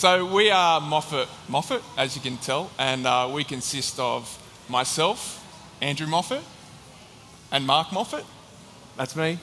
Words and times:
So 0.00 0.24
we 0.24 0.50
are 0.50 0.80
Moffat 0.80 1.28
Moffat, 1.46 1.82
as 1.98 2.16
you 2.16 2.22
can 2.22 2.38
tell, 2.38 2.70
and 2.78 3.06
uh, 3.06 3.28
we 3.30 3.44
consist 3.44 4.00
of 4.00 4.34
myself, 4.66 5.44
Andrew 5.82 6.06
Moffat, 6.06 6.40
and 7.52 7.66
Mark 7.66 7.92
Moffat. 7.92 8.24
That's 8.96 9.14
me. 9.14 9.38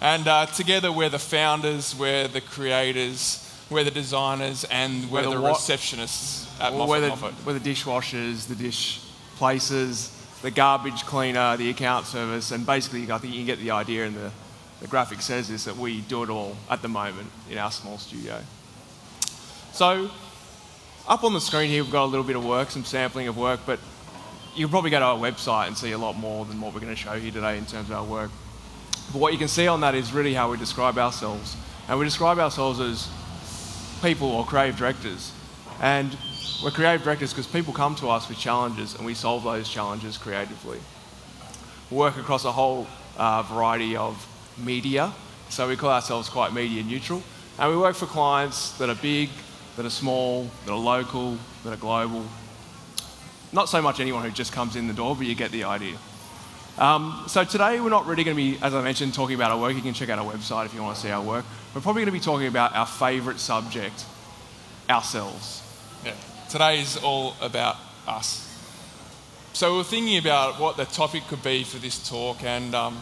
And 0.00 0.26
uh, 0.26 0.46
together 0.46 0.90
we're 0.90 1.10
the 1.10 1.18
founders, 1.18 1.94
we're 1.94 2.28
the 2.28 2.40
creators, 2.40 3.46
we're 3.68 3.84
the 3.84 3.90
designers, 3.90 4.64
and 4.70 5.10
we're, 5.10 5.28
We're 5.28 5.34
the 5.36 5.42
the, 5.42 5.48
receptionists 5.48 6.48
at 6.62 6.72
Well, 6.72 6.86
Moffat 6.86 6.88
we're, 6.88 7.00
the, 7.00 7.08
Moffat. 7.08 7.34
we're 7.44 7.58
the 7.58 7.70
dishwashers, 7.70 8.48
the 8.48 8.54
dish 8.54 9.02
places, 9.36 10.10
the 10.40 10.50
garbage 10.50 11.04
cleaner, 11.04 11.58
the 11.58 11.68
account 11.68 12.06
service, 12.06 12.52
and 12.52 12.64
basically, 12.64 13.12
I 13.12 13.18
think 13.18 13.34
you 13.34 13.44
get 13.44 13.58
the 13.58 13.72
idea, 13.72 14.06
and 14.06 14.16
the, 14.16 14.30
the 14.80 14.86
graphic 14.86 15.20
says 15.20 15.46
this 15.50 15.64
that 15.64 15.76
we 15.76 16.00
do 16.00 16.22
it 16.22 16.30
all 16.30 16.56
at 16.70 16.80
the 16.80 16.88
moment 16.88 17.28
in 17.50 17.58
our 17.58 17.70
small 17.70 17.98
studio. 17.98 18.40
So, 19.78 20.10
up 21.06 21.22
on 21.22 21.34
the 21.34 21.40
screen 21.40 21.70
here, 21.70 21.84
we've 21.84 21.92
got 21.92 22.02
a 22.02 22.10
little 22.10 22.26
bit 22.26 22.34
of 22.34 22.44
work, 22.44 22.68
some 22.68 22.84
sampling 22.84 23.28
of 23.28 23.38
work, 23.38 23.60
but 23.64 23.78
you 24.56 24.64
can 24.64 24.70
probably 24.70 24.90
go 24.90 24.98
to 24.98 25.04
our 25.04 25.16
website 25.16 25.68
and 25.68 25.78
see 25.78 25.92
a 25.92 25.98
lot 25.98 26.16
more 26.16 26.44
than 26.46 26.60
what 26.60 26.74
we're 26.74 26.80
going 26.80 26.92
to 26.92 27.00
show 27.00 27.12
here 27.12 27.30
today 27.30 27.56
in 27.56 27.64
terms 27.64 27.88
of 27.88 27.92
our 27.92 28.04
work. 28.04 28.32
But 29.12 29.20
what 29.20 29.32
you 29.32 29.38
can 29.38 29.46
see 29.46 29.68
on 29.68 29.80
that 29.82 29.94
is 29.94 30.12
really 30.12 30.34
how 30.34 30.50
we 30.50 30.56
describe 30.56 30.98
ourselves. 30.98 31.56
And 31.88 31.96
we 31.96 32.04
describe 32.04 32.40
ourselves 32.40 32.80
as 32.80 33.08
people 34.02 34.26
or 34.32 34.44
creative 34.44 34.76
directors. 34.76 35.30
And 35.80 36.16
we're 36.64 36.72
creative 36.72 37.04
directors 37.04 37.32
because 37.32 37.46
people 37.46 37.72
come 37.72 37.94
to 38.02 38.08
us 38.08 38.28
with 38.28 38.36
challenges 38.36 38.96
and 38.96 39.06
we 39.06 39.14
solve 39.14 39.44
those 39.44 39.68
challenges 39.68 40.18
creatively. 40.18 40.80
We 41.92 41.98
work 41.98 42.16
across 42.16 42.44
a 42.44 42.50
whole 42.50 42.88
uh, 43.16 43.42
variety 43.42 43.96
of 43.96 44.26
media, 44.58 45.12
so 45.50 45.68
we 45.68 45.76
call 45.76 45.90
ourselves 45.90 46.28
quite 46.28 46.52
media 46.52 46.82
neutral. 46.82 47.22
And 47.60 47.70
we 47.70 47.76
work 47.76 47.94
for 47.94 48.06
clients 48.06 48.76
that 48.78 48.88
are 48.88 48.96
big, 48.96 49.30
that 49.78 49.86
are 49.86 49.90
small, 49.90 50.50
that 50.66 50.72
are 50.72 50.78
local, 50.78 51.38
that 51.62 51.72
are 51.72 51.76
global. 51.76 52.26
Not 53.52 53.68
so 53.68 53.80
much 53.80 54.00
anyone 54.00 54.24
who 54.24 54.30
just 54.32 54.52
comes 54.52 54.74
in 54.74 54.88
the 54.88 54.92
door, 54.92 55.14
but 55.14 55.24
you 55.24 55.36
get 55.36 55.52
the 55.52 55.64
idea. 55.64 55.96
Um, 56.78 57.22
so 57.28 57.44
today 57.44 57.78
we're 57.78 57.88
not 57.88 58.04
really 58.04 58.24
going 58.24 58.36
to 58.36 58.42
be, 58.42 58.58
as 58.60 58.74
I 58.74 58.82
mentioned, 58.82 59.14
talking 59.14 59.36
about 59.36 59.52
our 59.52 59.60
work. 59.60 59.76
You 59.76 59.80
can 59.80 59.94
check 59.94 60.08
out 60.08 60.18
our 60.18 60.32
website 60.32 60.66
if 60.66 60.74
you 60.74 60.82
want 60.82 60.96
to 60.96 61.00
see 61.00 61.12
our 61.12 61.22
work. 61.22 61.44
We're 61.72 61.80
probably 61.80 62.02
going 62.02 62.12
to 62.12 62.18
be 62.18 62.24
talking 62.24 62.48
about 62.48 62.74
our 62.74 62.86
favourite 62.86 63.38
subject, 63.38 64.04
ourselves. 64.90 65.62
Yeah. 66.04 66.14
Today 66.50 66.80
is 66.80 66.96
all 66.96 67.36
about 67.40 67.76
us. 68.08 68.44
So 69.52 69.70
we 69.70 69.78
were 69.78 69.84
thinking 69.84 70.18
about 70.18 70.58
what 70.58 70.76
the 70.76 70.86
topic 70.86 71.22
could 71.28 71.44
be 71.44 71.62
for 71.62 71.78
this 71.78 72.08
talk, 72.08 72.42
and 72.42 72.74
um, 72.74 72.96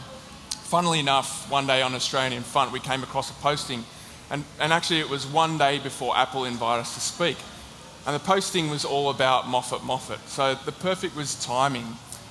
funnily 0.51 1.01
enough, 1.01 1.51
one 1.51 1.67
day 1.67 1.81
on 1.81 1.95
Australian 1.95 2.35
Infront, 2.35 2.71
we 2.71 2.81
came 2.81 3.03
across 3.03 3.31
a 3.31 3.35
posting, 3.35 3.83
and, 4.31 4.45
and 4.61 4.73
actually 4.73 5.01
it 5.01 5.09
was 5.09 5.27
one 5.27 5.59
day 5.59 5.79
before 5.79 6.17
Apple 6.17 6.45
invited 6.45 6.83
us 6.83 6.95
to 6.95 7.01
speak. 7.01 7.37
And 8.07 8.15
the 8.15 8.21
posting 8.21 8.71
was 8.71 8.85
all 8.85 9.11
about 9.11 9.49
Moffat 9.49 9.83
Moffat. 9.83 10.21
So 10.29 10.55
the 10.55 10.73
perfect 10.73 11.17
was 11.17 11.35
timing. 11.45 11.87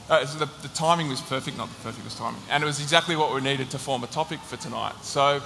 Uh, 0.10 0.24
the, 0.38 0.50
the 0.62 0.70
timing 0.70 1.10
was 1.10 1.22
perfect, 1.22 1.58
not 1.58 1.68
the 1.68 1.84
perfect 1.84 2.06
was 2.06 2.16
timing. 2.16 2.42
And 2.50 2.64
it 2.64 2.66
was 2.66 2.80
exactly 2.80 3.16
what 3.16 3.34
we 3.34 3.42
needed 3.42 3.70
to 3.72 3.80
form 3.80 4.04
a 4.04 4.08
topic 4.08 4.40
for 4.40 4.56
tonight. 4.56 4.96
So 5.02 5.42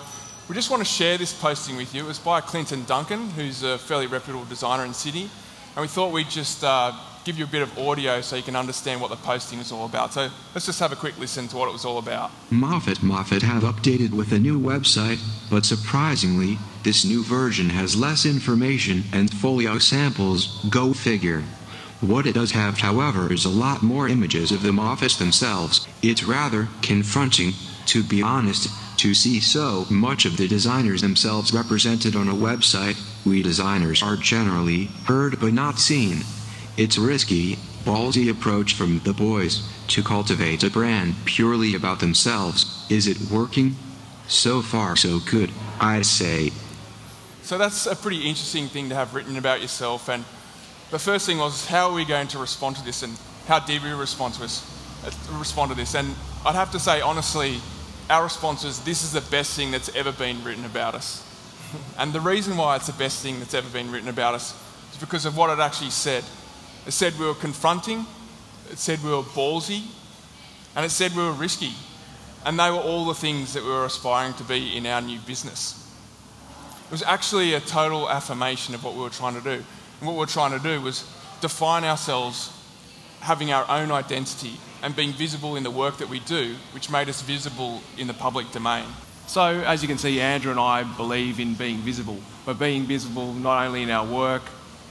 we 0.47 0.55
just 0.55 0.69
want 0.69 0.81
to 0.81 0.89
share 0.89 1.17
this 1.17 1.33
posting 1.33 1.77
with 1.77 1.95
you. 1.95 2.03
It 2.03 2.07
was 2.07 2.19
by 2.19 2.41
Clinton 2.41 2.83
Duncan, 2.85 3.29
who's 3.31 3.63
a 3.63 3.77
fairly 3.77 4.07
reputable 4.07 4.45
designer 4.45 4.85
in 4.85 4.93
Sydney. 4.93 5.29
And 5.75 5.81
we 5.81 5.87
thought 5.87 6.11
we'd 6.11 6.29
just 6.29 6.63
uh, 6.63 6.91
give 7.25 7.37
you 7.37 7.45
a 7.45 7.47
bit 7.47 7.61
of 7.61 7.77
audio 7.77 8.21
so 8.21 8.35
you 8.35 8.43
can 8.43 8.55
understand 8.55 9.01
what 9.01 9.09
the 9.09 9.15
posting 9.17 9.59
is 9.59 9.71
all 9.71 9.85
about. 9.85 10.13
So 10.13 10.29
let's 10.53 10.65
just 10.65 10.79
have 10.79 10.91
a 10.91 10.95
quick 10.95 11.17
listen 11.19 11.47
to 11.49 11.57
what 11.57 11.69
it 11.69 11.73
was 11.73 11.85
all 11.85 11.97
about. 11.97 12.31
Moffat 12.49 13.03
Moffat 13.03 13.41
have 13.41 13.63
updated 13.63 14.11
with 14.11 14.31
a 14.31 14.39
new 14.39 14.59
website, 14.59 15.19
but 15.49 15.65
surprisingly, 15.65 16.57
this 16.83 17.03
new 17.03 17.23
version 17.23 17.69
has 17.69 17.95
less 17.95 18.25
information 18.25 19.03
and 19.11 19.31
folio 19.31 19.77
samples, 19.79 20.63
go 20.69 20.93
figure. 20.93 21.43
What 22.01 22.25
it 22.25 22.35
does 22.35 22.51
have, 22.51 22.77
however, 22.77 23.31
is 23.31 23.43
a 23.43 23.49
lot 23.49 23.83
more 23.83 24.07
images 24.07 24.53
of 24.53 24.63
the 24.63 24.69
Moffats 24.69 25.17
themselves. 25.17 25.85
It's 26.01 26.23
rather 26.23 26.69
confronting, 26.81 27.51
to 27.87 28.03
be 28.03 28.21
honest, 28.21 28.69
to 28.99 29.13
see 29.13 29.41
so 29.41 29.85
much 29.89 30.25
of 30.25 30.37
the 30.37 30.47
designers 30.47 31.01
themselves 31.01 31.53
represented 31.53 32.15
on 32.15 32.29
a 32.29 32.33
website. 32.33 32.97
We 33.25 33.43
designers 33.43 34.01
are 34.01 34.15
generally 34.15 34.85
heard 35.05 35.41
but 35.41 35.51
not 35.51 35.79
seen. 35.79 36.23
It's 36.77 36.97
risky, 36.97 37.55
ballsy 37.83 38.29
approach 38.29 38.73
from 38.73 38.99
the 38.99 39.13
boys 39.13 39.67
to 39.87 40.03
cultivate 40.03 40.63
a 40.63 40.69
brand 40.69 41.15
purely 41.25 41.75
about 41.75 41.99
themselves. 41.99 42.85
Is 42.89 43.07
it 43.07 43.29
working? 43.31 43.75
So 44.27 44.61
far, 44.61 44.95
so 44.95 45.19
good, 45.19 45.51
I 45.79 46.03
say. 46.03 46.51
So 47.41 47.57
that's 47.57 47.85
a 47.87 47.95
pretty 47.95 48.27
interesting 48.27 48.67
thing 48.67 48.89
to 48.89 48.95
have 48.95 49.15
written 49.15 49.37
about 49.37 49.61
yourself. 49.61 50.07
And 50.07 50.23
the 50.91 50.99
first 50.99 51.25
thing 51.25 51.39
was, 51.39 51.65
how 51.65 51.89
are 51.89 51.95
we 51.95 52.05
going 52.05 52.27
to 52.29 52.37
respond 52.37 52.75
to 52.77 52.85
this, 52.85 53.01
and 53.03 53.17
how 53.47 53.59
did 53.59 53.83
we 53.83 53.89
respond 53.89 54.35
to 54.35 54.41
this? 54.41 54.63
uh, 55.03 55.11
Respond 55.37 55.71
to 55.71 55.75
this, 55.75 55.95
and 55.95 56.15
I'd 56.45 56.55
have 56.55 56.71
to 56.71 56.79
say 56.79 57.01
honestly, 57.01 57.59
our 58.09 58.23
response 58.23 58.63
is, 58.63 58.79
this 58.83 59.03
is 59.03 59.11
the 59.11 59.21
best 59.31 59.55
thing 59.55 59.71
that's 59.71 59.93
ever 59.95 60.11
been 60.11 60.43
written 60.43 60.65
about 60.65 60.95
us. 60.95 61.25
And 61.97 62.13
the 62.13 62.21
reason 62.21 62.57
why 62.57 62.75
it's 62.75 62.87
the 62.87 62.93
best 62.93 63.21
thing 63.21 63.39
that's 63.39 63.53
ever 63.53 63.69
been 63.69 63.91
written 63.91 64.09
about 64.09 64.33
us 64.33 64.55
is 64.91 64.97
because 64.97 65.25
of 65.25 65.37
what 65.37 65.49
it 65.51 65.59
actually 65.61 65.91
said. 65.91 66.23
It 66.89 66.93
said 66.93 67.19
we 67.19 67.27
were 67.27 67.35
confronting, 67.35 68.07
it 68.71 68.79
said 68.79 69.03
we 69.03 69.11
were 69.11 69.21
ballsy, 69.21 69.83
and 70.75 70.83
it 70.83 70.89
said 70.89 71.15
we 71.15 71.21
were 71.21 71.33
risky. 71.33 71.73
And 72.43 72.57
they 72.57 72.71
were 72.71 72.77
all 72.77 73.05
the 73.05 73.13
things 73.13 73.53
that 73.53 73.61
we 73.61 73.69
were 73.69 73.85
aspiring 73.85 74.33
to 74.33 74.43
be 74.43 74.75
in 74.75 74.87
our 74.87 74.99
new 74.99 75.19
business. 75.19 75.87
It 76.87 76.91
was 76.91 77.03
actually 77.03 77.53
a 77.53 77.59
total 77.59 78.09
affirmation 78.09 78.73
of 78.73 78.83
what 78.83 78.95
we 78.95 79.01
were 79.01 79.11
trying 79.11 79.35
to 79.35 79.41
do. 79.41 79.63
And 79.99 80.07
what 80.07 80.13
we 80.13 80.17
were 80.17 80.25
trying 80.25 80.57
to 80.57 80.63
do 80.67 80.81
was 80.81 81.07
define 81.41 81.83
ourselves 81.83 82.51
having 83.19 83.51
our 83.51 83.69
own 83.69 83.91
identity 83.91 84.53
and 84.81 84.95
being 84.95 85.13
visible 85.13 85.57
in 85.57 85.61
the 85.61 85.69
work 85.69 85.99
that 85.99 86.09
we 86.09 86.21
do, 86.21 86.55
which 86.73 86.89
made 86.89 87.07
us 87.07 87.21
visible 87.21 87.83
in 87.99 88.07
the 88.07 88.15
public 88.15 88.51
domain. 88.51 88.85
So, 89.27 89.43
as 89.43 89.83
you 89.83 89.87
can 89.87 89.99
see, 89.99 90.19
Andrew 90.19 90.49
and 90.49 90.59
I 90.59 90.81
believe 90.97 91.39
in 91.39 91.53
being 91.53 91.77
visible, 91.77 92.17
but 92.47 92.57
being 92.57 92.85
visible 92.85 93.31
not 93.33 93.67
only 93.67 93.83
in 93.83 93.91
our 93.91 94.07
work, 94.11 94.41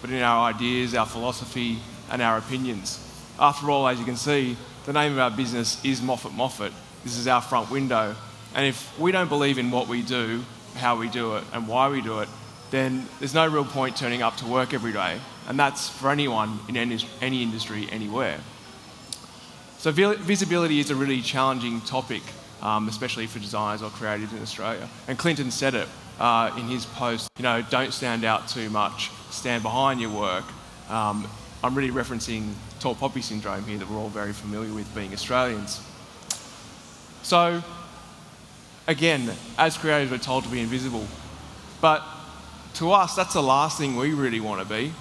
but 0.00 0.10
in 0.10 0.22
our 0.22 0.48
ideas, 0.48 0.94
our 0.94 1.06
philosophy, 1.06 1.78
and 2.10 2.22
our 2.22 2.38
opinions. 2.38 3.04
After 3.38 3.70
all, 3.70 3.86
as 3.86 3.98
you 3.98 4.04
can 4.04 4.16
see, 4.16 4.56
the 4.86 4.92
name 4.92 5.12
of 5.12 5.18
our 5.18 5.30
business 5.30 5.84
is 5.84 6.00
Moffat 6.00 6.32
Moffat. 6.32 6.72
This 7.04 7.16
is 7.16 7.28
our 7.28 7.42
front 7.42 7.70
window. 7.70 8.16
And 8.54 8.66
if 8.66 8.98
we 8.98 9.12
don't 9.12 9.28
believe 9.28 9.58
in 9.58 9.70
what 9.70 9.88
we 9.88 10.02
do, 10.02 10.44
how 10.74 10.96
we 10.96 11.08
do 11.08 11.36
it, 11.36 11.44
and 11.52 11.68
why 11.68 11.88
we 11.88 12.00
do 12.00 12.20
it, 12.20 12.28
then 12.70 13.06
there's 13.18 13.34
no 13.34 13.46
real 13.46 13.64
point 13.64 13.96
turning 13.96 14.22
up 14.22 14.36
to 14.38 14.46
work 14.46 14.74
every 14.74 14.92
day. 14.92 15.18
And 15.46 15.58
that's 15.58 15.88
for 15.88 16.10
anyone 16.10 16.58
in 16.68 16.76
any, 16.76 16.98
any 17.20 17.42
industry, 17.42 17.88
anywhere. 17.90 18.40
So 19.78 19.92
visibility 19.92 20.80
is 20.80 20.90
a 20.90 20.94
really 20.94 21.22
challenging 21.22 21.80
topic, 21.82 22.22
um, 22.62 22.88
especially 22.88 23.26
for 23.26 23.38
designers 23.38 23.82
or 23.82 23.90
creatives 23.90 24.32
in 24.32 24.42
Australia. 24.42 24.88
And 25.06 25.18
Clinton 25.18 25.50
said 25.50 25.74
it 25.74 25.88
uh, 26.18 26.54
in 26.56 26.64
his 26.64 26.84
post, 26.84 27.30
you 27.36 27.42
know, 27.42 27.62
don't 27.70 27.92
stand 27.92 28.24
out 28.24 28.48
too 28.48 28.70
much, 28.70 29.10
stand 29.30 29.62
behind 29.62 30.00
your 30.00 30.10
work. 30.10 30.44
Um, 30.90 31.28
I'm 31.62 31.74
really 31.74 31.90
referencing 31.90 32.52
tall 32.80 32.94
poppy 32.94 33.22
syndrome 33.22 33.64
here 33.64 33.78
that 33.78 33.90
we're 33.90 33.98
all 33.98 34.08
very 34.08 34.32
familiar 34.32 34.72
with 34.72 34.92
being 34.94 35.12
Australians. 35.12 35.80
So, 37.22 37.62
again, 38.86 39.30
as 39.58 39.76
creatives, 39.76 40.10
we're 40.10 40.18
told 40.18 40.44
to 40.44 40.50
be 40.50 40.60
invisible. 40.60 41.06
But 41.80 42.02
to 42.74 42.92
us, 42.92 43.14
that's 43.14 43.34
the 43.34 43.42
last 43.42 43.78
thing 43.78 43.96
we 43.96 44.12
really 44.12 44.40
want 44.40 44.62
to 44.62 44.68
be. 44.68 44.92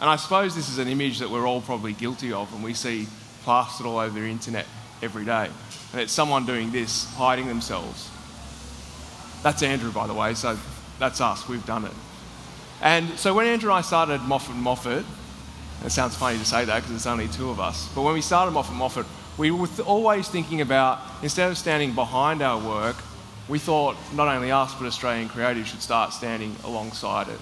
And 0.00 0.08
I 0.08 0.16
suppose 0.16 0.54
this 0.54 0.68
is 0.68 0.78
an 0.78 0.88
image 0.88 1.18
that 1.18 1.30
we're 1.30 1.46
all 1.46 1.60
probably 1.60 1.92
guilty 1.92 2.32
of 2.32 2.52
and 2.54 2.62
we 2.62 2.72
see 2.72 3.06
plastered 3.42 3.86
all 3.86 3.98
over 3.98 4.18
the 4.18 4.26
internet 4.26 4.66
every 5.02 5.24
day. 5.24 5.48
And 5.92 6.00
it's 6.00 6.12
someone 6.12 6.44
doing 6.46 6.70
this, 6.70 7.12
hiding 7.14 7.48
themselves. 7.48 8.10
That's 9.42 9.62
Andrew, 9.62 9.90
by 9.90 10.06
the 10.06 10.14
way, 10.14 10.34
so 10.34 10.58
that's 10.98 11.20
us, 11.20 11.48
we've 11.48 11.64
done 11.64 11.84
it. 11.84 11.92
And 12.82 13.18
so 13.18 13.34
when 13.34 13.46
Andrew 13.46 13.70
and 13.70 13.78
I 13.78 13.82
started 13.82 14.20
Moffat 14.22 14.56
Moffat, 14.56 15.04
it 15.84 15.90
sounds 15.90 16.16
funny 16.16 16.38
to 16.38 16.44
say 16.44 16.64
that 16.64 16.76
because 16.76 16.94
it's 16.94 17.06
only 17.06 17.28
two 17.28 17.50
of 17.50 17.60
us, 17.60 17.88
but 17.94 18.02
when 18.02 18.14
we 18.14 18.20
started 18.20 18.50
Moffat 18.50 18.74
Moffat, 18.74 19.06
we 19.38 19.50
were 19.52 19.68
always 19.86 20.28
thinking 20.28 20.60
about, 20.60 21.00
instead 21.22 21.50
of 21.50 21.56
standing 21.56 21.94
behind 21.94 22.42
our 22.42 22.58
work, 22.58 22.96
we 23.48 23.58
thought 23.58 23.96
not 24.14 24.28
only 24.28 24.50
us, 24.50 24.74
but 24.74 24.86
Australian 24.86 25.28
creatives 25.28 25.66
should 25.66 25.80
start 25.80 26.12
standing 26.12 26.54
alongside 26.64 27.28
it. 27.28 27.40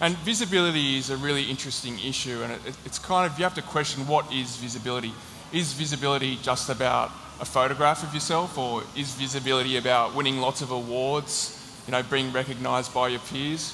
And 0.00 0.16
visibility 0.18 0.98
is 0.98 1.08
a 1.08 1.16
really 1.16 1.44
interesting 1.44 1.98
issue, 1.98 2.42
and 2.42 2.52
it, 2.52 2.76
it's 2.84 2.98
kind 2.98 3.30
of, 3.30 3.38
you 3.38 3.44
have 3.44 3.54
to 3.54 3.62
question 3.62 4.06
what 4.06 4.30
is 4.32 4.56
visibility. 4.56 5.12
Is 5.54 5.72
visibility 5.72 6.36
just 6.42 6.68
about 6.68 7.12
a 7.38 7.44
photograph 7.44 8.02
of 8.02 8.12
yourself, 8.12 8.58
or 8.58 8.82
is 8.96 9.14
visibility 9.14 9.76
about 9.76 10.12
winning 10.12 10.40
lots 10.40 10.62
of 10.62 10.72
awards, 10.72 11.56
you 11.86 11.92
know, 11.92 12.02
being 12.02 12.32
recognised 12.32 12.92
by 12.92 13.06
your 13.06 13.20
peers? 13.20 13.72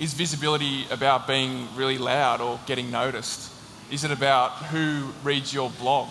Is 0.00 0.12
visibility 0.12 0.86
about 0.90 1.28
being 1.28 1.68
really 1.76 1.98
loud 1.98 2.40
or 2.40 2.58
getting 2.66 2.90
noticed? 2.90 3.52
Is 3.92 4.02
it 4.02 4.10
about 4.10 4.50
who 4.72 5.12
reads 5.22 5.54
your 5.54 5.70
blog? 5.70 6.08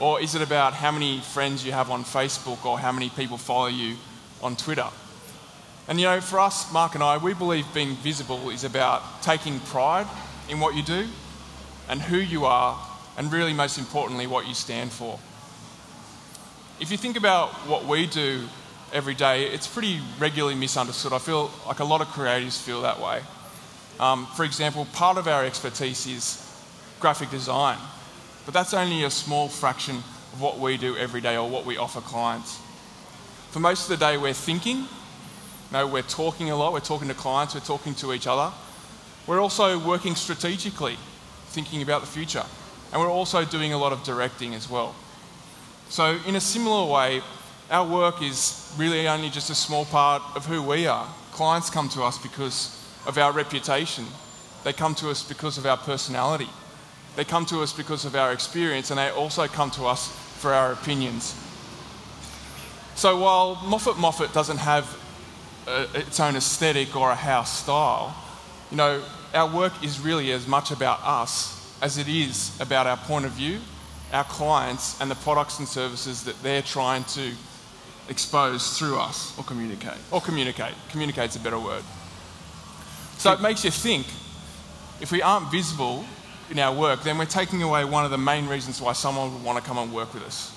Or 0.00 0.20
is 0.20 0.34
it 0.34 0.42
about 0.42 0.74
how 0.74 0.90
many 0.90 1.20
friends 1.20 1.64
you 1.64 1.70
have 1.70 1.88
on 1.88 2.02
Facebook 2.02 2.64
or 2.64 2.80
how 2.80 2.90
many 2.90 3.10
people 3.10 3.38
follow 3.38 3.68
you 3.68 3.94
on 4.42 4.56
Twitter? 4.56 4.88
And 5.86 6.00
you 6.00 6.06
know, 6.06 6.20
for 6.20 6.40
us, 6.40 6.72
Mark 6.72 6.96
and 6.96 7.04
I, 7.04 7.16
we 7.16 7.32
believe 7.32 7.64
being 7.72 7.94
visible 7.94 8.50
is 8.50 8.64
about 8.64 9.22
taking 9.22 9.60
pride 9.60 10.08
in 10.48 10.58
what 10.58 10.74
you 10.74 10.82
do 10.82 11.06
and 11.88 12.02
who 12.02 12.16
you 12.16 12.44
are, 12.44 12.76
and 13.16 13.32
really, 13.32 13.52
most 13.52 13.78
importantly, 13.78 14.26
what 14.26 14.46
you 14.46 14.54
stand 14.54 14.92
for. 14.92 15.18
If 16.80 16.90
you 16.90 16.96
think 16.96 17.16
about 17.16 17.50
what 17.68 17.84
we 17.84 18.06
do 18.06 18.46
every 18.92 19.14
day, 19.14 19.46
it's 19.46 19.66
pretty 19.66 20.00
regularly 20.18 20.54
misunderstood. 20.54 21.12
I 21.12 21.18
feel 21.18 21.50
like 21.66 21.80
a 21.80 21.84
lot 21.84 22.00
of 22.00 22.08
creatives 22.08 22.60
feel 22.60 22.82
that 22.82 23.00
way. 23.00 23.20
Um, 23.98 24.26
for 24.34 24.44
example, 24.44 24.86
part 24.94 25.18
of 25.18 25.28
our 25.28 25.44
expertise 25.44 26.06
is 26.06 26.46
graphic 27.00 27.30
design, 27.30 27.78
but 28.46 28.54
that's 28.54 28.72
only 28.72 29.04
a 29.04 29.10
small 29.10 29.48
fraction 29.48 29.96
of 30.32 30.40
what 30.40 30.58
we 30.58 30.76
do 30.76 30.96
every 30.96 31.20
day 31.20 31.36
or 31.36 31.48
what 31.48 31.66
we 31.66 31.76
offer 31.76 32.00
clients. 32.00 32.58
For 33.50 33.60
most 33.60 33.90
of 33.90 33.98
the 33.98 34.04
day, 34.04 34.16
we're 34.16 34.32
thinking, 34.32 34.76
you 34.78 34.86
know, 35.72 35.86
we're 35.86 36.02
talking 36.02 36.50
a 36.50 36.56
lot, 36.56 36.72
we're 36.72 36.80
talking 36.80 37.08
to 37.08 37.14
clients, 37.14 37.54
we're 37.54 37.60
talking 37.60 37.94
to 37.96 38.12
each 38.12 38.26
other. 38.26 38.52
We're 39.26 39.40
also 39.40 39.78
working 39.78 40.14
strategically, 40.14 40.96
thinking 41.48 41.82
about 41.82 42.00
the 42.00 42.06
future, 42.06 42.44
and 42.92 43.00
we're 43.00 43.10
also 43.10 43.44
doing 43.44 43.72
a 43.72 43.78
lot 43.78 43.92
of 43.92 44.02
directing 44.02 44.54
as 44.54 44.68
well. 44.68 44.94
So, 45.88 46.18
in 46.26 46.36
a 46.36 46.40
similar 46.40 46.90
way, 46.90 47.22
our 47.70 47.86
work 47.86 48.22
is 48.22 48.72
really 48.76 49.06
only 49.06 49.30
just 49.30 49.50
a 49.50 49.54
small 49.54 49.84
part 49.84 50.22
of 50.34 50.46
who 50.46 50.62
we 50.62 50.86
are. 50.86 51.06
Clients 51.32 51.70
come 51.70 51.88
to 51.90 52.02
us 52.02 52.18
because 52.18 52.76
of 53.06 53.16
our 53.16 53.32
reputation, 53.32 54.04
they 54.64 54.72
come 54.72 54.94
to 54.96 55.10
us 55.10 55.22
because 55.22 55.56
of 55.56 55.66
our 55.66 55.76
personality, 55.76 56.48
they 57.16 57.24
come 57.24 57.46
to 57.46 57.60
us 57.60 57.72
because 57.72 58.04
of 58.04 58.14
our 58.14 58.32
experience, 58.32 58.90
and 58.90 58.98
they 58.98 59.10
also 59.10 59.46
come 59.46 59.70
to 59.72 59.86
us 59.86 60.08
for 60.38 60.52
our 60.52 60.72
opinions. 60.72 61.34
So 62.96 63.18
while 63.18 63.56
Moffat 63.64 63.96
Moffat 63.98 64.32
doesn't 64.32 64.58
have 64.58 64.96
a, 65.66 65.86
its 65.94 66.20
own 66.20 66.36
aesthetic 66.36 66.94
or 66.96 67.10
a 67.10 67.14
house 67.16 67.62
style, 67.62 68.14
you 68.70 68.76
know, 68.76 69.02
our 69.32 69.52
work 69.52 69.72
is 69.82 70.00
really 70.00 70.32
as 70.32 70.46
much 70.46 70.70
about 70.70 71.00
us 71.04 71.59
as 71.82 71.98
it 71.98 72.08
is 72.08 72.58
about 72.60 72.86
our 72.86 72.96
point 72.96 73.24
of 73.24 73.32
view, 73.32 73.60
our 74.12 74.24
clients, 74.24 75.00
and 75.00 75.10
the 75.10 75.14
products 75.16 75.58
and 75.58 75.68
services 75.68 76.24
that 76.24 76.40
they're 76.42 76.62
trying 76.62 77.04
to 77.04 77.32
expose 78.08 78.78
through 78.78 78.98
us. 78.98 79.36
Or 79.38 79.44
communicate. 79.44 79.98
Or 80.10 80.20
communicate. 80.20 80.74
Communicate's 80.90 81.36
a 81.36 81.40
better 81.40 81.58
word. 81.58 81.82
So 83.18 83.32
it 83.32 83.40
makes 83.40 83.64
you 83.64 83.70
think 83.70 84.06
if 85.00 85.12
we 85.12 85.22
aren't 85.22 85.50
visible 85.50 86.04
in 86.50 86.58
our 86.58 86.74
work, 86.76 87.02
then 87.04 87.16
we're 87.16 87.24
taking 87.26 87.62
away 87.62 87.84
one 87.84 88.04
of 88.04 88.10
the 88.10 88.18
main 88.18 88.46
reasons 88.46 88.80
why 88.80 88.92
someone 88.92 89.32
would 89.32 89.44
want 89.44 89.58
to 89.58 89.64
come 89.64 89.78
and 89.78 89.92
work 89.92 90.12
with 90.12 90.24
us. 90.24 90.56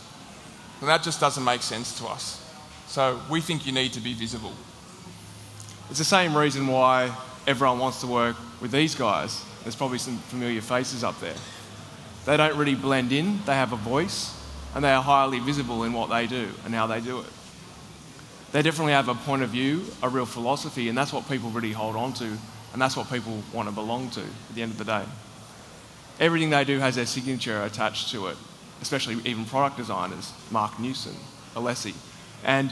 And 0.79 0.89
that 0.89 1.03
just 1.03 1.19
doesn't 1.19 1.43
make 1.43 1.61
sense 1.61 1.97
to 1.99 2.07
us. 2.07 2.39
So 2.87 3.19
we 3.29 3.39
think 3.41 3.65
you 3.65 3.71
need 3.71 3.93
to 3.93 4.01
be 4.01 4.13
visible. 4.13 4.51
It's 5.89 5.99
the 5.99 6.05
same 6.05 6.35
reason 6.35 6.67
why 6.67 7.15
everyone 7.45 7.79
wants 7.79 8.01
to 8.01 8.07
work 8.07 8.35
with 8.61 8.71
these 8.71 8.95
guys. 8.95 9.43
There's 9.63 9.75
probably 9.75 9.97
some 9.97 10.17
familiar 10.17 10.61
faces 10.61 11.03
up 11.03 11.19
there. 11.19 11.35
They 12.25 12.37
don't 12.37 12.55
really 12.57 12.75
blend 12.75 13.11
in, 13.11 13.39
they 13.45 13.53
have 13.53 13.73
a 13.73 13.77
voice, 13.77 14.33
and 14.75 14.83
they 14.83 14.91
are 14.91 15.01
highly 15.01 15.39
visible 15.39 15.83
in 15.83 15.93
what 15.93 16.09
they 16.09 16.27
do 16.27 16.49
and 16.65 16.73
how 16.73 16.87
they 16.87 17.01
do 17.01 17.19
it. 17.19 17.27
They 18.51 18.61
definitely 18.61 18.93
have 18.93 19.09
a 19.09 19.15
point 19.15 19.41
of 19.41 19.49
view, 19.49 19.83
a 20.01 20.09
real 20.09 20.25
philosophy, 20.25 20.87
and 20.87 20.97
that's 20.97 21.11
what 21.11 21.27
people 21.27 21.49
really 21.49 21.71
hold 21.71 21.95
on 21.95 22.13
to, 22.13 22.25
and 22.25 22.81
that's 22.81 22.95
what 22.95 23.09
people 23.09 23.41
want 23.51 23.67
to 23.67 23.73
belong 23.73 24.09
to 24.11 24.21
at 24.21 24.55
the 24.55 24.61
end 24.61 24.71
of 24.71 24.77
the 24.77 24.85
day. 24.85 25.03
Everything 26.19 26.51
they 26.51 26.63
do 26.63 26.79
has 26.79 26.95
their 26.95 27.05
signature 27.05 27.63
attached 27.63 28.11
to 28.11 28.27
it, 28.27 28.37
especially 28.81 29.17
even 29.25 29.45
product 29.45 29.77
designers, 29.77 30.31
Marc 30.51 30.79
Newson, 30.79 31.15
Alessi. 31.55 31.93
And 32.43 32.71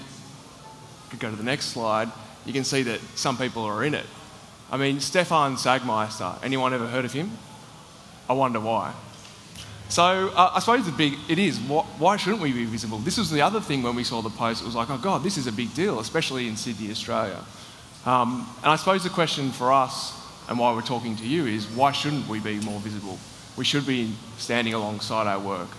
could 1.09 1.19
go 1.19 1.29
to 1.29 1.35
the 1.35 1.43
next 1.43 1.67
slide, 1.67 2.09
you 2.45 2.53
can 2.53 2.63
see 2.63 2.83
that 2.83 3.01
some 3.15 3.37
people 3.37 3.63
are 3.63 3.83
in 3.83 3.93
it. 3.93 4.05
I 4.71 4.77
mean, 4.77 5.01
Stefan 5.01 5.55
Sagmeister, 5.55 6.41
anyone 6.43 6.73
ever 6.73 6.87
heard 6.87 7.03
of 7.03 7.11
him? 7.11 7.31
I 8.29 8.33
wonder 8.33 8.59
why. 8.59 8.93
So 9.89 10.31
uh, 10.33 10.51
I 10.55 10.59
suppose 10.61 10.85
the 10.85 10.93
big, 10.93 11.15
it 11.27 11.37
is, 11.37 11.59
why 11.59 12.15
shouldn't 12.15 12.41
we 12.41 12.53
be 12.53 12.63
visible? 12.63 12.97
This 12.99 13.17
was 13.17 13.29
the 13.29 13.41
other 13.41 13.59
thing 13.59 13.83
when 13.83 13.93
we 13.93 14.05
saw 14.05 14.21
the 14.21 14.29
post, 14.29 14.61
it 14.61 14.65
was 14.65 14.75
like, 14.75 14.89
oh 14.89 14.97
God, 14.97 15.21
this 15.21 15.37
is 15.37 15.47
a 15.47 15.51
big 15.51 15.73
deal, 15.73 15.99
especially 15.99 16.47
in 16.47 16.55
Sydney, 16.55 16.89
Australia. 16.89 17.43
Um, 18.05 18.49
and 18.63 18.71
I 18.71 18.77
suppose 18.77 19.03
the 19.03 19.09
question 19.09 19.51
for 19.51 19.73
us 19.73 20.17
and 20.47 20.57
why 20.57 20.73
we're 20.73 20.81
talking 20.81 21.17
to 21.17 21.27
you 21.27 21.45
is 21.45 21.67
why 21.67 21.91
shouldn't 21.91 22.29
we 22.29 22.39
be 22.39 22.61
more 22.61 22.79
visible? 22.79 23.19
We 23.57 23.65
should 23.65 23.85
be 23.85 24.13
standing 24.37 24.73
alongside 24.73 25.27
our 25.27 25.39
work 25.39 25.69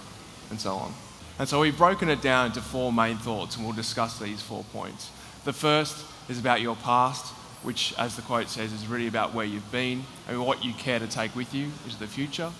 and 0.50 0.60
so 0.60 0.74
on. 0.74 0.92
And 1.38 1.48
so 1.48 1.60
we've 1.60 1.76
broken 1.76 2.10
it 2.10 2.20
down 2.20 2.46
into 2.46 2.60
four 2.60 2.92
main 2.92 3.16
thoughts 3.16 3.56
and 3.56 3.64
we'll 3.64 3.74
discuss 3.74 4.18
these 4.18 4.42
four 4.42 4.64
points. 4.74 5.10
The 5.44 5.54
first 5.54 6.04
is 6.28 6.38
about 6.38 6.60
your 6.60 6.76
past, 6.76 7.34
which, 7.62 7.94
as 7.98 8.16
the 8.16 8.22
quote 8.22 8.48
says, 8.48 8.72
is 8.72 8.86
really 8.86 9.06
about 9.06 9.34
where 9.34 9.46
you've 9.46 9.70
been 9.70 10.04
and 10.28 10.44
what 10.44 10.64
you 10.64 10.72
care 10.74 10.98
to 10.98 11.06
take 11.06 11.34
with 11.36 11.54
you 11.54 11.70
into 11.84 11.98
the 11.98 12.06
future. 12.06 12.50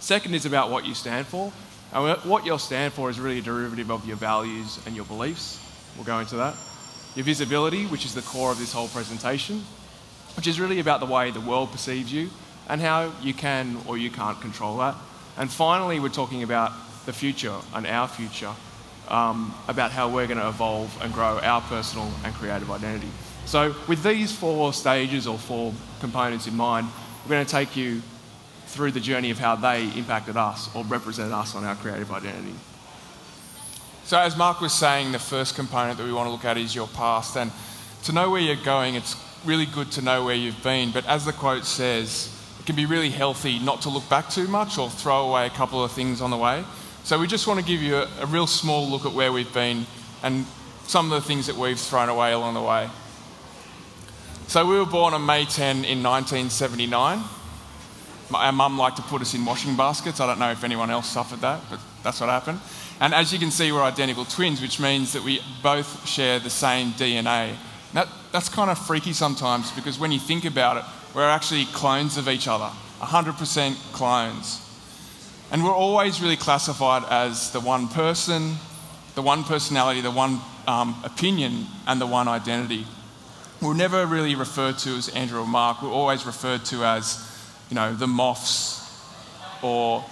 Second 0.00 0.34
is 0.34 0.46
about 0.46 0.70
what 0.70 0.86
you 0.86 0.94
stand 0.94 1.26
for. 1.26 1.52
And 1.92 2.18
what 2.24 2.44
you'll 2.44 2.58
stand 2.58 2.92
for 2.92 3.10
is 3.10 3.20
really 3.20 3.38
a 3.38 3.42
derivative 3.42 3.90
of 3.90 4.06
your 4.06 4.16
values 4.16 4.80
and 4.86 4.96
your 4.96 5.04
beliefs. 5.04 5.60
We'll 5.96 6.04
go 6.04 6.18
into 6.18 6.36
that. 6.36 6.54
Your 7.14 7.24
visibility, 7.24 7.86
which 7.86 8.04
is 8.04 8.14
the 8.14 8.22
core 8.22 8.50
of 8.50 8.58
this 8.58 8.72
whole 8.72 8.88
presentation, 8.88 9.64
which 10.36 10.46
is 10.46 10.60
really 10.60 10.80
about 10.80 11.00
the 11.00 11.06
way 11.06 11.30
the 11.30 11.40
world 11.40 11.70
perceives 11.70 12.12
you 12.12 12.28
and 12.68 12.80
how 12.80 13.12
you 13.22 13.32
can 13.32 13.78
or 13.86 13.96
you 13.96 14.10
can't 14.10 14.40
control 14.40 14.76
that. 14.78 14.96
And 15.38 15.50
finally, 15.50 16.00
we're 16.00 16.08
talking 16.08 16.42
about 16.42 16.72
the 17.06 17.12
future 17.12 17.54
and 17.72 17.86
our 17.86 18.08
future, 18.08 18.52
um, 19.08 19.54
about 19.68 19.92
how 19.92 20.08
we're 20.08 20.26
going 20.26 20.40
to 20.40 20.48
evolve 20.48 20.94
and 21.02 21.12
grow 21.12 21.38
our 21.38 21.60
personal 21.62 22.10
and 22.24 22.34
creative 22.34 22.70
identity. 22.70 23.08
So, 23.46 23.76
with 23.86 24.02
these 24.02 24.32
four 24.32 24.72
stages 24.72 25.28
or 25.28 25.38
four 25.38 25.72
components 26.00 26.48
in 26.48 26.56
mind, 26.56 26.88
we're 27.24 27.30
going 27.30 27.46
to 27.46 27.50
take 27.50 27.76
you 27.76 28.02
through 28.66 28.90
the 28.90 29.00
journey 29.00 29.30
of 29.30 29.38
how 29.38 29.54
they 29.54 29.84
impacted 29.96 30.36
us 30.36 30.68
or 30.74 30.84
represent 30.84 31.32
us 31.32 31.54
on 31.54 31.62
our 31.64 31.76
creative 31.76 32.10
identity. 32.10 32.54
So, 34.04 34.18
as 34.18 34.36
Mark 34.36 34.60
was 34.60 34.72
saying, 34.72 35.12
the 35.12 35.20
first 35.20 35.54
component 35.54 35.96
that 35.98 36.04
we 36.04 36.12
want 36.12 36.26
to 36.26 36.32
look 36.32 36.44
at 36.44 36.56
is 36.56 36.74
your 36.74 36.88
past. 36.88 37.36
And 37.36 37.52
to 38.02 38.12
know 38.12 38.30
where 38.30 38.40
you're 38.40 38.56
going, 38.56 38.96
it's 38.96 39.14
really 39.44 39.66
good 39.66 39.92
to 39.92 40.02
know 40.02 40.24
where 40.24 40.34
you've 40.34 40.62
been. 40.64 40.90
But 40.90 41.06
as 41.06 41.24
the 41.24 41.32
quote 41.32 41.64
says, 41.64 42.36
it 42.58 42.66
can 42.66 42.74
be 42.74 42.84
really 42.84 43.10
healthy 43.10 43.60
not 43.60 43.80
to 43.82 43.90
look 43.90 44.08
back 44.08 44.28
too 44.28 44.48
much 44.48 44.76
or 44.76 44.90
throw 44.90 45.28
away 45.28 45.46
a 45.46 45.50
couple 45.50 45.84
of 45.84 45.92
things 45.92 46.20
on 46.20 46.32
the 46.32 46.36
way. 46.36 46.64
So, 47.04 47.16
we 47.16 47.28
just 47.28 47.46
want 47.46 47.60
to 47.60 47.66
give 47.66 47.80
you 47.80 47.98
a, 47.98 48.08
a 48.22 48.26
real 48.26 48.48
small 48.48 48.88
look 48.88 49.06
at 49.06 49.12
where 49.12 49.30
we've 49.30 49.54
been 49.54 49.86
and 50.24 50.46
some 50.88 51.12
of 51.12 51.22
the 51.22 51.26
things 51.28 51.46
that 51.46 51.54
we've 51.54 51.78
thrown 51.78 52.08
away 52.08 52.32
along 52.32 52.54
the 52.54 52.62
way. 52.62 52.90
So 54.48 54.64
we 54.64 54.78
were 54.78 54.86
born 54.86 55.12
on 55.12 55.26
May 55.26 55.44
10 55.44 55.84
in 55.84 56.04
1979. 56.04 57.20
Our 58.32 58.52
mum 58.52 58.78
liked 58.78 58.96
to 58.96 59.02
put 59.02 59.20
us 59.20 59.34
in 59.34 59.44
washing 59.44 59.76
baskets. 59.76 60.20
I 60.20 60.26
don't 60.26 60.38
know 60.38 60.52
if 60.52 60.62
anyone 60.62 60.88
else 60.88 61.08
suffered 61.08 61.40
that, 61.40 61.62
but 61.68 61.80
that's 62.04 62.20
what 62.20 62.30
happened. 62.30 62.60
And 63.00 63.12
as 63.12 63.32
you 63.32 63.40
can 63.40 63.50
see, 63.50 63.72
we're 63.72 63.82
identical 63.82 64.24
twins, 64.24 64.62
which 64.62 64.78
means 64.78 65.12
that 65.14 65.24
we 65.24 65.40
both 65.64 66.08
share 66.08 66.38
the 66.38 66.48
same 66.48 66.92
DNA. 66.92 67.56
That, 67.92 68.06
that's 68.30 68.48
kind 68.48 68.70
of 68.70 68.78
freaky 68.78 69.12
sometimes 69.12 69.72
because 69.72 69.98
when 69.98 70.12
you 70.12 70.20
think 70.20 70.44
about 70.44 70.76
it, 70.76 70.84
we're 71.12 71.28
actually 71.28 71.64
clones 71.66 72.16
of 72.16 72.28
each 72.28 72.46
other, 72.46 72.70
100% 73.00 73.74
clones. 73.92 74.60
And 75.50 75.64
we're 75.64 75.74
always 75.74 76.22
really 76.22 76.36
classified 76.36 77.02
as 77.10 77.50
the 77.50 77.60
one 77.60 77.88
person, 77.88 78.54
the 79.16 79.22
one 79.22 79.42
personality, 79.42 80.02
the 80.02 80.10
one 80.12 80.40
um, 80.68 81.00
opinion, 81.04 81.66
and 81.88 82.00
the 82.00 82.06
one 82.06 82.28
identity 82.28 82.86
we're 83.62 83.74
never 83.74 84.06
really 84.06 84.34
referred 84.34 84.78
to 84.78 84.90
as 84.90 85.08
Andrew 85.08 85.40
or 85.40 85.46
Mark. 85.46 85.82
We're 85.82 85.90
always 85.90 86.26
referred 86.26 86.64
to 86.66 86.84
as, 86.84 87.26
you 87.70 87.74
know, 87.74 87.94
the 87.94 88.06
Moffs 88.06 88.82
or 89.62 90.04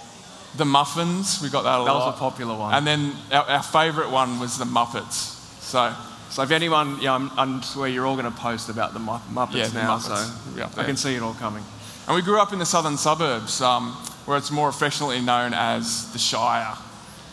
the 0.57 0.65
Muffins. 0.65 1.41
We 1.41 1.49
got 1.49 1.63
that 1.63 1.79
a 1.79 1.83
that 1.83 1.91
lot. 1.91 1.99
That 1.99 2.05
was 2.05 2.15
a 2.15 2.19
popular 2.19 2.57
one. 2.57 2.73
And 2.73 2.87
then 2.87 3.13
our, 3.31 3.43
our 3.43 3.63
favourite 3.63 4.11
one 4.11 4.39
was 4.39 4.57
the 4.57 4.65
Muppets. 4.65 5.33
So, 5.61 5.93
so 6.29 6.41
if 6.41 6.51
anyone, 6.51 6.99
yeah, 7.01 7.13
I'm, 7.13 7.29
I'm 7.37 7.61
swear 7.61 7.87
you're 7.87 8.05
all 8.05 8.15
going 8.15 8.31
to 8.31 8.39
post 8.39 8.69
about 8.69 8.93
the 8.93 8.99
Muppets 8.99 9.53
yeah, 9.53 9.67
now. 9.73 9.97
The 9.97 10.09
Muppets. 10.09 10.53
So 10.53 10.57
yeah, 10.57 10.69
I 10.77 10.83
can 10.83 10.97
see 10.97 11.15
it 11.15 11.21
all 11.21 11.33
coming. 11.35 11.63
And 12.07 12.15
we 12.15 12.21
grew 12.21 12.39
up 12.39 12.53
in 12.53 12.59
the 12.59 12.65
southern 12.65 12.97
suburbs, 12.97 13.61
um, 13.61 13.91
where 14.25 14.37
it's 14.37 14.51
more 14.51 14.69
affectionately 14.69 15.21
known 15.21 15.53
as 15.53 16.11
the 16.13 16.19
Shire. 16.19 16.75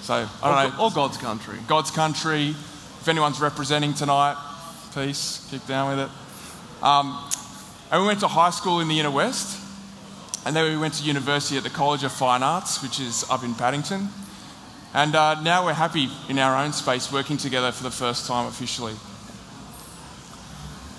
So 0.01 0.15
I 0.43 0.65
don't 0.65 0.73
or, 0.73 0.77
know. 0.77 0.85
Or 0.85 0.91
God's 0.91 1.17
country. 1.17 1.59
God's 1.69 1.91
country. 1.91 2.51
If 3.01 3.09
anyone's 3.09 3.41
representing 3.41 3.95
tonight, 3.95 4.37
Peace. 4.95 5.49
Keep 5.51 5.67
down 5.67 5.97
with 5.97 6.07
it. 6.07 6.85
Um, 6.85 7.31
and 7.91 8.03
we 8.03 8.07
went 8.07 8.21
to 8.21 8.29
high 8.29 8.51
school 8.51 8.81
in 8.81 8.89
the 8.89 9.01
inner 9.01 9.11
west. 9.11 9.59
And 10.45 10.55
then 10.55 10.71
we 10.71 10.77
went 10.77 10.95
to 10.95 11.05
university 11.05 11.57
at 11.57 11.63
the 11.63 11.71
College 11.71 12.05
of 12.05 12.13
Fine 12.13 12.43
Arts, 12.43 12.83
which 12.83 13.01
is 13.01 13.25
up 13.31 13.43
in 13.43 13.55
Paddington. 13.55 14.09
And 14.93 15.15
uh, 15.15 15.41
now 15.41 15.65
we're 15.65 15.73
happy 15.73 16.09
in 16.29 16.39
our 16.39 16.63
own 16.63 16.73
space 16.73 17.11
working 17.11 17.39
together 17.39 17.73
for 17.73 17.85
the 17.85 17.91
first 17.91 18.27
time 18.27 18.47
officially. 18.47 18.95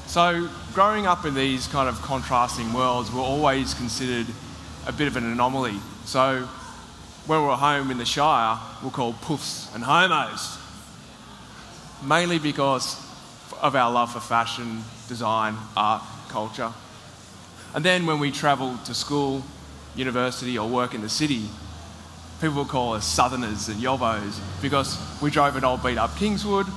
So, 0.07 0.49
growing 0.73 1.05
up 1.05 1.25
in 1.25 1.35
these 1.35 1.67
kind 1.67 1.87
of 1.87 2.01
contrasting 2.01 2.73
worlds, 2.73 3.11
we're 3.11 3.21
always 3.21 3.73
considered 3.73 4.27
a 4.87 4.91
bit 4.91 5.07
of 5.07 5.17
an 5.17 5.25
anomaly. 5.25 5.79
So, 6.05 6.47
when 7.27 7.43
we're 7.43 7.55
home 7.55 7.91
in 7.91 7.97
the 7.97 8.05
Shire, 8.05 8.57
we're 8.83 8.89
called 8.89 9.21
puffs 9.21 9.73
and 9.75 9.83
homos. 9.83 10.57
Mainly 12.03 12.39
because 12.39 13.02
of 13.63 13.77
our 13.77 13.89
love 13.89 14.11
for 14.11 14.19
fashion, 14.19 14.83
design, 15.07 15.55
art, 15.75 16.03
culture. 16.27 16.71
And 17.73 17.83
then 17.83 18.05
when 18.05 18.19
we 18.19 18.29
travel 18.29 18.77
to 18.85 18.93
school, 18.93 19.41
university, 19.95 20.57
or 20.57 20.67
work 20.67 20.93
in 20.93 21.01
the 21.01 21.09
city, 21.09 21.45
people 22.41 22.57
will 22.57 22.65
call 22.65 22.93
us 22.93 23.05
Southerners 23.05 23.69
and 23.69 23.81
Yobos 23.81 24.37
because 24.61 24.99
we 25.21 25.31
drove 25.31 25.55
an 25.55 25.63
old 25.63 25.81
beat 25.81 25.97
up 25.97 26.15
Kingswood, 26.17 26.67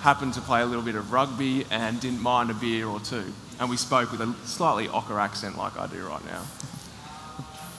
happened 0.00 0.32
to 0.34 0.40
play 0.40 0.62
a 0.62 0.66
little 0.66 0.82
bit 0.82 0.94
of 0.94 1.12
rugby, 1.12 1.66
and 1.70 2.00
didn't 2.00 2.22
mind 2.22 2.50
a 2.50 2.54
beer 2.54 2.86
or 2.86 2.98
two. 2.98 3.24
And 3.60 3.68
we 3.68 3.76
spoke 3.76 4.10
with 4.10 4.22
a 4.22 4.34
slightly 4.44 4.88
ochre 4.88 5.20
accent 5.20 5.58
like 5.58 5.78
I 5.78 5.86
do 5.86 6.02
right 6.06 6.24
now. 6.24 6.42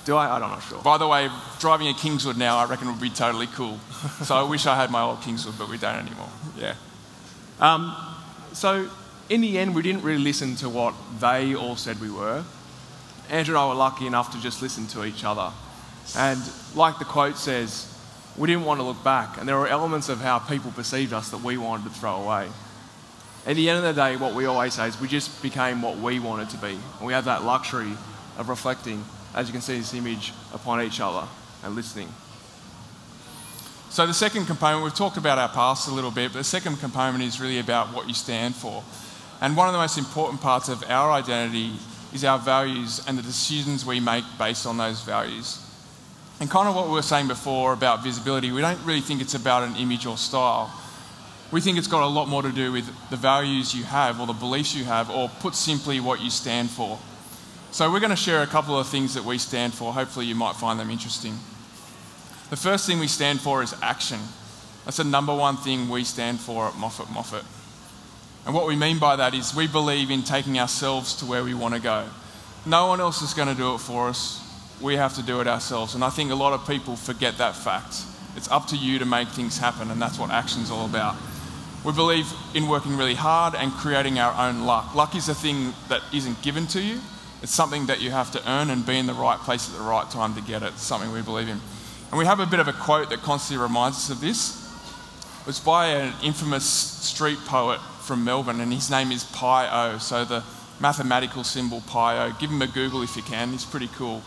Do 0.06 0.16
I? 0.16 0.30
I'm 0.30 0.42
not 0.42 0.60
sure. 0.60 0.82
By 0.84 1.00
the 1.00 1.08
way, 1.08 1.30
driving 1.60 1.88
a 1.88 1.94
Kingswood 1.94 2.38
now, 2.38 2.58
I 2.58 2.66
reckon 2.66 2.88
would 2.88 3.02
be 3.02 3.10
totally 3.10 3.48
cool. 3.48 3.80
so 4.22 4.36
I 4.36 4.44
wish 4.44 4.68
I 4.68 4.76
had 4.76 4.92
my 4.92 5.02
old 5.02 5.22
Kingswood, 5.22 5.56
but 5.58 5.70
we 5.70 5.78
don't 5.80 5.96
anymore. 5.96 6.30
Yeah. 6.58 6.76
Um, 7.60 7.96
so 8.54 8.90
in 9.30 9.42
the 9.42 9.58
end, 9.58 9.76
we 9.76 9.82
didn't 9.82 10.04
really 10.04 10.24
listen 10.24 10.56
to 10.58 10.70
what 10.70 10.94
they 11.20 11.56
all 11.56 11.76
said 11.76 12.00
we 12.00 12.12
were. 12.12 12.44
Andrew 13.30 13.56
and 13.56 13.64
I 13.64 13.68
were 13.68 13.76
lucky 13.76 14.06
enough 14.06 14.32
to 14.34 14.42
just 14.42 14.62
listen 14.62 14.88
to 14.88 15.06
each 15.06 15.24
other. 15.24 15.52
And 16.18 16.42
like 16.76 17.00
the 17.00 17.06
quote 17.06 17.38
says, 17.38 17.90
we 18.38 18.48
didn't 18.48 18.66
want 18.66 18.80
to 18.80 18.84
look 18.84 19.04
back, 19.04 19.38
and 19.38 19.48
there 19.48 19.58
were 19.58 19.68
elements 19.68 20.10
of 20.10 20.20
how 20.20 20.40
people 20.40 20.72
perceived 20.72 21.14
us 21.14 21.30
that 21.30 21.42
we 21.42 21.58
wanted 21.58 21.84
to 21.86 21.90
throw 21.92 22.16
away. 22.16 22.50
At 23.46 23.56
the 23.56 23.70
end 23.70 23.78
of 23.78 23.84
the 23.84 23.94
day, 23.94 24.16
what 24.16 24.34
we 24.34 24.46
always 24.46 24.74
say 24.74 24.88
is 24.88 25.00
we 25.00 25.08
just 25.08 25.42
became 25.44 25.82
what 25.82 25.98
we 25.98 26.20
wanted 26.20 26.50
to 26.52 26.58
be. 26.58 26.78
And 26.98 27.06
we 27.06 27.14
have 27.14 27.26
that 27.26 27.44
luxury 27.44 27.92
of 28.38 28.50
reflecting, 28.50 29.04
as 29.36 29.48
you 29.48 29.54
can 29.54 29.62
see 29.62 29.78
this 29.78 29.94
image, 29.94 30.34
upon 30.54 30.82
each 30.82 31.00
other 31.00 31.28
and 31.64 31.76
listening. 31.76 32.10
So, 33.94 34.08
the 34.08 34.14
second 34.16 34.48
component, 34.48 34.84
we've 34.84 34.96
talked 34.96 35.18
about 35.18 35.38
our 35.38 35.50
past 35.50 35.88
a 35.88 35.92
little 35.92 36.10
bit, 36.10 36.34
but 36.34 36.40
the 36.40 36.44
second 36.44 36.78
component 36.78 37.24
is 37.24 37.40
really 37.40 37.60
about 37.60 37.94
what 37.94 38.08
you 38.08 38.16
stand 38.16 38.56
for. 38.56 38.84
And 39.40 39.56
one 39.56 39.68
of 39.68 39.74
the 39.74 39.78
most 39.78 40.00
important 40.00 40.42
parts 40.42 40.68
of 40.68 40.84
our 40.90 41.12
identity 41.12 41.74
is 42.12 42.24
our 42.24 42.40
values 42.40 43.06
and 43.08 43.20
the 43.20 43.22
decisions 43.22 43.86
we 43.86 44.00
make 44.00 44.24
based 44.40 44.66
on 44.66 44.78
those 44.78 45.04
values. 45.04 45.64
And 46.40 46.50
kind 46.50 46.68
of 46.68 46.74
what 46.74 46.88
we 46.88 46.94
were 46.94 47.04
saying 47.04 47.28
before 47.28 47.72
about 47.72 48.04
visibility, 48.04 48.52
we 48.52 48.62
don't 48.62 48.84
really 48.84 49.00
think 49.00 49.22
it's 49.22 49.36
about 49.36 49.62
an 49.62 49.76
image 49.76 50.08
or 50.08 50.18
style. 50.18 50.74
We 51.52 51.62
think 51.62 51.78
it's 51.78 51.86
got 51.86 52.02
a 52.02 52.08
lot 52.08 52.28
more 52.28 52.42
to 52.42 52.52
do 52.52 52.72
with 52.72 52.90
the 53.12 53.18
values 53.18 53.76
you 53.76 53.84
have 53.84 54.20
or 54.20 54.26
the 54.26 54.34
beliefs 54.34 54.74
you 54.74 54.86
have, 54.86 55.12
or 55.12 55.30
put 55.40 55.54
simply, 55.54 56.00
what 56.00 56.20
you 56.20 56.32
stand 56.32 56.72
for. 56.72 56.98
So, 57.70 57.92
we're 57.92 58.00
going 58.00 58.10
to 58.10 58.16
share 58.16 58.42
a 58.42 58.48
couple 58.48 58.76
of 58.76 58.88
things 58.88 59.14
that 59.14 59.24
we 59.24 59.38
stand 59.38 59.76
for. 59.76 59.94
Hopefully, 59.94 60.26
you 60.26 60.34
might 60.34 60.56
find 60.56 60.80
them 60.80 60.90
interesting. 60.90 61.38
The 62.54 62.58
first 62.58 62.86
thing 62.86 63.00
we 63.00 63.08
stand 63.08 63.42
for 63.42 63.64
is 63.64 63.74
action. 63.82 64.20
That's 64.86 64.98
the 64.98 65.04
number 65.04 65.34
one 65.34 65.58
thing 65.58 65.90
we 65.90 66.04
stand 66.04 66.40
for 66.40 66.68
at 66.68 66.76
Moffat 66.76 67.10
Moffat. 67.10 67.44
And 68.46 68.54
what 68.54 68.68
we 68.68 68.76
mean 68.76 69.00
by 69.00 69.16
that 69.16 69.34
is 69.34 69.56
we 69.56 69.66
believe 69.66 70.12
in 70.12 70.22
taking 70.22 70.60
ourselves 70.60 71.16
to 71.16 71.26
where 71.26 71.44
we 71.44 71.56
want 71.56 71.74
to 71.74 71.82
go. 71.82 72.06
No 72.68 72.86
one 72.86 73.02
else 73.02 73.24
is 73.24 73.34
going 73.34 73.48
to 73.48 73.56
do 73.56 73.74
it 73.74 73.80
for 73.80 74.08
us. 74.08 74.40
We 74.80 74.98
have 74.98 75.16
to 75.16 75.24
do 75.24 75.42
it 75.42 75.48
ourselves. 75.48 75.96
And 75.96 76.04
I 76.04 76.12
think 76.12 76.30
a 76.30 76.36
lot 76.36 76.54
of 76.54 76.68
people 76.68 76.96
forget 76.96 77.40
that 77.40 77.56
fact. 77.56 78.04
It's 78.38 78.52
up 78.52 78.68
to 78.68 78.78
you 78.78 79.00
to 79.00 79.06
make 79.06 79.30
things 79.30 79.58
happen, 79.58 79.90
and 79.90 80.00
that's 80.00 80.20
what 80.20 80.30
action's 80.30 80.70
all 80.70 80.86
about. 80.86 81.16
We 81.84 81.92
believe 81.92 82.32
in 82.54 82.68
working 82.68 82.96
really 82.96 83.16
hard 83.16 83.56
and 83.56 83.72
creating 83.72 84.20
our 84.20 84.48
own 84.48 84.68
luck. 84.68 84.94
Luck 84.94 85.16
is 85.16 85.28
a 85.28 85.34
thing 85.34 85.74
that 85.90 86.04
isn't 86.14 86.40
given 86.44 86.68
to 86.68 86.82
you, 86.84 87.00
it's 87.42 87.52
something 87.52 87.88
that 87.88 88.00
you 88.00 88.12
have 88.12 88.32
to 88.34 88.48
earn 88.48 88.70
and 88.70 88.86
be 88.86 89.00
in 89.00 89.08
the 89.08 89.14
right 89.14 89.40
place 89.40 89.68
at 89.68 89.76
the 89.76 89.84
right 89.84 90.08
time 90.12 90.36
to 90.36 90.42
get 90.42 90.62
it. 90.62 90.68
It's 90.68 90.84
something 90.84 91.12
we 91.12 91.24
believe 91.24 91.50
in. 91.50 91.60
And 92.14 92.20
we 92.20 92.28
have 92.28 92.40
a 92.40 92.46
bit 92.46 92.60
of 92.60 92.68
a 92.68 92.74
quote 92.74 93.10
that 93.10 93.24
constantly 93.24 93.64
reminds 93.64 93.98
us 93.98 94.12
of 94.12 94.22
this. 94.22 94.72
It's 95.48 95.60
by 95.60 95.88
an 95.88 96.14
infamous 96.22 96.64
street 96.64 97.40
poet 97.48 97.80
from 98.02 98.24
Melbourne, 98.24 98.60
and 98.60 98.72
his 98.72 98.92
name 98.92 99.12
is 99.12 99.24
Pi 99.24 99.68
O. 99.68 99.98
So 99.98 100.24
the 100.24 100.44
mathematical 100.80 101.44
symbol 101.44 101.82
Pi 101.82 102.24
O. 102.24 102.32
Give 102.40 102.52
him 102.52 102.62
a 102.62 102.68
Google 102.68 103.02
if 103.02 103.16
you 103.18 103.24
can, 103.24 103.50
he's 103.50 103.66
pretty 103.66 103.88
cool. 103.96 104.22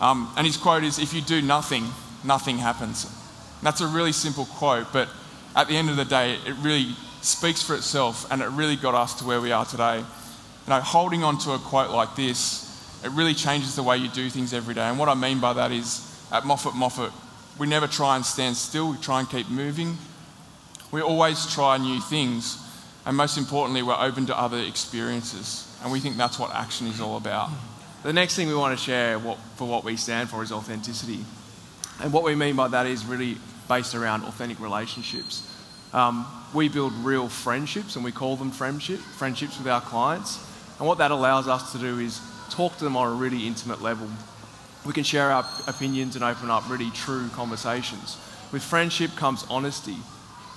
Um, 0.00 0.32
and 0.38 0.46
his 0.46 0.56
quote 0.56 0.82
is 0.82 0.98
If 0.98 1.12
you 1.12 1.20
do 1.20 1.42
nothing, 1.42 1.88
nothing 2.24 2.56
happens. 2.56 3.04
And 3.04 3.66
that's 3.66 3.82
a 3.82 3.86
really 3.86 4.12
simple 4.12 4.46
quote, 4.46 4.90
but 4.90 5.10
at 5.54 5.68
the 5.68 5.76
end 5.76 5.90
of 5.90 5.96
the 5.96 6.06
day, 6.06 6.38
it 6.46 6.54
really 6.62 6.94
speaks 7.20 7.62
for 7.62 7.74
itself, 7.74 8.32
and 8.32 8.40
it 8.40 8.48
really 8.48 8.76
got 8.76 8.94
us 8.94 9.12
to 9.16 9.26
where 9.26 9.42
we 9.42 9.52
are 9.52 9.66
today. 9.66 9.98
You 9.98 10.70
know, 10.70 10.80
holding 10.80 11.22
on 11.22 11.36
to 11.40 11.50
a 11.50 11.58
quote 11.58 11.90
like 11.90 12.16
this, 12.16 12.66
it 13.04 13.10
really 13.10 13.34
changes 13.34 13.76
the 13.76 13.82
way 13.82 13.98
you 13.98 14.08
do 14.08 14.30
things 14.30 14.54
every 14.54 14.72
day. 14.72 14.88
And 14.88 14.98
what 14.98 15.10
I 15.10 15.14
mean 15.14 15.38
by 15.38 15.52
that 15.52 15.70
is, 15.70 16.09
at 16.32 16.44
Moffat 16.44 16.74
Moffat, 16.74 17.12
we 17.58 17.66
never 17.66 17.86
try 17.86 18.16
and 18.16 18.24
stand 18.24 18.56
still, 18.56 18.92
we 18.92 18.96
try 18.98 19.20
and 19.20 19.28
keep 19.28 19.48
moving. 19.48 19.98
We 20.92 21.02
always 21.02 21.46
try 21.52 21.76
new 21.78 22.00
things, 22.00 22.58
and 23.06 23.16
most 23.16 23.38
importantly, 23.38 23.82
we're 23.82 24.00
open 24.00 24.26
to 24.26 24.38
other 24.38 24.58
experiences. 24.58 25.66
And 25.82 25.92
we 25.92 26.00
think 26.00 26.16
that's 26.16 26.38
what 26.38 26.54
action 26.54 26.86
is 26.86 27.00
all 27.00 27.16
about. 27.16 27.50
The 28.02 28.12
next 28.12 28.34
thing 28.34 28.48
we 28.48 28.54
want 28.54 28.78
to 28.78 28.84
share 28.84 29.18
what, 29.18 29.38
for 29.56 29.68
what 29.68 29.84
we 29.84 29.96
stand 29.96 30.30
for 30.30 30.42
is 30.42 30.52
authenticity. 30.52 31.24
And 32.02 32.12
what 32.12 32.24
we 32.24 32.34
mean 32.34 32.56
by 32.56 32.68
that 32.68 32.86
is 32.86 33.04
really 33.04 33.36
based 33.68 33.94
around 33.94 34.24
authentic 34.24 34.58
relationships. 34.58 35.46
Um, 35.92 36.26
we 36.54 36.68
build 36.68 36.92
real 37.04 37.28
friendships, 37.28 37.96
and 37.96 38.04
we 38.04 38.12
call 38.12 38.36
them 38.36 38.50
friendship, 38.50 38.98
friendships 38.98 39.58
with 39.58 39.68
our 39.68 39.80
clients. 39.80 40.44
And 40.78 40.88
what 40.88 40.98
that 40.98 41.10
allows 41.10 41.46
us 41.46 41.72
to 41.72 41.78
do 41.78 41.98
is 41.98 42.20
talk 42.50 42.76
to 42.78 42.84
them 42.84 42.96
on 42.96 43.06
a 43.06 43.14
really 43.14 43.46
intimate 43.46 43.82
level. 43.82 44.08
We 44.86 44.92
can 44.92 45.04
share 45.04 45.30
our 45.30 45.46
opinions 45.66 46.16
and 46.16 46.24
open 46.24 46.50
up 46.50 46.68
really 46.68 46.90
true 46.90 47.28
conversations. 47.30 48.16
With 48.52 48.62
friendship 48.62 49.14
comes 49.14 49.44
honesty, 49.50 49.96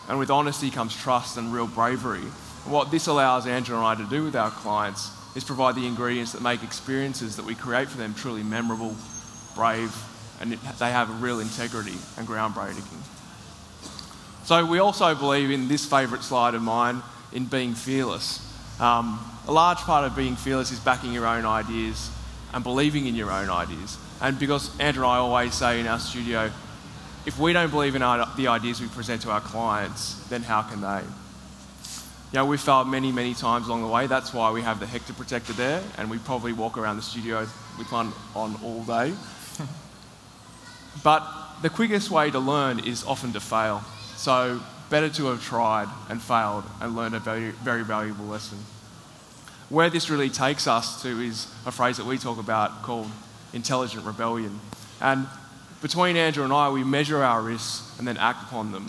and 0.07 0.17
with 0.17 0.31
honesty 0.31 0.69
comes 0.69 0.95
trust 0.95 1.37
and 1.37 1.53
real 1.53 1.67
bravery. 1.67 2.21
What 2.65 2.91
this 2.91 3.07
allows 3.07 3.45
Andrew 3.45 3.75
and 3.75 3.85
I 3.85 3.95
to 3.95 4.09
do 4.09 4.23
with 4.23 4.35
our 4.35 4.51
clients 4.51 5.11
is 5.35 5.43
provide 5.43 5.75
the 5.75 5.85
ingredients 5.85 6.31
that 6.33 6.41
make 6.41 6.63
experiences 6.63 7.35
that 7.35 7.45
we 7.45 7.55
create 7.55 7.89
for 7.89 7.97
them 7.97 8.13
truly 8.13 8.43
memorable, 8.43 8.95
brave, 9.55 9.93
and 10.39 10.53
they 10.53 10.91
have 10.91 11.09
a 11.09 11.13
real 11.13 11.39
integrity 11.39 11.95
and 12.17 12.27
groundbreaking. 12.27 12.83
So 14.45 14.65
we 14.65 14.79
also 14.79 15.15
believe 15.15 15.51
in 15.51 15.67
this 15.67 15.85
favourite 15.85 16.23
slide 16.23 16.53
of 16.53 16.61
mine 16.61 17.01
in 17.31 17.45
being 17.45 17.73
fearless. 17.73 18.39
Um, 18.79 19.19
a 19.47 19.51
large 19.51 19.79
part 19.79 20.05
of 20.05 20.15
being 20.15 20.35
fearless 20.35 20.71
is 20.71 20.79
backing 20.79 21.13
your 21.13 21.25
own 21.25 21.45
ideas 21.45 22.11
and 22.53 22.63
believing 22.63 23.07
in 23.07 23.15
your 23.15 23.31
own 23.31 23.49
ideas. 23.49 23.97
And 24.23 24.39
because 24.39 24.71
Andrew 24.79 25.03
and 25.03 25.11
I 25.11 25.17
always 25.17 25.53
say 25.53 25.81
in 25.81 25.85
our 25.85 25.99
studio, 25.99 26.49
if 27.25 27.37
we 27.37 27.51
don't 27.51 27.69
believe 27.69 27.93
in 27.93 28.01
our, 28.01 28.25
the 28.37 28.47
ideas 28.47 28.79
we 28.79 28.87
present 28.87 29.21
to 29.23 29.31
our 29.31 29.41
clients, 29.41 30.15
then 30.29 30.43
how 30.43 30.61
can 30.61 30.79
they? 30.79 31.01
You 32.31 32.39
know, 32.39 32.45
we've 32.45 32.59
failed 32.59 32.87
many, 32.87 33.11
many 33.11 33.33
times 33.33 33.67
along 33.67 33.81
the 33.81 33.89
way. 33.89 34.07
That's 34.07 34.33
why 34.33 34.49
we 34.51 34.61
have 34.61 34.79
the 34.79 34.87
Hector 34.87 35.11
protector 35.11 35.51
there, 35.51 35.83
and 35.97 36.09
we 36.09 36.19
probably 36.19 36.53
walk 36.53 36.77
around 36.77 36.95
the 36.95 37.01
studio 37.01 37.45
with 37.77 37.91
one 37.91 38.13
on 38.33 38.55
all 38.63 38.83
day. 38.85 39.13
but 41.03 41.21
the 41.61 41.69
quickest 41.69 42.09
way 42.09 42.31
to 42.31 42.39
learn 42.39 42.79
is 42.79 43.03
often 43.03 43.33
to 43.33 43.41
fail. 43.41 43.83
So, 44.15 44.61
better 44.89 45.09
to 45.09 45.25
have 45.27 45.43
tried 45.43 45.89
and 46.09 46.21
failed 46.21 46.63
and 46.79 46.95
learned 46.95 47.15
a 47.15 47.19
very, 47.19 47.49
very 47.49 47.83
valuable 47.83 48.25
lesson. 48.25 48.59
Where 49.67 49.89
this 49.89 50.09
really 50.09 50.29
takes 50.29 50.65
us 50.65 51.01
to 51.01 51.09
is 51.19 51.47
a 51.65 51.71
phrase 51.73 51.97
that 51.97 52.05
we 52.05 52.17
talk 52.17 52.37
about 52.37 52.83
called 52.83 53.11
intelligent 53.53 54.05
rebellion. 54.05 54.59
And 55.01 55.27
between 55.81 56.15
Andrew 56.17 56.43
and 56.43 56.53
I, 56.53 56.69
we 56.69 56.83
measure 56.83 57.23
our 57.23 57.41
risks 57.41 57.97
and 57.99 58.07
then 58.07 58.17
act 58.17 58.43
upon 58.43 58.71
them. 58.71 58.87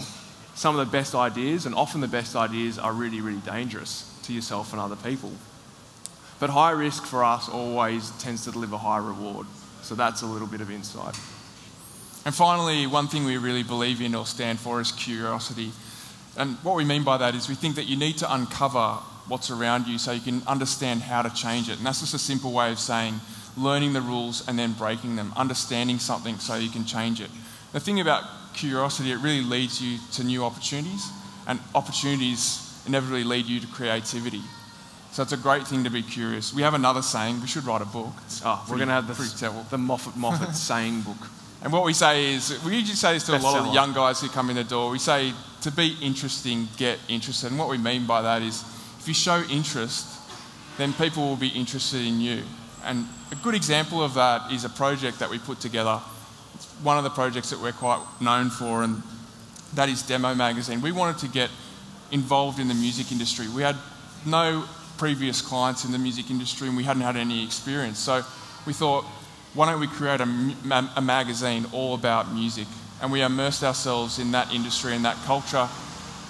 Some 0.54 0.78
of 0.78 0.86
the 0.86 0.90
best 0.90 1.14
ideas, 1.14 1.66
and 1.66 1.74
often 1.74 2.00
the 2.00 2.08
best 2.08 2.36
ideas, 2.36 2.78
are 2.78 2.92
really, 2.92 3.20
really 3.20 3.40
dangerous 3.40 4.10
to 4.24 4.32
yourself 4.32 4.72
and 4.72 4.80
other 4.80 4.96
people. 4.96 5.32
But 6.38 6.50
high 6.50 6.70
risk 6.70 7.04
for 7.04 7.24
us 7.24 7.48
always 7.48 8.10
tends 8.18 8.44
to 8.44 8.52
deliver 8.52 8.76
high 8.76 8.98
reward. 8.98 9.46
So 9.82 9.94
that's 9.94 10.22
a 10.22 10.26
little 10.26 10.46
bit 10.46 10.60
of 10.60 10.70
insight. 10.70 11.18
And 12.24 12.34
finally, 12.34 12.86
one 12.86 13.08
thing 13.08 13.24
we 13.24 13.36
really 13.36 13.62
believe 13.62 14.00
in 14.00 14.14
or 14.14 14.24
stand 14.24 14.58
for 14.58 14.80
is 14.80 14.92
curiosity. 14.92 15.72
And 16.36 16.56
what 16.62 16.74
we 16.74 16.84
mean 16.84 17.04
by 17.04 17.18
that 17.18 17.34
is 17.34 17.48
we 17.48 17.54
think 17.54 17.76
that 17.76 17.84
you 17.84 17.96
need 17.96 18.18
to 18.18 18.32
uncover 18.32 18.98
what's 19.28 19.50
around 19.50 19.86
you 19.86 19.98
so 19.98 20.12
you 20.12 20.20
can 20.20 20.42
understand 20.46 21.02
how 21.02 21.22
to 21.22 21.30
change 21.30 21.68
it. 21.68 21.78
And 21.78 21.86
that's 21.86 22.00
just 22.00 22.14
a 22.14 22.18
simple 22.18 22.52
way 22.52 22.72
of 22.72 22.78
saying 22.78 23.14
learning 23.56 23.92
the 23.92 24.00
rules 24.00 24.46
and 24.48 24.58
then 24.58 24.72
breaking 24.72 25.16
them, 25.16 25.32
understanding 25.36 25.98
something 25.98 26.38
so 26.38 26.56
you 26.56 26.70
can 26.70 26.84
change 26.84 27.20
it. 27.20 27.30
The 27.72 27.80
thing 27.80 28.00
about 28.00 28.24
curiosity, 28.54 29.12
it 29.12 29.16
really 29.16 29.42
leads 29.42 29.82
you 29.82 29.98
to 30.12 30.24
new 30.24 30.44
opportunities, 30.44 31.10
and 31.46 31.60
opportunities 31.74 32.60
inevitably 32.86 33.24
lead 33.24 33.46
you 33.46 33.60
to 33.60 33.66
creativity. 33.66 34.42
So 35.12 35.22
it's 35.22 35.32
a 35.32 35.36
great 35.36 35.66
thing 35.66 35.84
to 35.84 35.90
be 35.90 36.02
curious. 36.02 36.52
We 36.52 36.62
have 36.62 36.74
another 36.74 37.02
saying, 37.02 37.40
we 37.40 37.46
should 37.46 37.64
write 37.64 37.82
a 37.82 37.86
book. 37.86 38.12
oh, 38.44 38.66
we're 38.68 38.76
going 38.76 38.88
to 38.88 38.94
have 38.94 39.06
the, 39.06 39.64
the 39.70 39.78
Moffat 39.78 40.16
Moffat 40.16 40.56
saying 40.56 41.02
book. 41.02 41.28
And 41.62 41.72
what 41.72 41.84
we 41.84 41.92
say 41.92 42.34
is, 42.34 42.62
we 42.64 42.76
usually 42.76 42.96
say 42.96 43.14
this 43.14 43.24
to 43.26 43.32
Best 43.32 43.42
a 43.42 43.46
lot 43.46 43.52
seller. 43.52 43.66
of 43.66 43.72
the 43.72 43.74
young 43.74 43.92
guys 43.94 44.20
who 44.20 44.28
come 44.28 44.50
in 44.50 44.56
the 44.56 44.64
door. 44.64 44.90
We 44.90 44.98
say, 44.98 45.32
to 45.62 45.70
be 45.70 45.96
interesting, 46.02 46.68
get 46.76 46.98
interested. 47.08 47.50
And 47.50 47.58
what 47.58 47.68
we 47.68 47.78
mean 47.78 48.06
by 48.06 48.22
that 48.22 48.42
is, 48.42 48.62
if 48.98 49.08
you 49.08 49.14
show 49.14 49.42
interest, 49.50 50.06
then 50.78 50.92
people 50.92 51.22
will 51.28 51.36
be 51.36 51.48
interested 51.48 52.04
in 52.04 52.20
you. 52.20 52.42
And 52.84 53.06
a 53.32 53.36
good 53.36 53.54
example 53.54 54.02
of 54.02 54.14
that 54.14 54.52
is 54.52 54.64
a 54.64 54.68
project 54.68 55.18
that 55.18 55.30
we 55.30 55.38
put 55.38 55.60
together. 55.60 56.00
It's 56.54 56.66
one 56.82 56.98
of 56.98 57.04
the 57.04 57.10
projects 57.10 57.50
that 57.50 57.60
we're 57.60 57.72
quite 57.72 58.04
known 58.20 58.50
for, 58.50 58.82
and 58.82 59.02
that 59.74 59.88
is 59.88 60.02
Demo 60.02 60.34
Magazine. 60.34 60.80
We 60.80 60.92
wanted 60.92 61.18
to 61.18 61.28
get 61.28 61.50
involved 62.10 62.58
in 62.58 62.68
the 62.68 62.74
music 62.74 63.10
industry. 63.10 63.48
We 63.48 63.62
had 63.62 63.76
no 64.24 64.64
previous 64.96 65.42
clients 65.42 65.84
in 65.84 65.92
the 65.92 65.98
music 65.98 66.30
industry 66.30 66.68
and 66.68 66.76
we 66.76 66.84
hadn't 66.84 67.02
had 67.02 67.16
any 67.16 67.44
experience. 67.44 67.98
So 67.98 68.22
we 68.66 68.72
thought, 68.72 69.04
why 69.54 69.70
don't 69.70 69.80
we 69.80 69.86
create 69.86 70.20
a, 70.20 70.88
a 70.96 71.02
magazine 71.02 71.66
all 71.72 71.94
about 71.94 72.32
music? 72.32 72.66
And 73.02 73.10
we 73.10 73.22
immersed 73.22 73.62
ourselves 73.62 74.18
in 74.18 74.32
that 74.32 74.52
industry 74.52 74.94
and 74.94 75.04
that 75.04 75.16
culture, 75.24 75.68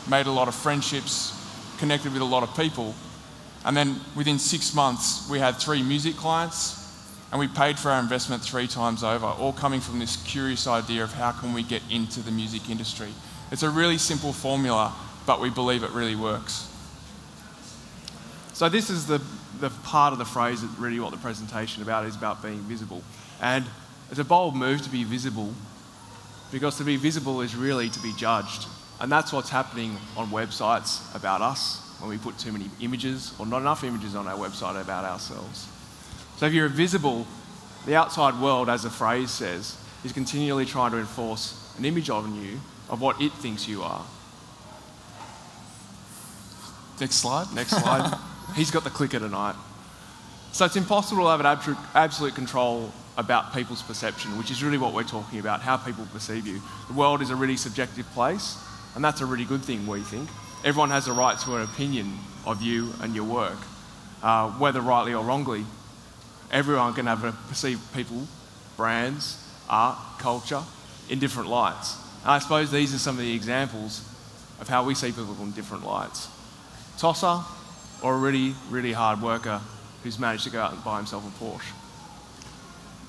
made 0.09 0.27
a 0.27 0.31
lot 0.31 0.49
of 0.49 0.55
friendships, 0.55 1.33
connected 1.79 2.13
with 2.13 2.23
a 2.23 2.27
lot 2.27 2.43
of 2.43 2.57
people. 2.57 2.95
And 3.65 3.77
then 3.77 4.01
within 4.15 4.39
six 4.39 4.75
months, 4.75 5.29
we 5.31 5.39
had 5.39 5.57
three 5.57 5.83
music 5.83 6.17
clients 6.17 6.81
and 7.33 7.41
we 7.41 7.49
paid 7.49 7.79
for 7.79 7.91
our 7.91 8.01
investment 8.01 8.43
three 8.43 8.69
times 8.69 9.03
over, 9.03 9.27
all 9.27 9.53
coming 9.53 9.81
from 9.81 9.99
this 9.99 10.17
curious 10.25 10.67
idea 10.67 11.03
of 11.03 11.13
how 11.15 11.33
can 11.33 11.53
we 11.53 11.63
get 11.63 11.83
into 11.91 12.21
the 12.21 12.31
music 12.31 12.71
industry. 12.71 13.09
It's 13.51 13.63
a 13.63 13.71
really 13.71 13.99
simple 13.99 14.33
formula, 14.33 14.95
but 15.27 15.41
we 15.41 15.51
believe 15.51 15.83
it 15.83 15.91
really 15.91 16.15
works. 16.15 16.71
So 18.53 18.69
this 18.69 18.89
is 18.89 19.07
the, 19.07 19.21
the 19.59 19.71
part 19.83 20.13
of 20.13 20.21
the 20.21 20.25
phrase 20.25 20.61
that 20.61 20.71
really 20.79 21.01
what 21.01 21.11
the 21.11 21.17
presentation 21.17 21.83
about 21.83 22.07
is 22.07 22.15
about 22.15 22.41
being 22.43 22.61
visible. 22.61 23.03
And 23.41 23.65
it's 24.11 24.21
a 24.21 24.25
bold 24.25 24.55
move 24.55 24.83
to 24.83 24.91
be 24.91 25.03
visible 25.03 25.53
because 26.53 26.77
to 26.79 26.85
be 26.85 26.97
visible 26.97 27.41
is 27.41 27.57
really 27.57 27.89
to 27.89 28.01
be 28.01 28.13
judged. 28.17 28.67
And 29.01 29.11
that's 29.11 29.33
what's 29.33 29.51
happening 29.51 29.97
on 30.17 30.29
websites 30.29 31.13
about 31.17 31.41
us 31.41 31.84
when 32.05 32.11
we 32.11 32.23
put 32.23 32.39
too 32.39 32.53
many 32.53 32.67
images 32.81 33.33
or 33.39 33.47
not 33.47 33.63
enough 33.63 33.83
images 33.83 34.15
on 34.15 34.29
our 34.29 34.37
website 34.37 34.81
about 34.81 35.05
ourselves. 35.05 35.69
So 36.37 36.47
if 36.47 36.53
you're 36.53 36.69
visible, 36.69 37.27
the 37.87 37.97
outside 37.97 38.39
world, 38.41 38.69
as 38.69 38.83
the 38.83 38.91
phrase 38.91 39.31
says, 39.31 39.79
is 40.05 40.13
continually 40.13 40.67
trying 40.67 40.91
to 40.93 40.99
enforce 40.99 41.75
an 41.79 41.85
image 41.85 42.11
of 42.11 42.29
you 42.37 42.61
of 42.91 43.01
what 43.01 43.21
it 43.23 43.33
thinks 43.33 43.67
you 43.67 43.83
are. 43.83 44.05
Next 47.01 47.17
slide. 47.17 47.47
Next 47.55 47.71
slide. 47.71 48.19
He's 48.55 48.71
got 48.71 48.85
the 48.85 48.91
clicker 48.91 49.19
tonight. 49.19 49.57
So 50.53 50.67
it's 50.67 50.77
impossible 50.77 51.25
to 51.25 51.31
have 51.31 51.41
an 51.41 51.77
absolute 51.95 52.35
control 52.35 52.93
about 53.17 53.55
people's 53.55 53.83
perception, 53.83 54.37
which 54.37 54.51
is 54.51 54.63
really 54.63 54.79
what 54.79 54.93
we're 54.93 55.05
talking 55.05 55.39
about, 55.39 55.63
how 55.63 55.79
people 55.79 56.07
perceive 56.13 56.47
you. 56.47 56.61
The 56.89 56.95
world 56.95 57.23
is 57.23 57.31
a 57.31 57.37
really 57.37 57.57
subjective 57.57 58.07
place, 58.13 58.59
and 58.95 59.03
that's 59.03 59.21
a 59.21 59.27
really 59.27 59.45
good 59.45 59.63
thing, 59.63 59.87
we 59.87 60.01
think. 60.01 60.29
Everyone 60.65 60.89
has 60.91 61.07
a 61.09 61.13
right 61.13 61.39
to 61.41 61.57
an 61.57 61.63
opinion 61.63 62.19
of 62.47 62.63
you 62.63 62.95
and 63.03 63.15
your 63.15 63.25
work, 63.25 63.59
uh, 64.23 64.51
whether 64.53 64.81
rightly 64.81 65.13
or 65.13 65.23
wrongly. 65.23 65.67
Everyone 66.51 66.95
can 66.95 67.07
have 67.07 67.23
a 67.23 67.33
perceive 67.33 67.79
people, 67.95 68.27
brands, 68.79 69.47
art, 69.69 69.99
culture 70.19 70.63
in 71.11 71.19
different 71.19 71.51
lights. 71.51 71.99
And 72.23 72.31
I 72.31 72.39
suppose 72.39 72.71
these 72.71 72.95
are 72.95 72.99
some 72.99 73.17
of 73.17 73.21
the 73.21 73.35
examples 73.35 74.01
of 74.59 74.69
how 74.69 74.85
we 74.85 74.95
see 74.95 75.09
people 75.09 75.37
in 75.43 75.53
different 75.53 75.85
lights. 75.85 76.29
Tosser, 76.97 77.43
or 78.03 78.15
a 78.15 78.19
really, 78.19 78.55
really 78.71 78.93
hard 78.93 79.21
worker 79.21 79.61
who's 80.03 80.19
managed 80.19 80.45
to 80.45 80.51
go 80.51 80.63
out 80.63 80.73
and 80.73 80.83
buy 80.83 80.97
himself 80.97 81.27
a 81.27 81.45
Porsche. 81.45 81.73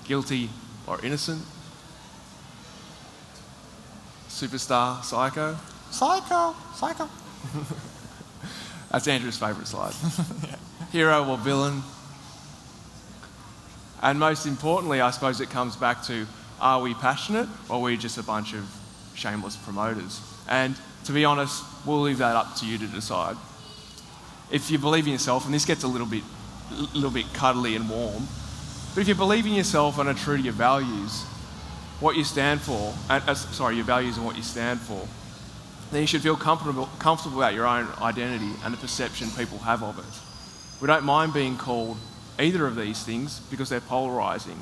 Guilty 0.06 0.50
or 0.88 1.00
innocent. 1.06 1.42
Superstar, 4.28 5.02
psycho. 5.06 5.56
Psycho, 5.90 6.54
psycho. 6.76 7.10
That's 8.92 9.08
Andrew's 9.08 9.38
favourite 9.38 9.68
slide. 9.68 9.94
Hero 10.92 11.28
or 11.28 11.38
villain. 11.38 11.84
And 14.02 14.20
most 14.20 14.46
importantly, 14.46 15.02
I 15.02 15.12
suppose 15.12 15.42
it 15.42 15.50
comes 15.50 15.76
back 15.76 16.04
to 16.04 16.28
are 16.62 16.82
we 16.82 16.94
passionate 16.94 17.50
or 17.70 17.78
are 17.78 17.82
we 17.82 17.98
just 17.98 18.18
a 18.18 18.24
bunch 18.24 18.54
of 18.54 18.70
shameless 19.16 19.56
promoters? 19.58 20.22
And 20.48 20.76
to 21.06 21.12
be 21.12 21.26
honest, 21.26 21.64
we'll 21.86 22.02
leave 22.02 22.20
that 22.20 22.36
up 22.36 22.56
to 22.58 22.66
you 22.66 22.78
to 22.78 22.88
decide. 22.88 23.36
If 24.52 24.70
you 24.70 24.78
believe 24.78 25.08
in 25.08 25.14
yourself, 25.14 25.46
and 25.46 25.54
this 25.54 25.66
gets 25.66 25.84
a 25.84 25.88
little 25.88 26.08
bit, 26.08 26.24
little 26.94 27.12
bit 27.12 27.26
cuddly 27.34 27.76
and 27.76 27.90
warm, 27.90 28.28
but 28.94 29.02
if 29.02 29.08
you 29.08 29.16
believe 29.16 29.46
in 29.46 29.54
yourself 29.54 30.00
and 30.00 30.08
are 30.08 30.14
true 30.14 30.38
to 30.38 30.44
your 30.44 30.54
values, 30.54 31.24
what 32.00 32.16
you 32.16 32.24
stand 32.24 32.62
for, 32.62 32.94
uh, 33.10 33.34
sorry, 33.34 33.76
your 33.76 33.86
values 33.86 34.18
and 34.18 34.26
what 34.26 34.36
you 34.36 34.44
stand 34.44 34.80
for, 34.80 35.08
then 35.92 36.02
you 36.02 36.08
should 36.08 36.22
feel 36.22 36.36
comfortable, 36.36 36.90
comfortable 37.00 37.38
about 37.38 37.54
your 37.54 37.68
own 37.68 37.88
identity 38.02 38.52
and 38.64 38.74
the 38.74 38.78
perception 38.78 39.30
people 39.32 39.60
have 39.60 39.84
of 39.84 40.00
it. 40.00 40.82
We 40.82 40.88
don't 40.88 41.06
mind 41.06 41.34
being 41.34 41.58
called 41.58 41.98
either 42.40 42.68
of 42.68 42.76
these 42.76 43.04
things 43.04 43.40
because 43.52 43.70
they're 43.70 43.80
polarizing. 43.80 44.60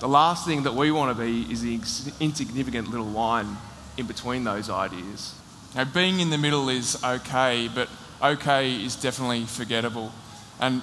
The 0.00 0.08
last 0.08 0.46
thing 0.46 0.62
that 0.64 0.74
we 0.74 0.90
want 0.90 1.16
to 1.16 1.22
be 1.22 1.50
is 1.50 1.62
the 1.62 1.80
insignificant 2.20 2.88
little 2.90 3.06
line 3.06 3.56
in 3.96 4.06
between 4.06 4.44
those 4.44 4.70
ideas. 4.70 5.34
Now, 5.74 5.84
being 5.84 6.20
in 6.20 6.30
the 6.30 6.38
middle 6.38 6.68
is 6.68 7.02
okay, 7.02 7.68
but 7.74 7.88
okay 8.22 8.72
is 8.72 8.96
definitely 8.96 9.44
forgettable. 9.44 10.12
And 10.60 10.82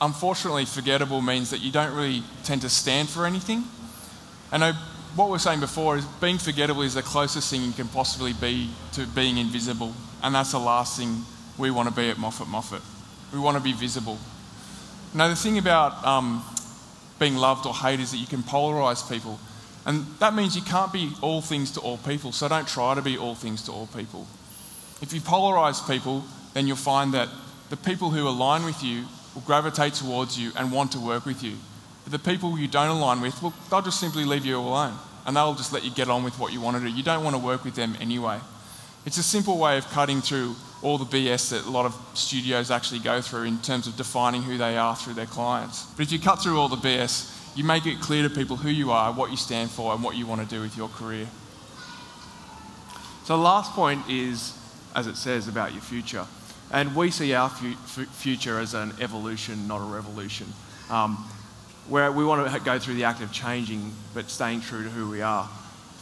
unfortunately, 0.00 0.64
forgettable 0.64 1.20
means 1.20 1.50
that 1.50 1.60
you 1.60 1.72
don't 1.72 1.94
really 1.94 2.22
tend 2.44 2.62
to 2.62 2.68
stand 2.68 3.08
for 3.08 3.26
anything. 3.26 3.64
And 4.50 4.76
what 5.14 5.26
we 5.26 5.32
were 5.32 5.38
saying 5.38 5.60
before 5.60 5.96
is 5.96 6.04
being 6.20 6.38
forgettable 6.38 6.82
is 6.82 6.94
the 6.94 7.02
closest 7.02 7.50
thing 7.50 7.62
you 7.62 7.72
can 7.72 7.88
possibly 7.88 8.32
be 8.32 8.70
to 8.92 9.06
being 9.06 9.38
invisible. 9.38 9.94
And 10.22 10.34
that's 10.34 10.52
the 10.52 10.58
last 10.58 10.98
thing 10.98 11.22
we 11.56 11.70
want 11.70 11.88
to 11.88 11.94
be 11.94 12.08
at 12.10 12.18
Moffat 12.18 12.48
Moffat. 12.48 12.82
We 13.32 13.38
want 13.38 13.56
to 13.56 13.62
be 13.62 13.72
visible. 13.72 14.18
Now, 15.14 15.28
the 15.28 15.36
thing 15.36 15.58
about 15.58 16.04
um, 16.04 16.44
being 17.18 17.36
loved 17.36 17.66
or 17.66 17.74
hated 17.74 18.02
is 18.02 18.10
that 18.12 18.18
you 18.18 18.26
can 18.26 18.42
polarize 18.42 19.08
people. 19.10 19.38
And 19.86 20.04
that 20.18 20.34
means 20.34 20.54
you 20.54 20.62
can't 20.62 20.92
be 20.92 21.12
all 21.22 21.40
things 21.40 21.70
to 21.72 21.80
all 21.80 21.98
people. 21.98 22.32
So 22.32 22.48
don't 22.48 22.68
try 22.68 22.94
to 22.94 23.02
be 23.02 23.16
all 23.16 23.34
things 23.34 23.62
to 23.64 23.72
all 23.72 23.86
people. 23.86 24.26
If 25.00 25.12
you 25.12 25.20
polarize 25.20 25.86
people, 25.90 26.24
then 26.54 26.66
you'll 26.66 26.76
find 26.76 27.14
that 27.14 27.28
the 27.70 27.76
people 27.76 28.10
who 28.10 28.26
align 28.28 28.64
with 28.64 28.82
you 28.82 29.04
will 29.34 29.42
gravitate 29.42 29.94
towards 29.94 30.38
you 30.38 30.52
and 30.56 30.72
want 30.72 30.92
to 30.92 31.00
work 31.00 31.24
with 31.24 31.42
you. 31.42 31.54
The 32.08 32.18
people 32.18 32.58
you 32.58 32.68
don't 32.68 32.88
align 32.88 33.20
with, 33.20 33.42
well, 33.42 33.54
they'll 33.70 33.82
just 33.82 34.00
simply 34.00 34.24
leave 34.24 34.46
you 34.46 34.58
alone 34.58 34.94
and 35.26 35.36
they'll 35.36 35.54
just 35.54 35.72
let 35.72 35.84
you 35.84 35.90
get 35.90 36.08
on 36.08 36.24
with 36.24 36.38
what 36.38 36.52
you 36.52 36.60
want 36.60 36.76
to 36.78 36.82
do. 36.82 36.88
You 36.88 37.02
don't 37.02 37.22
want 37.22 37.36
to 37.36 37.42
work 37.42 37.64
with 37.64 37.74
them 37.74 37.96
anyway. 38.00 38.38
It's 39.04 39.18
a 39.18 39.22
simple 39.22 39.58
way 39.58 39.76
of 39.76 39.86
cutting 39.90 40.20
through 40.20 40.54
all 40.82 40.96
the 40.96 41.04
BS 41.04 41.50
that 41.50 41.66
a 41.66 41.70
lot 41.70 41.86
of 41.86 41.94
studios 42.14 42.70
actually 42.70 43.00
go 43.00 43.20
through 43.20 43.44
in 43.44 43.58
terms 43.58 43.86
of 43.86 43.96
defining 43.96 44.42
who 44.42 44.56
they 44.58 44.76
are 44.76 44.96
through 44.96 45.14
their 45.14 45.26
clients. 45.26 45.84
But 45.96 46.06
if 46.06 46.12
you 46.12 46.18
cut 46.18 46.42
through 46.42 46.58
all 46.58 46.68
the 46.68 46.76
BS, 46.76 47.56
you 47.56 47.64
make 47.64 47.86
it 47.86 48.00
clear 48.00 48.22
to 48.22 48.34
people 48.34 48.56
who 48.56 48.70
you 48.70 48.90
are, 48.90 49.12
what 49.12 49.30
you 49.30 49.36
stand 49.36 49.70
for, 49.70 49.92
and 49.92 50.02
what 50.02 50.16
you 50.16 50.26
want 50.26 50.40
to 50.40 50.46
do 50.46 50.60
with 50.60 50.76
your 50.76 50.88
career. 50.88 51.26
So, 53.24 53.36
the 53.36 53.42
last 53.42 53.72
point 53.72 54.08
is, 54.08 54.56
as 54.94 55.06
it 55.06 55.16
says, 55.16 55.48
about 55.48 55.72
your 55.72 55.82
future. 55.82 56.26
And 56.70 56.94
we 56.94 57.10
see 57.10 57.34
our 57.34 57.50
future 57.50 58.58
as 58.58 58.74
an 58.74 58.92
evolution, 59.00 59.66
not 59.66 59.80
a 59.80 59.84
revolution. 59.84 60.46
Um, 60.90 61.28
where 61.88 62.12
we 62.12 62.24
want 62.24 62.52
to 62.52 62.60
go 62.60 62.78
through 62.78 62.94
the 62.94 63.04
act 63.04 63.22
of 63.22 63.32
changing, 63.32 63.92
but 64.14 64.28
staying 64.28 64.60
true 64.60 64.84
to 64.84 64.90
who 64.90 65.08
we 65.08 65.22
are. 65.22 65.48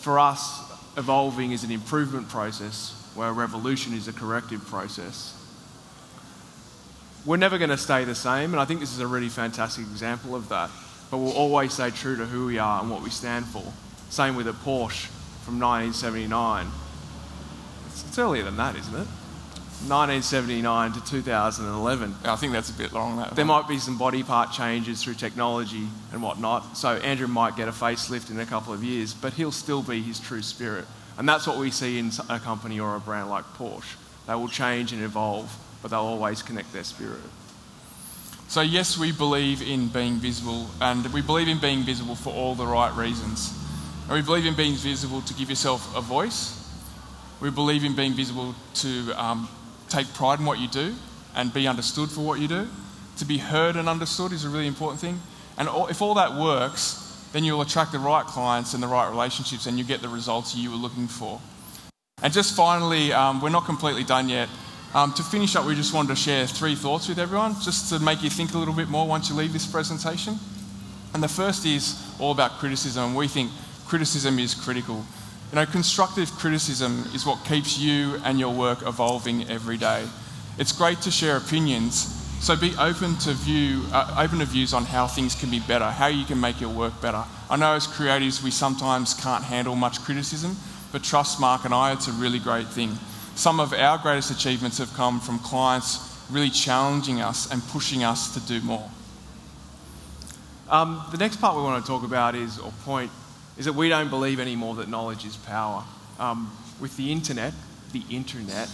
For 0.00 0.18
us, 0.18 0.60
evolving 0.96 1.52
is 1.52 1.64
an 1.64 1.70
improvement 1.70 2.28
process, 2.28 2.92
where 3.14 3.32
revolution 3.32 3.94
is 3.94 4.08
a 4.08 4.12
corrective 4.12 4.64
process. 4.66 5.32
We're 7.24 7.36
never 7.36 7.58
going 7.58 7.70
to 7.70 7.78
stay 7.78 8.04
the 8.04 8.14
same, 8.14 8.52
and 8.52 8.60
I 8.60 8.64
think 8.64 8.80
this 8.80 8.92
is 8.92 9.00
a 9.00 9.06
really 9.06 9.28
fantastic 9.28 9.84
example 9.84 10.34
of 10.34 10.48
that. 10.48 10.70
But 11.10 11.18
we'll 11.18 11.32
always 11.32 11.72
stay 11.72 11.90
true 11.90 12.16
to 12.16 12.26
who 12.26 12.46
we 12.46 12.58
are 12.58 12.80
and 12.80 12.90
what 12.90 13.02
we 13.02 13.10
stand 13.10 13.46
for. 13.46 13.62
Same 14.10 14.36
with 14.36 14.48
a 14.48 14.52
Porsche 14.52 15.06
from 15.44 15.60
1979. 15.60 16.66
It's, 17.86 18.08
it's 18.08 18.18
earlier 18.18 18.42
than 18.42 18.56
that, 18.56 18.76
isn't 18.76 18.94
it? 18.94 19.06
1979 19.88 20.92
to 20.92 21.04
2011. 21.04 22.14
I 22.24 22.36
think 22.36 22.52
that's 22.52 22.70
a 22.70 22.72
bit 22.72 22.92
long. 22.92 23.18
That 23.18 23.36
there 23.36 23.44
might 23.44 23.68
be 23.68 23.78
some 23.78 23.98
body 23.98 24.22
part 24.22 24.50
changes 24.50 25.02
through 25.02 25.14
technology 25.14 25.86
and 26.12 26.22
whatnot. 26.22 26.76
So 26.76 26.88
Andrew 26.88 27.28
might 27.28 27.56
get 27.56 27.68
a 27.68 27.72
facelift 27.72 28.30
in 28.30 28.40
a 28.40 28.46
couple 28.46 28.72
of 28.72 28.82
years, 28.82 29.14
but 29.14 29.34
he'll 29.34 29.52
still 29.52 29.82
be 29.82 30.02
his 30.02 30.18
true 30.18 30.42
spirit. 30.42 30.86
And 31.18 31.28
that's 31.28 31.46
what 31.46 31.58
we 31.58 31.70
see 31.70 31.98
in 31.98 32.10
a 32.28 32.38
company 32.38 32.80
or 32.80 32.96
a 32.96 33.00
brand 33.00 33.30
like 33.30 33.44
Porsche. 33.56 33.96
They 34.26 34.34
will 34.34 34.48
change 34.48 34.92
and 34.92 35.02
evolve, 35.02 35.54
but 35.82 35.90
they'll 35.90 36.00
always 36.00 36.42
connect 36.42 36.72
their 36.72 36.84
spirit. 36.84 37.20
So, 38.48 38.60
yes, 38.60 38.96
we 38.96 39.12
believe 39.12 39.60
in 39.60 39.88
being 39.88 40.14
visible, 40.14 40.68
and 40.80 41.04
we 41.12 41.20
believe 41.20 41.48
in 41.48 41.58
being 41.58 41.82
visible 41.82 42.14
for 42.14 42.32
all 42.32 42.54
the 42.54 42.66
right 42.66 42.94
reasons. 42.96 43.52
And 44.04 44.14
we 44.14 44.22
believe 44.22 44.46
in 44.46 44.54
being 44.54 44.74
visible 44.74 45.20
to 45.22 45.34
give 45.34 45.50
yourself 45.50 45.96
a 45.96 46.00
voice. 46.00 46.52
We 47.40 47.50
believe 47.50 47.84
in 47.84 47.96
being 47.96 48.14
visible 48.14 48.54
to 48.74 49.12
um, 49.16 49.48
take 49.88 50.12
pride 50.14 50.40
in 50.40 50.46
what 50.46 50.58
you 50.58 50.68
do 50.68 50.94
and 51.34 51.52
be 51.52 51.66
understood 51.66 52.10
for 52.10 52.20
what 52.20 52.40
you 52.40 52.48
do. 52.48 52.68
To 53.18 53.24
be 53.24 53.38
heard 53.38 53.76
and 53.76 53.88
understood 53.88 54.32
is 54.32 54.44
a 54.44 54.48
really 54.48 54.66
important 54.66 55.00
thing. 55.00 55.20
And 55.58 55.68
if 55.90 56.02
all 56.02 56.14
that 56.14 56.34
works, 56.34 57.02
then 57.32 57.44
you'll 57.44 57.62
attract 57.62 57.92
the 57.92 57.98
right 57.98 58.24
clients 58.24 58.74
and 58.74 58.82
the 58.82 58.86
right 58.86 59.08
relationships 59.08 59.66
and 59.66 59.78
you 59.78 59.84
get 59.84 60.02
the 60.02 60.08
results 60.08 60.54
you 60.54 60.70
were 60.70 60.76
looking 60.76 61.06
for. 61.06 61.40
And 62.22 62.32
just 62.32 62.56
finally, 62.56 63.12
um, 63.12 63.40
we're 63.40 63.50
not 63.50 63.66
completely 63.66 64.04
done 64.04 64.28
yet. 64.28 64.48
Um, 64.94 65.12
to 65.14 65.22
finish 65.22 65.56
up, 65.56 65.66
we 65.66 65.74
just 65.74 65.92
wanted 65.92 66.08
to 66.08 66.16
share 66.16 66.46
three 66.46 66.74
thoughts 66.74 67.08
with 67.08 67.18
everyone, 67.18 67.54
just 67.60 67.90
to 67.90 67.98
make 67.98 68.22
you 68.22 68.30
think 68.30 68.54
a 68.54 68.58
little 68.58 68.72
bit 68.72 68.88
more 68.88 69.06
once 69.06 69.28
you 69.28 69.36
leave 69.36 69.52
this 69.52 69.66
presentation. 69.66 70.38
And 71.12 71.22
the 71.22 71.28
first 71.28 71.66
is 71.66 72.02
all 72.18 72.32
about 72.32 72.52
criticism, 72.52 73.14
we 73.14 73.28
think 73.28 73.50
criticism 73.86 74.38
is 74.38 74.54
critical. 74.54 75.04
You 75.50 75.56
know, 75.56 75.66
constructive 75.66 76.30
criticism 76.32 77.04
is 77.14 77.24
what 77.24 77.44
keeps 77.44 77.78
you 77.78 78.20
and 78.24 78.38
your 78.38 78.52
work 78.52 78.82
evolving 78.82 79.48
every 79.48 79.76
day. 79.76 80.04
It's 80.58 80.72
great 80.72 81.00
to 81.02 81.10
share 81.10 81.36
opinions, 81.36 82.12
so 82.40 82.56
be 82.56 82.74
open 82.78 83.16
to 83.18 83.32
view, 83.32 83.84
uh, 83.92 84.16
open 84.18 84.40
to 84.40 84.44
views 84.44 84.74
on 84.74 84.84
how 84.84 85.06
things 85.06 85.34
can 85.34 85.50
be 85.50 85.60
better, 85.60 85.84
how 85.84 86.08
you 86.08 86.24
can 86.24 86.40
make 86.40 86.60
your 86.60 86.70
work 86.70 87.00
better. 87.00 87.22
I 87.48 87.56
know 87.56 87.74
as 87.74 87.86
creatives 87.86 88.42
we 88.42 88.50
sometimes 88.50 89.14
can't 89.14 89.44
handle 89.44 89.76
much 89.76 90.00
criticism, 90.00 90.56
but 90.90 91.04
trust 91.04 91.40
Mark 91.40 91.64
and 91.64 91.72
I, 91.72 91.92
it's 91.92 92.08
a 92.08 92.12
really 92.12 92.40
great 92.40 92.66
thing. 92.66 92.98
Some 93.36 93.60
of 93.60 93.72
our 93.72 93.98
greatest 93.98 94.30
achievements 94.32 94.78
have 94.78 94.92
come 94.94 95.20
from 95.20 95.38
clients 95.38 96.18
really 96.30 96.50
challenging 96.50 97.20
us 97.20 97.52
and 97.52 97.62
pushing 97.68 98.02
us 98.02 98.34
to 98.34 98.40
do 98.40 98.60
more. 98.62 98.90
Um, 100.68 101.04
the 101.12 101.18
next 101.18 101.36
part 101.36 101.56
we 101.56 101.62
want 101.62 101.84
to 101.84 101.88
talk 101.88 102.02
about 102.02 102.34
is, 102.34 102.58
or 102.58 102.72
point, 102.84 103.12
is 103.58 103.64
that 103.64 103.74
we 103.74 103.88
don't 103.88 104.10
believe 104.10 104.40
anymore 104.40 104.74
that 104.76 104.88
knowledge 104.88 105.24
is 105.24 105.36
power. 105.36 105.84
Um, 106.18 106.50
with 106.80 106.96
the 106.96 107.10
internet, 107.10 107.52
the 107.92 108.02
internet, 108.10 108.68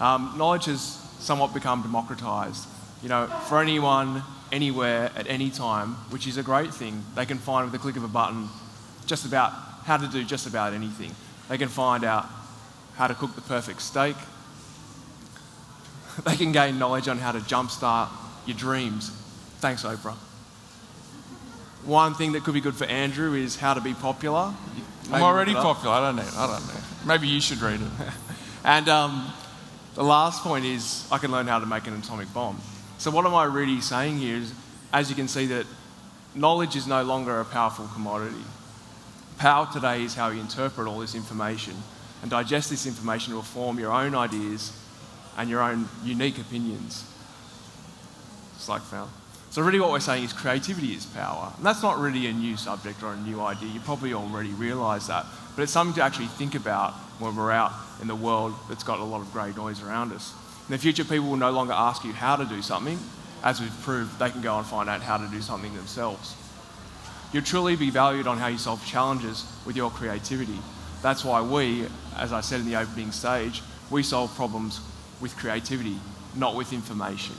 um, 0.00 0.34
knowledge 0.36 0.66
has 0.66 0.80
somewhat 1.18 1.54
become 1.54 1.82
democratized. 1.82 2.66
You 3.02 3.08
know, 3.08 3.26
for 3.48 3.60
anyone, 3.60 4.22
anywhere, 4.50 5.10
at 5.16 5.26
any 5.28 5.50
time, 5.50 5.90
which 6.10 6.26
is 6.26 6.36
a 6.38 6.42
great 6.42 6.72
thing. 6.72 7.04
They 7.14 7.26
can 7.26 7.38
find 7.38 7.64
with 7.64 7.72
the 7.72 7.78
click 7.78 7.96
of 7.96 8.04
a 8.04 8.08
button 8.08 8.48
just 9.06 9.26
about 9.26 9.52
how 9.84 9.96
to 9.96 10.06
do 10.06 10.24
just 10.24 10.46
about 10.46 10.72
anything. 10.72 11.14
They 11.48 11.58
can 11.58 11.68
find 11.68 12.04
out 12.04 12.26
how 12.94 13.06
to 13.06 13.14
cook 13.14 13.34
the 13.34 13.42
perfect 13.42 13.82
steak. 13.82 14.16
They 16.24 16.36
can 16.36 16.52
gain 16.52 16.78
knowledge 16.78 17.08
on 17.08 17.18
how 17.18 17.32
to 17.32 17.40
jumpstart 17.40 18.08
your 18.46 18.56
dreams. 18.56 19.10
Thanks, 19.58 19.82
Oprah. 19.82 20.14
One 21.84 22.14
thing 22.14 22.32
that 22.32 22.44
could 22.44 22.54
be 22.54 22.60
good 22.60 22.74
for 22.74 22.84
Andrew 22.84 23.34
is 23.34 23.56
how 23.56 23.74
to 23.74 23.80
be 23.80 23.94
popular. 23.94 24.54
I'm 25.12 25.22
already 25.22 25.52
popular. 25.52 25.94
I 25.94 26.00
don't 26.00 26.16
need. 26.16 26.34
I 26.34 26.46
don't 26.46 26.66
need. 26.66 26.82
Maybe 27.06 27.28
you 27.28 27.40
should 27.40 27.60
read 27.60 27.80
it. 27.80 27.88
And 28.66 28.88
um, 28.88 29.30
the 29.94 30.02
last 30.02 30.42
point 30.42 30.64
is 30.64 31.06
I 31.12 31.18
can 31.18 31.30
learn 31.30 31.46
how 31.46 31.58
to 31.58 31.66
make 31.66 31.86
an 31.86 31.94
atomic 31.94 32.32
bomb. 32.32 32.58
So 32.96 33.10
what 33.10 33.26
am 33.26 33.34
I 33.34 33.44
really 33.44 33.82
saying 33.82 34.16
here 34.16 34.38
is, 34.38 34.54
as 34.90 35.10
you 35.10 35.14
can 35.14 35.28
see, 35.28 35.44
that 35.48 35.66
knowledge 36.34 36.74
is 36.74 36.86
no 36.86 37.02
longer 37.02 37.40
a 37.40 37.44
powerful 37.44 37.86
commodity. 37.88 38.42
Power 39.36 39.68
today 39.70 40.02
is 40.02 40.14
how 40.14 40.30
you 40.30 40.40
interpret 40.40 40.88
all 40.88 41.00
this 41.00 41.14
information 41.14 41.74
and 42.22 42.30
digest 42.30 42.70
this 42.70 42.86
information 42.86 43.34
to 43.34 43.42
form 43.42 43.78
your 43.78 43.92
own 43.92 44.14
ideas 44.14 44.72
and 45.36 45.50
your 45.50 45.60
own 45.60 45.86
unique 46.02 46.38
opinions. 46.38 47.04
It's 48.56 48.68
like 48.68 48.80
found. 48.80 49.10
So 49.54 49.62
really 49.62 49.78
what 49.78 49.92
we're 49.92 50.00
saying 50.00 50.24
is 50.24 50.32
creativity 50.32 50.94
is 50.94 51.06
power. 51.06 51.52
And 51.56 51.64
that's 51.64 51.80
not 51.80 52.00
really 52.00 52.26
a 52.26 52.32
new 52.32 52.56
subject 52.56 53.04
or 53.04 53.12
a 53.12 53.16
new 53.16 53.40
idea. 53.40 53.68
You 53.68 53.78
probably 53.78 54.12
already 54.12 54.48
realise 54.48 55.06
that. 55.06 55.26
But 55.54 55.62
it's 55.62 55.70
something 55.70 55.94
to 55.94 56.02
actually 56.02 56.26
think 56.26 56.56
about 56.56 56.94
when 57.20 57.36
we're 57.36 57.52
out 57.52 57.70
in 58.02 58.08
the 58.08 58.16
world 58.16 58.52
that's 58.68 58.82
got 58.82 58.98
a 58.98 59.04
lot 59.04 59.20
of 59.20 59.32
grey 59.32 59.52
noise 59.52 59.80
around 59.80 60.10
us. 60.10 60.34
In 60.68 60.72
the 60.72 60.78
future, 60.78 61.04
people 61.04 61.30
will 61.30 61.36
no 61.36 61.52
longer 61.52 61.72
ask 61.72 62.02
you 62.02 62.12
how 62.12 62.34
to 62.34 62.44
do 62.44 62.62
something. 62.62 62.98
As 63.44 63.60
we've 63.60 63.80
proved, 63.82 64.18
they 64.18 64.28
can 64.28 64.40
go 64.40 64.58
and 64.58 64.66
find 64.66 64.90
out 64.90 65.02
how 65.02 65.18
to 65.18 65.28
do 65.28 65.40
something 65.40 65.72
themselves. 65.76 66.34
You'll 67.32 67.44
truly 67.44 67.76
be 67.76 67.90
valued 67.90 68.26
on 68.26 68.38
how 68.38 68.48
you 68.48 68.58
solve 68.58 68.84
challenges 68.84 69.46
with 69.64 69.76
your 69.76 69.90
creativity. 69.90 70.58
That's 71.00 71.24
why 71.24 71.40
we, 71.42 71.86
as 72.16 72.32
I 72.32 72.40
said 72.40 72.58
in 72.58 72.66
the 72.66 72.74
opening 72.74 73.12
stage, 73.12 73.62
we 73.88 74.02
solve 74.02 74.34
problems 74.34 74.80
with 75.20 75.36
creativity, 75.36 75.98
not 76.34 76.56
with 76.56 76.72
information. 76.72 77.36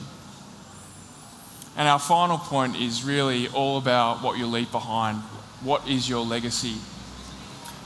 And 1.78 1.88
our 1.88 2.00
final 2.00 2.38
point 2.38 2.76
is 2.76 3.04
really 3.04 3.48
all 3.50 3.78
about 3.78 4.24
what 4.24 4.38
you 4.38 4.48
leave 4.48 4.72
behind. 4.72 5.18
What 5.62 5.88
is 5.88 6.08
your 6.08 6.26
legacy? 6.26 6.76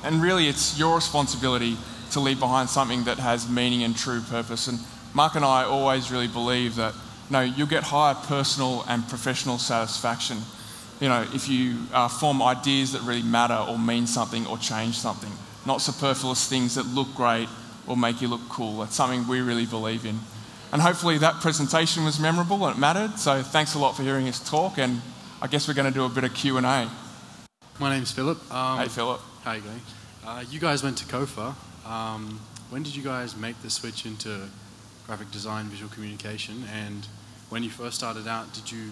And 0.04 0.22
really, 0.22 0.48
it's 0.48 0.78
your 0.78 0.96
responsibility 0.96 1.76
to 2.12 2.20
leave 2.20 2.40
behind 2.40 2.70
something 2.70 3.04
that 3.06 3.18
has 3.18 3.50
meaning 3.50 3.84
and 3.84 3.96
true 3.96 4.22
purpose. 4.22 4.68
And 4.68 4.80
Mark 5.14 5.36
and 5.36 5.46
I 5.46 5.64
always 5.64 6.12
really 6.12 6.28
believe 6.28 6.76
that 6.76 6.94
no, 7.30 7.42
you'll 7.42 7.68
get 7.68 7.84
higher 7.84 8.16
personal 8.16 8.84
and 8.88 9.08
professional 9.08 9.60
satisfaction. 9.60 10.40
You 11.00 11.10
know, 11.10 11.26
if 11.34 11.48
you 11.48 11.78
uh, 11.94 12.08
form 12.08 12.42
ideas 12.42 12.94
that 12.94 13.02
really 13.04 13.22
matter 13.22 13.54
or 13.70 13.78
mean 13.78 14.08
something 14.08 14.48
or 14.48 14.58
change 14.58 14.98
something, 14.98 15.32
not 15.66 15.82
superfluous 15.82 16.48
things 16.50 16.76
that 16.76 16.86
look 16.88 17.14
great 17.16 17.48
or 17.88 17.96
make 17.96 18.22
you 18.22 18.28
look 18.28 18.48
cool. 18.50 18.80
That's 18.80 18.96
something 18.96 19.28
we 19.28 19.42
really 19.42 19.66
believe 19.66 20.06
in. 20.06 20.20
And 20.72 20.82
hopefully 20.82 21.18
that 21.18 21.36
presentation 21.42 22.06
was 22.06 22.20
memorable 22.20 22.66
and 22.68 22.78
it 22.78 22.80
mattered. 22.80 23.18
So 23.18 23.42
thanks 23.42 23.74
a 23.74 23.80
lot 23.80 23.96
for 23.96 24.04
hearing 24.04 24.28
us 24.28 24.40
talk. 24.48 24.78
And 24.78 25.02
I 25.42 25.48
guess 25.48 25.68
we're 25.68 25.74
going 25.74 25.92
to 25.92 25.94
do 25.94 26.06
a 26.06 26.10
bit 26.10 26.24
of 26.24 26.34
Q 26.34 26.58
and 26.58 26.66
A. 26.66 26.90
My 27.80 27.90
name's 27.90 28.12
Philip. 28.12 28.38
Um, 28.54 28.80
hey, 28.80 28.88
Philip. 28.88 29.20
How 29.44 29.54
you 29.54 29.62
going? 29.62 29.82
Uh, 30.26 30.44
you 30.52 30.60
guys 30.60 30.84
went 30.84 30.98
to 31.00 31.06
COFA. 31.06 31.56
Um, 31.90 32.40
when 32.70 32.84
did 32.84 32.96
you 32.96 33.02
guys 33.02 33.36
make 33.36 33.60
the 33.64 33.70
switch 33.70 34.06
into 34.06 34.48
graphic 35.08 35.32
design, 35.32 35.66
visual 35.66 35.90
communication? 35.90 36.64
And 36.72 37.08
when 37.50 37.64
you 37.64 37.72
first 37.72 37.98
started 37.98 38.28
out, 38.28 38.54
did 38.54 38.72
you 38.72 38.92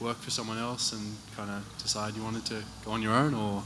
work 0.00 0.18
for 0.18 0.30
someone 0.30 0.58
else 0.58 0.92
and 0.92 1.16
kind 1.36 1.48
of 1.48 1.64
decide 1.78 2.14
you 2.14 2.22
wanted 2.22 2.44
to 2.46 2.62
go 2.84 2.90
on 2.90 3.00
your 3.00 3.12
own, 3.12 3.32
or? 3.32 3.62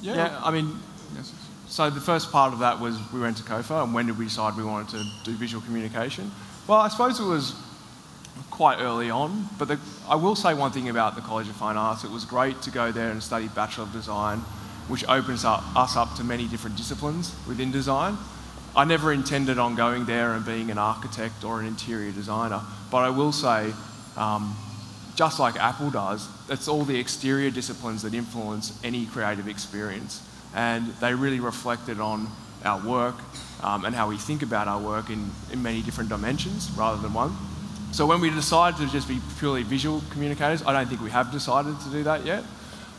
Yeah, 0.00 0.14
yeah 0.14 0.40
I 0.44 0.52
mean, 0.52 0.78
yes. 1.16 1.32
so 1.66 1.90
the 1.90 2.00
first 2.00 2.30
part 2.30 2.52
of 2.52 2.60
that 2.60 2.78
was 2.78 2.96
we 3.12 3.20
went 3.20 3.36
to 3.38 3.42
COFA, 3.42 3.82
and 3.82 3.92
when 3.92 4.06
did 4.06 4.16
we 4.16 4.26
decide 4.26 4.56
we 4.56 4.62
wanted 4.62 4.90
to 4.90 5.04
do 5.24 5.32
visual 5.32 5.62
communication? 5.62 6.30
Well, 6.66 6.78
I 6.78 6.88
suppose 6.88 7.18
it 7.18 7.24
was 7.24 7.54
quite 8.50 8.78
early 8.80 9.10
on, 9.10 9.48
but 9.58 9.68
the, 9.68 9.78
I 10.08 10.14
will 10.14 10.36
say 10.36 10.54
one 10.54 10.70
thing 10.70 10.88
about 10.88 11.16
the 11.16 11.20
College 11.20 11.48
of 11.48 11.56
Fine 11.56 11.76
Arts. 11.76 12.04
It 12.04 12.10
was 12.10 12.24
great 12.24 12.62
to 12.62 12.70
go 12.70 12.92
there 12.92 13.10
and 13.10 13.22
study 13.22 13.48
Bachelor 13.48 13.84
of 13.84 13.92
Design, 13.92 14.38
which 14.86 15.04
opens 15.08 15.44
up, 15.44 15.64
us 15.74 15.96
up 15.96 16.14
to 16.16 16.24
many 16.24 16.46
different 16.46 16.76
disciplines 16.76 17.34
within 17.48 17.72
design. 17.72 18.16
I 18.76 18.84
never 18.84 19.12
intended 19.12 19.58
on 19.58 19.74
going 19.74 20.04
there 20.04 20.34
and 20.34 20.44
being 20.44 20.70
an 20.70 20.78
architect 20.78 21.42
or 21.42 21.60
an 21.60 21.66
interior 21.66 22.12
designer, 22.12 22.60
but 22.90 22.98
I 22.98 23.10
will 23.10 23.32
say, 23.32 23.72
um, 24.16 24.54
just 25.16 25.40
like 25.40 25.56
Apple 25.56 25.90
does, 25.90 26.28
it's 26.48 26.68
all 26.68 26.84
the 26.84 26.98
exterior 26.98 27.50
disciplines 27.50 28.02
that 28.02 28.14
influence 28.14 28.78
any 28.84 29.06
creative 29.06 29.48
experience. 29.48 30.22
And 30.54 30.86
they 31.00 31.14
really 31.14 31.40
reflected 31.40 31.98
on 31.98 32.28
our 32.64 32.80
work 32.86 33.16
um, 33.62 33.84
and 33.84 33.94
how 33.94 34.08
we 34.08 34.16
think 34.16 34.42
about 34.42 34.68
our 34.68 34.80
work 34.80 35.10
in, 35.10 35.30
in 35.52 35.62
many 35.62 35.82
different 35.82 36.10
dimensions 36.10 36.70
rather 36.76 37.00
than 37.00 37.12
one. 37.12 37.34
So 37.92 38.06
when 38.06 38.20
we 38.20 38.30
decided 38.30 38.78
to 38.78 38.92
just 38.92 39.08
be 39.08 39.20
purely 39.38 39.62
visual 39.62 40.02
communicators, 40.10 40.62
I 40.64 40.72
don't 40.72 40.88
think 40.88 41.00
we 41.00 41.10
have 41.10 41.32
decided 41.32 41.78
to 41.80 41.90
do 41.90 42.04
that 42.04 42.24
yet. 42.24 42.44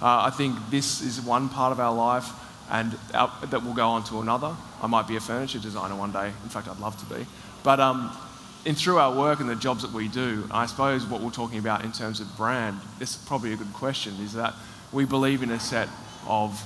Uh, 0.01 0.25
I 0.25 0.31
think 0.31 0.57
this 0.69 1.01
is 1.01 1.21
one 1.21 1.47
part 1.47 1.71
of 1.71 1.79
our 1.79 1.93
life 1.93 2.29
and 2.69 2.97
our, 3.13 3.31
that 3.49 3.63
will 3.63 3.73
go 3.73 3.87
on 3.87 4.03
to 4.05 4.19
another. 4.19 4.55
I 4.81 4.87
might 4.87 5.07
be 5.07 5.15
a 5.15 5.19
furniture 5.19 5.59
designer 5.59 5.95
one 5.95 6.11
day. 6.11 6.27
In 6.27 6.49
fact, 6.49 6.67
I'd 6.67 6.79
love 6.79 6.97
to 7.07 7.15
be. 7.15 7.25
But 7.63 7.79
um, 7.79 8.15
in 8.65 8.75
through 8.75 8.97
our 8.97 9.15
work 9.15 9.39
and 9.39 9.49
the 9.49 9.55
jobs 9.55 9.81
that 9.83 9.91
we 9.91 10.07
do, 10.07 10.47
I 10.51 10.65
suppose 10.65 11.05
what 11.05 11.21
we're 11.21 11.31
talking 11.31 11.59
about 11.59 11.85
in 11.85 11.91
terms 11.91 12.19
of 12.19 12.35
brand, 12.37 12.79
this 12.99 13.15
is 13.15 13.17
probably 13.25 13.53
a 13.53 13.55
good 13.57 13.73
question, 13.73 14.13
is 14.21 14.33
that 14.33 14.53
we 14.91 15.05
believe 15.05 15.43
in 15.43 15.51
a 15.51 15.59
set 15.59 15.87
of 16.27 16.61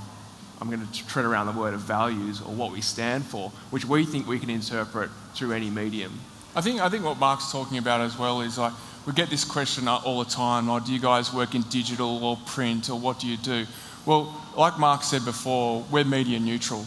I'm 0.61 0.69
going 0.69 0.85
to 0.85 1.07
tread 1.07 1.25
around 1.25 1.47
the 1.47 1.59
word 1.59 1.73
of 1.73 1.81
values 1.81 2.41
or 2.41 2.53
what 2.53 2.71
we 2.71 2.81
stand 2.81 3.25
for, 3.25 3.49
which 3.71 3.85
we 3.85 4.05
think 4.05 4.27
we 4.27 4.39
can 4.39 4.49
interpret 4.49 5.09
through 5.33 5.51
any 5.51 5.69
medium. 5.69 6.19
I 6.55 6.61
think, 6.61 6.81
I 6.81 6.89
think 6.89 7.03
what 7.03 7.19
Mark's 7.19 7.51
talking 7.51 7.77
about 7.77 8.01
as 8.01 8.17
well 8.17 8.41
is 8.41 8.57
like, 8.57 8.73
we 9.05 9.13
get 9.13 9.29
this 9.29 9.43
question 9.43 9.87
uh, 9.87 9.97
all 10.05 10.23
the 10.23 10.29
time, 10.29 10.67
like, 10.67 10.85
do 10.85 10.93
you 10.93 10.99
guys 10.99 11.33
work 11.33 11.53
in 11.53 11.61
digital 11.63 12.23
or 12.23 12.37
print 12.45 12.89
or 12.89 12.97
what 12.97 13.19
do 13.19 13.27
you 13.27 13.37
do? 13.37 13.65
Well, 14.05 14.33
like 14.57 14.79
Mark 14.79 15.03
said 15.03 15.25
before, 15.25 15.85
we're 15.91 16.05
media 16.05 16.39
neutral. 16.39 16.85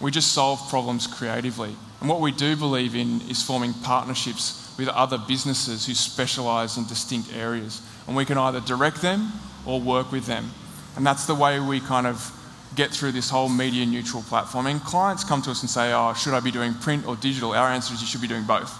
We 0.00 0.10
just 0.10 0.32
solve 0.32 0.60
problems 0.68 1.06
creatively. 1.06 1.74
And 2.00 2.08
what 2.08 2.20
we 2.20 2.30
do 2.30 2.56
believe 2.56 2.94
in 2.94 3.22
is 3.22 3.42
forming 3.42 3.72
partnerships 3.72 4.74
with 4.78 4.88
other 4.88 5.16
businesses 5.16 5.86
who 5.86 5.94
specialise 5.94 6.76
in 6.76 6.84
distinct 6.84 7.34
areas. 7.34 7.80
And 8.06 8.14
we 8.14 8.26
can 8.26 8.36
either 8.36 8.60
direct 8.60 9.00
them 9.00 9.32
or 9.64 9.80
work 9.80 10.12
with 10.12 10.26
them. 10.26 10.50
And 10.96 11.06
that's 11.06 11.26
the 11.26 11.34
way 11.34 11.58
we 11.58 11.80
kind 11.80 12.06
of 12.06 12.32
get 12.76 12.90
through 12.90 13.12
this 13.12 13.30
whole 13.30 13.48
media 13.48 13.84
neutral 13.86 14.22
platform. 14.22 14.66
And 14.66 14.80
clients 14.82 15.24
come 15.24 15.42
to 15.42 15.50
us 15.50 15.62
and 15.62 15.70
say, 15.70 15.92
Oh, 15.92 16.12
should 16.14 16.34
I 16.34 16.40
be 16.40 16.50
doing 16.50 16.74
print 16.74 17.06
or 17.06 17.16
digital? 17.16 17.52
Our 17.52 17.68
answer 17.68 17.94
is 17.94 18.00
you 18.00 18.06
should 18.06 18.20
be 18.20 18.28
doing 18.28 18.44
both. 18.44 18.72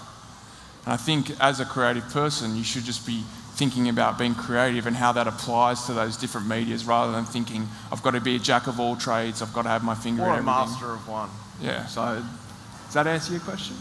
And 0.85 0.93
I 0.93 0.97
think 0.97 1.31
as 1.41 1.59
a 1.59 1.65
creative 1.65 2.07
person, 2.09 2.55
you 2.55 2.63
should 2.63 2.83
just 2.83 3.05
be 3.05 3.23
thinking 3.55 3.89
about 3.89 4.19
being 4.19 4.35
creative 4.35 4.85
and 4.85 4.95
how 4.95 5.11
that 5.11 5.27
applies 5.27 5.85
to 5.87 5.93
those 5.93 6.15
different 6.15 6.47
medias 6.47 6.85
rather 6.85 7.11
than 7.11 7.25
thinking, 7.25 7.67
I've 7.91 8.03
got 8.03 8.11
to 8.11 8.21
be 8.21 8.35
a 8.35 8.39
jack 8.39 8.67
of 8.67 8.79
all 8.79 8.95
trades, 8.95 9.41
I've 9.41 9.51
got 9.51 9.63
to 9.63 9.69
have 9.69 9.83
my 9.83 9.95
finger 9.95 10.21
or 10.21 10.25
in 10.25 10.31
everything. 10.31 10.53
everything. 10.53 10.71
master 10.71 10.93
of 10.93 11.07
one. 11.07 11.29
Yeah. 11.59 11.87
So, 11.87 12.23
does 12.85 12.93
that 12.93 13.07
answer 13.07 13.31
your 13.31 13.41
question? 13.41 13.75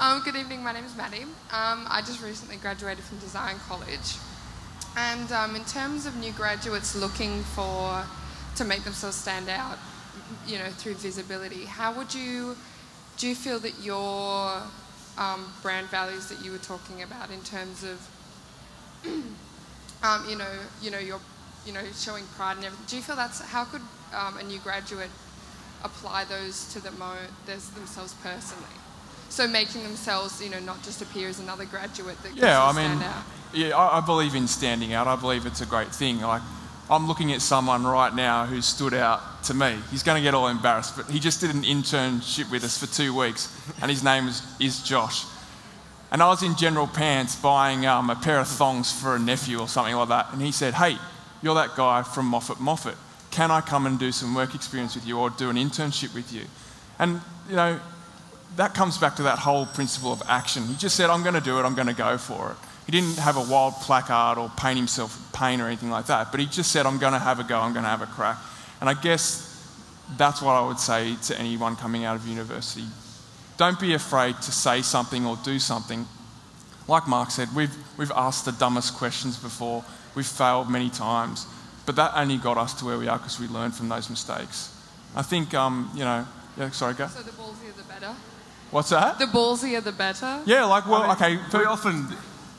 Um, 0.00 0.22
good 0.24 0.34
evening, 0.34 0.64
my 0.64 0.72
name 0.72 0.84
is 0.84 0.96
Maddie. 0.96 1.22
Um, 1.52 1.86
I 1.88 2.02
just 2.04 2.22
recently 2.22 2.56
graduated 2.56 3.04
from 3.04 3.18
Design 3.18 3.56
College. 3.68 4.16
And 4.96 5.30
um, 5.30 5.54
in 5.54 5.64
terms 5.64 6.04
of 6.04 6.16
new 6.16 6.32
graduates 6.32 6.96
looking 6.96 7.42
for 7.42 8.04
to 8.60 8.66
make 8.66 8.84
themselves 8.84 9.16
stand 9.16 9.48
out, 9.48 9.78
you 10.46 10.58
know, 10.58 10.68
through 10.68 10.92
visibility. 10.92 11.64
How 11.64 11.94
would 11.94 12.12
you, 12.12 12.56
do 13.16 13.26
you 13.26 13.34
feel 13.34 13.58
that 13.60 13.72
your 13.82 14.60
um, 15.16 15.50
brand 15.62 15.86
values 15.88 16.28
that 16.28 16.44
you 16.44 16.52
were 16.52 16.58
talking 16.58 17.02
about 17.02 17.30
in 17.30 17.40
terms 17.40 17.82
of, 17.82 18.06
um, 20.02 20.26
you 20.28 20.36
know, 20.36 20.52
you 20.82 20.90
know, 20.90 20.98
your, 20.98 21.20
you 21.64 21.72
know, 21.72 21.80
showing 21.94 22.24
pride 22.36 22.56
and 22.56 22.66
everything. 22.66 22.84
Do 22.86 22.96
you 22.96 23.02
feel 23.02 23.16
that's 23.16 23.40
how 23.40 23.64
could 23.64 23.80
um, 24.14 24.36
a 24.36 24.42
new 24.42 24.58
graduate 24.58 25.10
apply 25.82 26.24
those 26.24 26.70
to 26.74 26.80
the 26.80 26.90
mo- 26.92 27.16
themselves 27.46 28.14
personally? 28.22 28.76
So 29.30 29.48
making 29.48 29.84
themselves, 29.84 30.42
you 30.44 30.50
know, 30.50 30.60
not 30.60 30.82
just 30.82 31.00
appear 31.00 31.30
as 31.30 31.40
another 31.40 31.64
graduate 31.64 32.22
that 32.24 32.36
Yeah, 32.36 32.62
I 32.62 32.72
mean, 32.72 33.02
out. 33.02 33.24
yeah, 33.54 33.74
I, 33.74 33.98
I 33.98 34.00
believe 34.02 34.34
in 34.34 34.46
standing 34.46 34.92
out. 34.92 35.06
I 35.06 35.16
believe 35.16 35.46
it's 35.46 35.62
a 35.62 35.66
great 35.66 35.94
thing. 35.94 36.20
Like, 36.20 36.42
I'm 36.90 37.06
looking 37.06 37.32
at 37.32 37.40
someone 37.40 37.84
right 37.84 38.14
now 38.14 38.46
who 38.46 38.60
stood 38.60 38.94
out 38.94 39.44
to 39.44 39.54
me. 39.54 39.78
He's 39.90 40.02
going 40.02 40.16
to 40.16 40.22
get 40.22 40.34
all 40.34 40.48
embarrassed, 40.48 40.96
but 40.96 41.06
he 41.06 41.20
just 41.20 41.40
did 41.40 41.54
an 41.54 41.62
internship 41.62 42.50
with 42.50 42.64
us 42.64 42.78
for 42.78 42.92
two 42.92 43.16
weeks, 43.16 43.48
and 43.80 43.90
his 43.90 44.02
name 44.02 44.26
is, 44.26 44.42
is 44.58 44.82
Josh. 44.82 45.24
And 46.10 46.20
I 46.20 46.28
was 46.28 46.42
in 46.42 46.56
General 46.56 46.88
Pants 46.88 47.36
buying 47.36 47.86
um, 47.86 48.10
a 48.10 48.16
pair 48.16 48.40
of 48.40 48.48
thongs 48.48 48.92
for 48.92 49.14
a 49.14 49.18
nephew 49.18 49.60
or 49.60 49.68
something 49.68 49.94
like 49.94 50.08
that, 50.08 50.32
and 50.32 50.42
he 50.42 50.50
said, 50.50 50.74
"Hey, 50.74 50.96
you're 51.42 51.54
that 51.54 51.76
guy 51.76 52.02
from 52.02 52.26
Moffat 52.26 52.58
Moffat. 52.58 52.96
Can 53.30 53.52
I 53.52 53.60
come 53.60 53.86
and 53.86 53.96
do 53.96 54.10
some 54.10 54.34
work 54.34 54.56
experience 54.56 54.96
with 54.96 55.06
you 55.06 55.16
or 55.16 55.30
do 55.30 55.48
an 55.48 55.56
internship 55.56 56.12
with 56.12 56.32
you?" 56.32 56.42
And 56.98 57.20
you 57.48 57.54
know, 57.54 57.78
that 58.56 58.74
comes 58.74 58.98
back 58.98 59.16
to 59.16 59.22
that 59.22 59.38
whole 59.38 59.66
principle 59.66 60.12
of 60.12 60.22
action. 60.28 60.64
He 60.66 60.74
just 60.74 60.96
said, 60.96 61.10
I'm 61.10 61.22
going 61.22 61.34
to 61.34 61.40
do 61.40 61.58
it, 61.58 61.62
I'm 61.62 61.74
going 61.74 61.86
to 61.86 61.94
go 61.94 62.18
for 62.18 62.52
it. 62.52 62.56
He 62.90 63.00
didn't 63.00 63.18
have 63.18 63.36
a 63.36 63.42
wild 63.42 63.74
placard 63.74 64.36
or 64.36 64.50
paint 64.56 64.76
himself 64.76 65.16
with 65.16 65.32
paint 65.32 65.62
or 65.62 65.66
anything 65.66 65.90
like 65.90 66.06
that, 66.06 66.32
but 66.32 66.40
he 66.40 66.46
just 66.46 66.72
said, 66.72 66.86
I'm 66.86 66.98
going 66.98 67.12
to 67.12 67.20
have 67.20 67.38
a 67.38 67.44
go, 67.44 67.56
I'm 67.60 67.72
going 67.72 67.84
to 67.84 67.88
have 67.88 68.02
a 68.02 68.06
crack. 68.06 68.36
And 68.80 68.90
I 68.90 68.94
guess 68.94 69.46
that's 70.16 70.42
what 70.42 70.54
I 70.54 70.66
would 70.66 70.80
say 70.80 71.14
to 71.26 71.38
anyone 71.38 71.76
coming 71.76 72.04
out 72.04 72.16
of 72.16 72.26
university. 72.26 72.82
Don't 73.58 73.78
be 73.78 73.94
afraid 73.94 74.34
to 74.42 74.50
say 74.50 74.82
something 74.82 75.24
or 75.24 75.38
do 75.44 75.60
something. 75.60 76.04
Like 76.88 77.06
Mark 77.06 77.30
said, 77.30 77.54
we've, 77.54 77.72
we've 77.96 78.10
asked 78.10 78.44
the 78.44 78.50
dumbest 78.50 78.96
questions 78.96 79.38
before, 79.38 79.84
we've 80.16 80.26
failed 80.26 80.68
many 80.68 80.90
times, 80.90 81.46
but 81.86 81.94
that 81.94 82.10
only 82.16 82.38
got 82.38 82.58
us 82.58 82.74
to 82.80 82.84
where 82.84 82.98
we 82.98 83.06
are 83.06 83.18
because 83.18 83.38
we 83.38 83.46
learned 83.46 83.76
from 83.76 83.88
those 83.88 84.10
mistakes. 84.10 84.76
I 85.14 85.22
think, 85.22 85.54
um, 85.54 85.92
you 85.94 86.02
know, 86.02 86.26
yeah, 86.56 86.70
sorry, 86.70 86.94
go. 86.94 87.06
So 87.06 87.22
the 87.22 87.30
ballsier 87.30 87.72
the 87.76 87.84
better. 87.84 88.12
What's 88.72 88.90
that? 88.90 89.20
The 89.20 89.26
ballsier 89.26 89.80
the 89.80 89.92
better. 89.92 90.42
Yeah, 90.44 90.64
like, 90.64 90.88
well, 90.88 91.04
I 91.04 91.06
mean, 91.06 91.38
okay. 91.38 91.50
Very 91.50 91.66
often, 91.66 92.08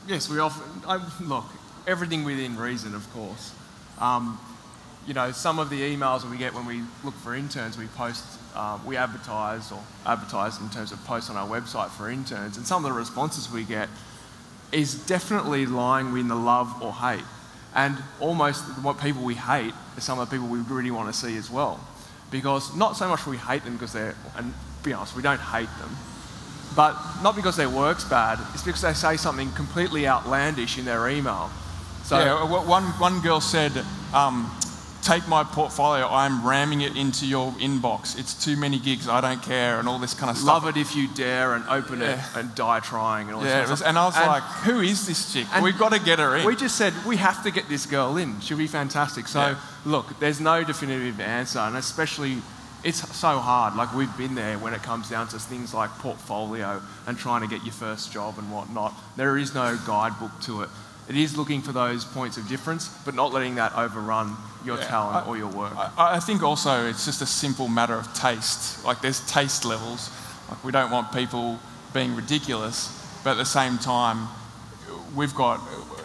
yes, 0.06 0.28
we 0.28 0.38
often, 0.38 0.82
I, 0.86 1.00
look, 1.20 1.44
everything 1.86 2.24
within 2.24 2.56
reason, 2.56 2.94
of 2.94 3.10
course. 3.12 3.54
Um, 3.98 4.38
you 5.06 5.14
know, 5.14 5.32
some 5.32 5.58
of 5.58 5.68
the 5.70 5.80
emails 5.80 6.22
that 6.22 6.30
we 6.30 6.36
get 6.36 6.54
when 6.54 6.66
we 6.66 6.82
look 7.02 7.14
for 7.14 7.34
interns, 7.34 7.76
we 7.76 7.86
post, 7.88 8.24
um, 8.54 8.84
we 8.86 8.96
advertise 8.96 9.72
or 9.72 9.82
advertise 10.06 10.60
in 10.60 10.70
terms 10.70 10.92
of 10.92 11.04
posts 11.04 11.28
on 11.28 11.36
our 11.36 11.48
website 11.48 11.90
for 11.90 12.08
interns, 12.08 12.56
and 12.56 12.66
some 12.66 12.84
of 12.84 12.90
the 12.90 12.96
responses 12.96 13.50
we 13.50 13.64
get 13.64 13.88
is 14.70 14.94
definitely 15.06 15.66
lying 15.66 16.12
within 16.12 16.28
the 16.28 16.36
love 16.36 16.82
or 16.82 16.92
hate. 16.92 17.24
And 17.74 17.96
almost 18.20 18.62
what 18.82 19.00
people 19.00 19.24
we 19.24 19.34
hate 19.34 19.74
are 19.96 20.00
some 20.00 20.18
of 20.18 20.28
the 20.28 20.34
people 20.34 20.48
we 20.48 20.60
really 20.60 20.90
want 20.90 21.12
to 21.12 21.18
see 21.18 21.36
as 21.36 21.50
well. 21.50 21.80
Because 22.30 22.74
not 22.76 22.96
so 22.96 23.08
much 23.08 23.26
we 23.26 23.36
hate 23.36 23.64
them 23.64 23.74
because 23.74 23.92
they're, 23.92 24.14
and 24.36 24.54
be 24.82 24.92
honest, 24.92 25.16
we 25.16 25.22
don't 25.22 25.40
hate 25.40 25.68
them, 25.78 25.96
but 26.74 26.96
not 27.22 27.36
because 27.36 27.56
their 27.56 27.68
work's 27.70 28.04
bad, 28.04 28.38
it's 28.54 28.62
because 28.62 28.80
they 28.82 28.92
say 28.94 29.16
something 29.16 29.50
completely 29.52 30.06
outlandish 30.06 30.78
in 30.78 30.84
their 30.84 31.08
email. 31.08 31.50
So, 32.04 32.18
yeah, 32.18 32.44
one, 32.66 32.84
one 32.98 33.20
girl 33.20 33.40
said, 33.40 33.72
um, 34.14 34.50
Take 35.02 35.26
my 35.26 35.42
portfolio, 35.42 36.06
I'm 36.08 36.46
ramming 36.46 36.82
it 36.82 36.96
into 36.96 37.26
your 37.26 37.50
inbox. 37.54 38.16
It's 38.16 38.34
too 38.44 38.56
many 38.56 38.78
gigs, 38.78 39.08
I 39.08 39.20
don't 39.20 39.42
care, 39.42 39.80
and 39.80 39.88
all 39.88 39.98
this 39.98 40.14
kind 40.14 40.30
of 40.30 40.36
stuff. 40.36 40.46
love 40.62 40.66
it 40.68 40.80
if 40.80 40.94
you 40.94 41.08
dare 41.08 41.54
and 41.54 41.64
open 41.68 42.02
it 42.02 42.20
and 42.36 42.54
die 42.54 42.78
trying 42.78 43.26
and 43.26 43.36
all 43.36 43.44
Yeah, 43.44 43.62
this 43.62 43.68
it 43.68 43.70
was, 43.72 43.78
stuff. 43.80 43.88
and 43.88 43.98
I 43.98 44.04
was 44.04 44.14
like, 44.14 44.42
Who 44.62 44.78
is 44.78 45.04
this 45.08 45.32
chick? 45.32 45.48
and 45.52 45.64
We've 45.64 45.76
got 45.76 45.90
to 45.92 45.98
get 45.98 46.20
her 46.20 46.36
in. 46.36 46.46
We 46.46 46.54
just 46.54 46.76
said 46.76 46.92
we 47.04 47.16
have 47.16 47.42
to 47.42 47.50
get 47.50 47.68
this 47.68 47.84
girl 47.84 48.16
in. 48.16 48.38
She'll 48.42 48.56
be 48.56 48.68
fantastic. 48.68 49.26
So 49.26 49.40
Yeah. 49.40 49.56
look, 49.84 50.20
there's 50.20 50.38
no 50.40 50.62
definitive 50.62 51.18
answer, 51.18 51.58
and 51.58 51.76
especially 51.76 52.40
it's 52.84 52.98
so 53.16 53.38
hard. 53.38 53.74
Like 53.76 53.94
we've 53.94 54.14
been 54.16 54.34
there 54.34 54.58
when 54.58 54.74
it 54.74 54.82
comes 54.82 55.08
down 55.08 55.28
to 55.28 55.38
things 55.38 55.72
like 55.72 55.90
portfolio 55.98 56.80
and 57.06 57.16
trying 57.18 57.42
to 57.42 57.48
get 57.48 57.62
your 57.64 57.72
first 57.72 58.12
job 58.12 58.38
and 58.38 58.50
whatnot. 58.52 58.92
There 59.16 59.38
is 59.38 59.54
no 59.54 59.78
guidebook 59.86 60.32
to 60.42 60.62
it. 60.62 60.68
It 61.08 61.16
is 61.16 61.36
looking 61.36 61.62
for 61.62 61.72
those 61.72 62.04
points 62.04 62.36
of 62.36 62.48
difference, 62.48 62.88
but 63.04 63.14
not 63.14 63.32
letting 63.32 63.56
that 63.56 63.72
overrun 63.76 64.36
your 64.64 64.78
Yeah, 64.78 64.86
talent 64.88 65.26
I- 65.26 65.28
or 65.28 65.36
your 65.36 65.48
work. 65.48 65.74
I, 65.76 66.16
I 66.16 66.20
think 66.20 66.42
also 66.42 66.86
it's 66.88 67.04
just 67.04 67.22
a 67.22 67.26
simple 67.26 67.68
matter 67.68 67.94
of 67.94 68.12
taste. 68.14 68.84
Like 68.84 69.00
there's 69.00 69.20
taste 69.30 69.64
levels. 69.64 70.10
Like 70.48 70.62
we 70.64 70.72
don't 70.72 70.90
want 70.90 71.12
people 71.12 71.58
being 71.92 72.14
ridiculous, 72.16 72.88
but 73.24 73.32
at 73.32 73.36
the 73.36 73.44
same 73.44 73.78
time, 73.78 74.28
we've 75.14 75.34
got 75.34 75.60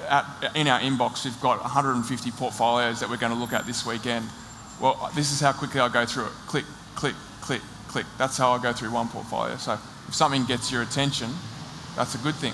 at, 0.09 0.25
in 0.55 0.67
our 0.67 0.79
inbox 0.79 1.25
we've 1.25 1.39
got 1.41 1.59
150 1.61 2.31
portfolios 2.31 2.99
that 3.01 3.09
we're 3.09 3.17
going 3.17 3.31
to 3.33 3.37
look 3.37 3.53
at 3.53 3.65
this 3.65 3.85
weekend. 3.85 4.27
Well, 4.79 5.11
this 5.15 5.31
is 5.31 5.39
how 5.39 5.53
quickly 5.53 5.79
I'll 5.79 5.89
go 5.89 6.05
through 6.05 6.25
it. 6.25 6.31
Click, 6.47 6.65
click, 6.95 7.15
click, 7.41 7.61
click. 7.87 8.05
That's 8.17 8.37
how 8.37 8.51
I 8.51 8.61
go 8.61 8.73
through 8.73 8.91
one 8.91 9.07
portfolio. 9.07 9.57
So 9.57 9.73
if 10.07 10.13
something 10.13 10.45
gets 10.45 10.71
your 10.71 10.83
attention, 10.83 11.29
that's 11.95 12.15
a 12.15 12.19
good 12.19 12.35
thing. 12.35 12.53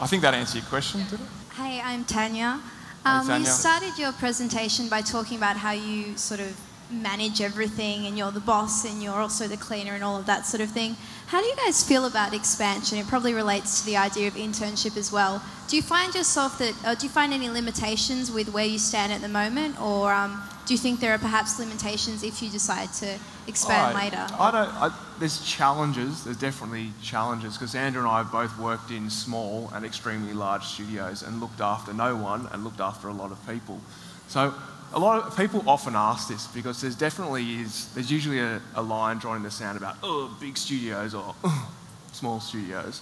I 0.00 0.06
think 0.06 0.22
that 0.22 0.34
answered 0.34 0.58
your 0.58 0.66
question, 0.66 1.04
did 1.10 1.20
it? 1.20 1.26
Hey, 1.54 1.80
I'm 1.80 2.04
Tanya. 2.04 2.60
Um, 3.04 3.26
Tanya. 3.26 3.40
You 3.40 3.46
started 3.46 3.98
your 3.98 4.12
presentation 4.12 4.88
by 4.88 5.02
talking 5.02 5.36
about 5.36 5.56
how 5.56 5.72
you 5.72 6.16
sort 6.16 6.40
of 6.40 6.58
manage 6.92 7.40
everything 7.40 8.06
and 8.06 8.16
you're 8.16 8.30
the 8.30 8.40
boss 8.40 8.84
and 8.84 9.02
you're 9.02 9.20
also 9.20 9.46
the 9.46 9.56
cleaner 9.56 9.94
and 9.94 10.04
all 10.04 10.16
of 10.16 10.26
that 10.26 10.46
sort 10.46 10.60
of 10.60 10.70
thing. 10.70 10.96
How 11.26 11.40
do 11.40 11.46
you 11.46 11.56
guys 11.56 11.82
feel 11.82 12.04
about 12.04 12.34
expansion? 12.34 12.98
It 12.98 13.06
probably 13.06 13.34
relates 13.34 13.80
to 13.80 13.86
the 13.86 13.96
idea 13.96 14.28
of 14.28 14.34
internship 14.34 14.96
as 14.96 15.10
well. 15.10 15.42
Do 15.68 15.76
you 15.76 15.82
find 15.82 16.14
yourself 16.14 16.58
that, 16.58 16.74
uh, 16.84 16.94
do 16.94 17.06
you 17.06 17.10
find 17.10 17.32
any 17.32 17.48
limitations 17.48 18.30
with 18.30 18.52
where 18.52 18.66
you 18.66 18.78
stand 18.78 19.12
at 19.12 19.22
the 19.22 19.28
moment, 19.28 19.80
or 19.80 20.12
um, 20.12 20.42
do 20.66 20.74
you 20.74 20.78
think 20.78 21.00
there 21.00 21.14
are 21.14 21.18
perhaps 21.18 21.58
limitations 21.58 22.22
if 22.22 22.42
you 22.42 22.50
decide 22.50 22.92
to 22.94 23.18
expand 23.46 23.96
I- 23.96 24.04
later? 24.04 24.26
I 24.38 24.50
don't. 24.50 24.68
I, 24.74 24.90
there's 25.18 25.44
challenges. 25.44 26.24
There's 26.24 26.36
definitely 26.36 26.90
challenges 27.02 27.56
because 27.56 27.74
Andrew 27.74 28.02
and 28.02 28.10
I 28.10 28.18
have 28.18 28.32
both 28.32 28.58
worked 28.58 28.90
in 28.90 29.08
small 29.08 29.70
and 29.72 29.84
extremely 29.84 30.34
large 30.34 30.64
studios 30.64 31.22
and 31.22 31.40
looked 31.40 31.60
after 31.60 31.92
no 31.92 32.16
one 32.16 32.48
and 32.52 32.64
looked 32.64 32.80
after 32.80 33.08
a 33.08 33.12
lot 33.12 33.30
of 33.30 33.46
people. 33.46 33.80
So 34.28 34.52
a 34.92 34.98
lot 34.98 35.26
of 35.26 35.36
people 35.36 35.62
often 35.66 35.94
ask 35.94 36.28
this 36.28 36.46
because 36.48 36.80
there's 36.80 36.96
definitely 36.96 37.60
is 37.60 37.92
there's 37.94 38.10
usually 38.10 38.40
a, 38.40 38.60
a 38.74 38.82
line 38.82 39.18
drawn 39.18 39.36
in 39.36 39.42
the 39.42 39.50
sand 39.50 39.76
about 39.76 39.96
oh 40.02 40.36
big 40.40 40.56
studios 40.56 41.14
or 41.14 41.34
"Ugh, 41.44 41.68
small 42.12 42.40
studios, 42.40 43.00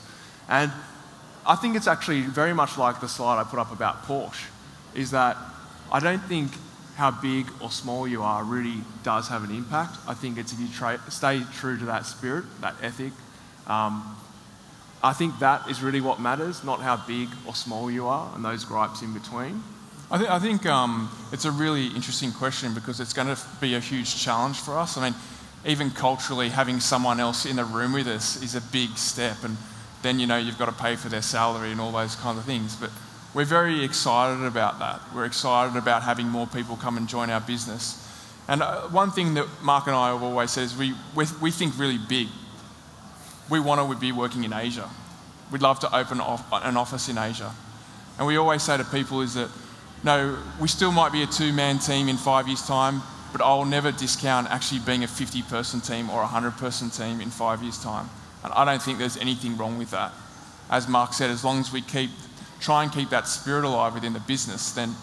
and 0.48 0.70
I 1.46 1.56
think 1.56 1.76
it's 1.76 1.86
actually 1.86 2.22
very 2.22 2.54
much 2.54 2.78
like 2.78 3.00
the 3.00 3.08
slide 3.08 3.40
I 3.40 3.44
put 3.44 3.58
up 3.58 3.72
about 3.72 4.04
Porsche, 4.04 4.46
is 4.94 5.10
that 5.10 5.36
I 5.90 6.00
don't 6.00 6.22
think 6.22 6.52
how 6.96 7.10
big 7.10 7.46
or 7.60 7.70
small 7.70 8.06
you 8.06 8.22
are 8.22 8.44
really 8.44 8.82
does 9.02 9.28
have 9.28 9.42
an 9.42 9.50
impact. 9.50 9.96
I 10.06 10.14
think 10.14 10.38
it's 10.38 10.52
if 10.52 10.60
you 10.60 10.68
tra- 10.68 11.00
stay 11.08 11.42
true 11.54 11.78
to 11.78 11.86
that 11.86 12.06
spirit, 12.06 12.44
that 12.60 12.74
ethic. 12.82 13.12
Um, 13.66 14.16
I 15.02 15.14
think 15.14 15.38
that 15.38 15.68
is 15.70 15.82
really 15.82 16.02
what 16.02 16.20
matters, 16.20 16.62
not 16.62 16.80
how 16.80 16.98
big 16.98 17.28
or 17.46 17.54
small 17.54 17.90
you 17.90 18.06
are 18.06 18.30
and 18.34 18.44
those 18.44 18.66
gripes 18.66 19.00
in 19.00 19.14
between. 19.14 19.62
I, 20.12 20.18
th- 20.18 20.30
I 20.30 20.38
think 20.40 20.66
um, 20.66 21.08
it's 21.32 21.44
a 21.44 21.52
really 21.52 21.86
interesting 21.86 22.32
question 22.32 22.74
because 22.74 22.98
it's 22.98 23.12
going 23.12 23.28
to 23.28 23.40
be 23.60 23.74
a 23.74 23.80
huge 23.80 24.20
challenge 24.20 24.58
for 24.58 24.76
us. 24.76 24.96
I 24.96 25.04
mean, 25.08 25.14
even 25.64 25.90
culturally, 25.90 26.48
having 26.48 26.80
someone 26.80 27.20
else 27.20 27.46
in 27.46 27.56
the 27.56 27.64
room 27.64 27.92
with 27.92 28.08
us 28.08 28.42
is 28.42 28.56
a 28.56 28.60
big 28.60 28.96
step, 28.96 29.36
and 29.44 29.56
then 30.02 30.18
you 30.18 30.26
know 30.26 30.36
you've 30.36 30.58
got 30.58 30.66
to 30.66 30.82
pay 30.82 30.96
for 30.96 31.08
their 31.08 31.22
salary 31.22 31.70
and 31.70 31.80
all 31.80 31.92
those 31.92 32.16
kinds 32.16 32.38
of 32.38 32.44
things. 32.44 32.74
But 32.74 32.90
we're 33.34 33.44
very 33.44 33.84
excited 33.84 34.44
about 34.44 34.80
that. 34.80 35.00
We're 35.14 35.26
excited 35.26 35.76
about 35.76 36.02
having 36.02 36.26
more 36.26 36.48
people 36.48 36.76
come 36.76 36.96
and 36.96 37.08
join 37.08 37.30
our 37.30 37.40
business. 37.40 37.96
And 38.48 38.62
uh, 38.62 38.88
one 38.88 39.12
thing 39.12 39.34
that 39.34 39.46
Mark 39.62 39.86
and 39.86 39.94
I 39.94 40.12
have 40.12 40.24
always 40.24 40.50
said 40.50 40.64
is 40.64 40.76
we, 40.76 40.94
we, 41.14 41.24
we 41.40 41.50
think 41.52 41.78
really 41.78 41.98
big. 41.98 42.26
We 43.48 43.60
want 43.60 43.80
to 43.80 43.96
be 43.96 44.10
working 44.10 44.42
in 44.42 44.52
Asia. 44.52 44.90
We'd 45.52 45.62
love 45.62 45.78
to 45.80 45.96
open 45.96 46.20
off, 46.20 46.44
an 46.52 46.76
office 46.76 47.08
in 47.08 47.16
Asia. 47.16 47.52
And 48.18 48.26
we 48.26 48.36
always 48.36 48.62
say 48.62 48.76
to 48.76 48.84
people 48.84 49.20
is 49.20 49.34
that, 49.34 49.50
no, 50.02 50.38
we 50.60 50.68
still 50.68 50.92
might 50.92 51.12
be 51.12 51.22
a 51.22 51.26
two-man 51.26 51.78
team 51.78 52.08
in 52.08 52.16
five 52.16 52.48
years' 52.48 52.66
time, 52.66 53.02
but 53.32 53.40
I'll 53.40 53.64
never 53.64 53.92
discount 53.92 54.50
actually 54.50 54.80
being 54.80 55.04
a 55.04 55.06
50-person 55.06 55.80
team 55.80 56.10
or 56.10 56.22
a 56.22 56.26
100-person 56.26 56.90
team 56.90 57.20
in 57.20 57.30
five 57.30 57.62
years' 57.62 57.82
time. 57.82 58.08
And 58.42 58.52
I 58.54 58.64
don't 58.64 58.82
think 58.82 58.98
there's 58.98 59.16
anything 59.18 59.56
wrong 59.56 59.78
with 59.78 59.90
that. 59.90 60.12
As 60.70 60.88
Mark 60.88 61.12
said, 61.12 61.30
as 61.30 61.44
long 61.44 61.58
as 61.58 61.72
we 61.72 61.82
keep, 61.82 62.10
try 62.60 62.82
and 62.82 62.92
keep 62.92 63.10
that 63.10 63.28
spirit 63.28 63.64
alive 63.64 63.94
within 63.94 64.12
the 64.12 64.20
business, 64.20 64.72
then 64.72 64.94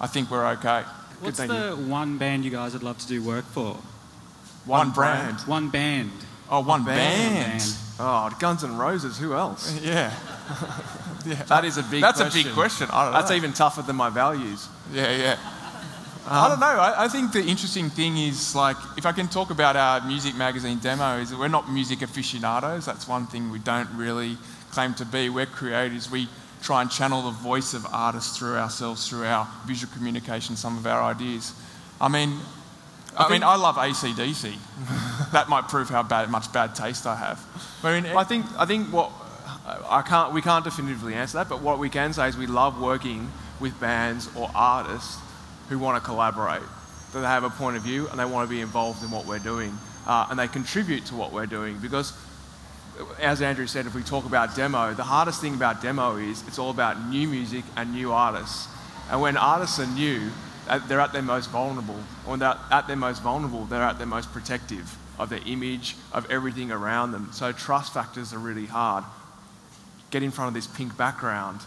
I 0.00 0.06
think 0.06 0.30
we're 0.30 0.46
okay. 0.52 0.82
What's 1.20 1.38
thank 1.38 1.50
the 1.50 1.72
one 1.72 2.18
band 2.18 2.44
you 2.44 2.50
guys 2.50 2.74
would 2.74 2.82
love 2.82 2.98
to 2.98 3.08
do 3.08 3.22
work 3.22 3.44
for? 3.46 3.76
One, 4.66 4.90
brand. 4.90 5.40
One 5.40 5.70
band. 5.70 6.12
Oh, 6.50 6.60
one 6.60 6.84
band. 6.84 7.58
Band. 7.60 7.76
Oh, 7.98 8.30
Guns 8.38 8.62
N' 8.62 8.76
Roses, 8.76 9.18
who 9.18 9.34
else? 9.34 9.80
Yeah. 9.82 10.12
yeah. 11.26 11.42
That 11.44 11.64
is 11.64 11.78
a 11.78 11.82
big 11.82 12.02
That's 12.02 12.20
question. 12.20 12.40
a 12.40 12.44
big 12.44 12.54
question. 12.54 12.88
I 12.92 13.04
don't 13.04 13.12
know. 13.12 13.18
That's 13.18 13.32
even 13.32 13.52
tougher 13.52 13.82
than 13.82 13.96
my 13.96 14.10
values. 14.10 14.68
Yeah, 14.92 15.16
yeah. 15.16 15.38
I 16.28 16.48
don't 16.48 16.58
know. 16.58 16.66
I, 16.66 17.04
I 17.04 17.08
think 17.08 17.32
the 17.32 17.42
interesting 17.42 17.88
thing 17.88 18.16
is 18.18 18.54
like, 18.54 18.76
if 18.96 19.06
I 19.06 19.12
can 19.12 19.28
talk 19.28 19.50
about 19.50 19.76
our 19.76 20.04
music 20.06 20.34
magazine 20.34 20.78
demo, 20.78 21.18
is 21.18 21.30
that 21.30 21.38
we're 21.38 21.48
not 21.48 21.70
music 21.70 22.02
aficionados. 22.02 22.84
That's 22.84 23.06
one 23.06 23.26
thing 23.26 23.50
we 23.50 23.60
don't 23.60 23.88
really 23.94 24.36
claim 24.72 24.94
to 24.94 25.04
be. 25.04 25.28
We're 25.28 25.46
creators. 25.46 26.10
We 26.10 26.28
try 26.62 26.82
and 26.82 26.90
channel 26.90 27.22
the 27.22 27.30
voice 27.30 27.74
of 27.74 27.86
artists 27.92 28.36
through 28.36 28.56
ourselves, 28.56 29.08
through 29.08 29.24
our 29.24 29.48
visual 29.66 29.92
communication, 29.94 30.56
some 30.56 30.76
of 30.76 30.86
our 30.86 31.00
ideas. 31.00 31.52
I 32.00 32.08
mean, 32.08 32.40
I, 33.16 33.30
mean, 33.30 33.44
I 33.44 33.54
love 33.56 33.76
ACDC. 33.76 34.52
that 35.32 35.48
might 35.48 35.68
prove 35.68 35.88
how 35.88 36.02
bad, 36.02 36.28
much 36.28 36.52
bad 36.52 36.74
taste 36.74 37.06
I 37.06 37.14
have. 37.14 37.40
But 37.82 37.88
I 37.88 38.00
mean, 38.00 38.16
I 38.16 38.24
think 38.24 38.46
I 38.58 38.66
think 38.66 38.92
what 38.92 39.12
I 39.66 40.02
can't 40.02 40.32
we 40.32 40.42
can't 40.42 40.64
definitively 40.64 41.14
answer 41.14 41.38
that, 41.38 41.48
but 41.48 41.60
what 41.60 41.78
we 41.78 41.88
can 41.88 42.12
say 42.12 42.28
is 42.28 42.36
we 42.36 42.46
love 42.46 42.80
working 42.80 43.30
with 43.60 43.78
bands 43.80 44.28
or 44.36 44.50
artists 44.54 45.18
who 45.68 45.78
want 45.78 46.00
to 46.00 46.06
collaborate, 46.06 46.62
that 47.12 47.20
they 47.20 47.26
have 47.26 47.42
a 47.42 47.50
point 47.50 47.76
of 47.76 47.82
view 47.82 48.06
and 48.08 48.20
they 48.20 48.24
want 48.24 48.48
to 48.48 48.54
be 48.54 48.60
involved 48.60 49.02
in 49.02 49.10
what 49.10 49.26
we're 49.26 49.40
doing, 49.40 49.76
uh, 50.06 50.26
and 50.30 50.38
they 50.38 50.46
contribute 50.46 51.04
to 51.06 51.14
what 51.14 51.32
we're 51.32 51.46
doing 51.46 51.78
because. 51.78 52.12
As 53.20 53.42
Andrew 53.42 53.66
said, 53.66 53.84
if 53.84 53.94
we 53.94 54.02
talk 54.02 54.24
about 54.24 54.56
demo, 54.56 54.94
the 54.94 55.02
hardest 55.02 55.42
thing 55.42 55.54
about 55.54 55.82
demo 55.82 56.16
is 56.16 56.42
it's 56.48 56.58
all 56.58 56.70
about 56.70 57.10
new 57.10 57.28
music 57.28 57.62
and 57.76 57.92
new 57.92 58.10
artists. 58.10 58.68
And 59.10 59.20
when 59.20 59.36
artists 59.36 59.78
are 59.78 59.86
new, 59.86 60.30
they're 60.88 61.00
at 61.00 61.12
their 61.12 61.20
most 61.20 61.50
vulnerable. 61.50 62.00
When 62.24 62.38
they're 62.38 62.56
at 62.70 62.86
their 62.86 62.96
most 62.96 63.22
vulnerable, 63.22 63.66
they're 63.66 63.82
at 63.82 63.98
their 63.98 64.06
most 64.06 64.32
protective 64.32 64.96
of 65.18 65.28
their 65.28 65.40
image, 65.46 65.96
of 66.12 66.30
everything 66.30 66.70
around 66.70 67.12
them. 67.12 67.28
So 67.32 67.52
trust 67.52 67.92
factors 67.92 68.32
are 68.32 68.38
really 68.38 68.66
hard. 68.66 69.04
Get 70.10 70.22
in 70.22 70.30
front 70.30 70.48
of 70.48 70.54
this 70.54 70.66
pink 70.66 70.96
background, 70.96 71.60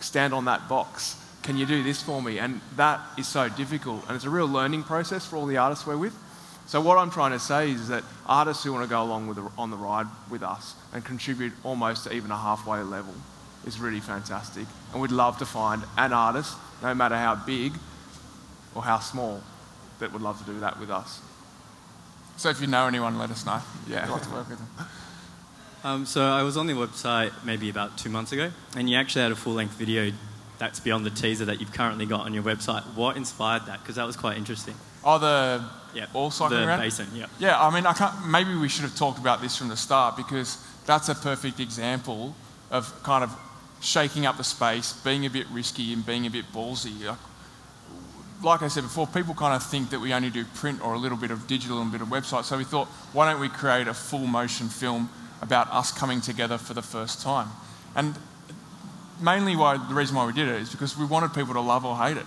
stand 0.00 0.32
on 0.32 0.46
that 0.46 0.68
box. 0.68 1.16
Can 1.42 1.56
you 1.56 1.66
do 1.66 1.82
this 1.82 2.02
for 2.02 2.20
me? 2.22 2.38
And 2.38 2.60
that 2.76 3.00
is 3.16 3.26
so 3.26 3.48
difficult. 3.48 4.04
And 4.06 4.16
it's 4.16 4.24
a 4.24 4.30
real 4.30 4.48
learning 4.48 4.84
process 4.84 5.26
for 5.26 5.36
all 5.36 5.46
the 5.46 5.56
artists 5.56 5.86
we're 5.86 5.96
with. 5.96 6.16
So 6.66 6.80
what 6.82 6.98
I'm 6.98 7.10
trying 7.10 7.32
to 7.32 7.38
say 7.38 7.70
is 7.70 7.88
that 7.88 8.04
artists 8.26 8.62
who 8.62 8.72
want 8.72 8.84
to 8.84 8.90
go 8.90 9.02
along 9.02 9.26
with 9.26 9.38
the, 9.38 9.50
on 9.56 9.70
the 9.70 9.76
ride 9.76 10.06
with 10.30 10.42
us 10.42 10.74
and 10.92 11.02
contribute 11.02 11.54
almost 11.64 12.04
to 12.04 12.12
even 12.12 12.30
a 12.30 12.36
halfway 12.36 12.80
level 12.80 13.14
is 13.66 13.80
really 13.80 14.00
fantastic. 14.00 14.66
And 14.92 15.00
we'd 15.00 15.10
love 15.10 15.38
to 15.38 15.46
find 15.46 15.82
an 15.96 16.12
artist, 16.12 16.56
no 16.82 16.94
matter 16.94 17.16
how 17.16 17.36
big 17.36 17.72
or 18.74 18.82
how 18.82 18.98
small, 18.98 19.42
that 19.98 20.12
would 20.12 20.22
love 20.22 20.38
to 20.44 20.44
do 20.44 20.60
that 20.60 20.78
with 20.78 20.90
us. 20.90 21.22
So 22.36 22.50
if 22.50 22.60
you 22.60 22.66
know 22.66 22.86
anyone, 22.86 23.18
let 23.18 23.30
us 23.30 23.46
know. 23.46 23.60
Yeah, 23.88 24.04
I'd 24.04 24.10
like 24.10 24.22
to 24.22 24.30
work 24.30 24.48
with 24.48 24.58
them. 24.58 24.86
Um, 25.84 26.06
so 26.06 26.22
I 26.22 26.42
was 26.42 26.56
on 26.56 26.66
the 26.66 26.72
website 26.72 27.32
maybe 27.44 27.70
about 27.70 27.96
two 27.96 28.10
months 28.10 28.32
ago, 28.32 28.50
and 28.76 28.90
you 28.90 28.96
actually 28.96 29.22
had 29.22 29.32
a 29.32 29.36
full-length 29.36 29.74
video 29.74 30.12
that's 30.58 30.80
beyond 30.80 31.06
the 31.06 31.10
teaser 31.10 31.44
that 31.44 31.60
you've 31.60 31.72
currently 31.72 32.04
got 32.04 32.22
on 32.26 32.34
your 32.34 32.42
website. 32.42 32.82
What 32.96 33.16
inspired 33.16 33.66
that? 33.66 33.80
Because 33.80 33.94
that 33.94 34.06
was 34.06 34.16
quite 34.16 34.36
interesting. 34.36 34.74
Oh, 35.04 35.18
the 35.18 35.64
Yeah, 35.94 36.06
all 36.14 36.32
cycling 36.32 36.62
the 36.62 36.66
around? 36.66 36.80
basin. 36.80 37.06
Yeah. 37.14 37.26
Yeah, 37.38 37.60
I 37.62 37.72
mean, 37.72 37.86
I 37.86 37.92
can't, 37.92 38.26
maybe 38.28 38.54
we 38.56 38.68
should 38.68 38.82
have 38.82 38.96
talked 38.96 39.20
about 39.20 39.40
this 39.40 39.56
from 39.56 39.68
the 39.68 39.76
start 39.76 40.16
because 40.16 40.58
that's 40.84 41.08
a 41.08 41.14
perfect 41.14 41.60
example 41.60 42.34
of 42.72 42.92
kind 43.04 43.22
of 43.22 43.30
shaking 43.80 44.26
up 44.26 44.36
the 44.36 44.44
space, 44.44 44.92
being 45.04 45.24
a 45.26 45.30
bit 45.30 45.46
risky 45.52 45.92
and 45.92 46.04
being 46.04 46.26
a 46.26 46.30
bit 46.30 46.46
ballsy. 46.52 47.04
Like, 47.06 47.18
like 48.42 48.62
I 48.62 48.68
said 48.68 48.82
before, 48.82 49.06
people 49.06 49.34
kind 49.34 49.54
of 49.54 49.62
think 49.62 49.90
that 49.90 50.00
we 50.00 50.12
only 50.12 50.30
do 50.30 50.44
print 50.44 50.84
or 50.84 50.94
a 50.94 50.98
little 50.98 51.18
bit 51.18 51.30
of 51.30 51.46
digital 51.46 51.80
and 51.80 51.88
a 51.88 51.92
bit 51.92 52.02
of 52.02 52.08
website. 52.08 52.44
So 52.44 52.58
we 52.58 52.64
thought, 52.64 52.88
why 53.12 53.30
don't 53.30 53.40
we 53.40 53.48
create 53.48 53.86
a 53.86 53.94
full 53.94 54.26
motion 54.26 54.68
film 54.68 55.08
about 55.40 55.68
us 55.70 55.92
coming 55.92 56.20
together 56.20 56.58
for 56.58 56.74
the 56.74 56.82
first 56.82 57.22
time? 57.22 57.48
And 57.94 58.14
mainly 59.20 59.56
why 59.56 59.76
the 59.76 59.94
reason 59.94 60.16
why 60.16 60.26
we 60.26 60.32
did 60.32 60.48
it 60.48 60.60
is 60.62 60.70
because 60.70 60.96
we 60.96 61.04
wanted 61.04 61.34
people 61.34 61.54
to 61.54 61.60
love 61.60 61.84
or 61.84 61.96
hate 61.96 62.16
it. 62.16 62.26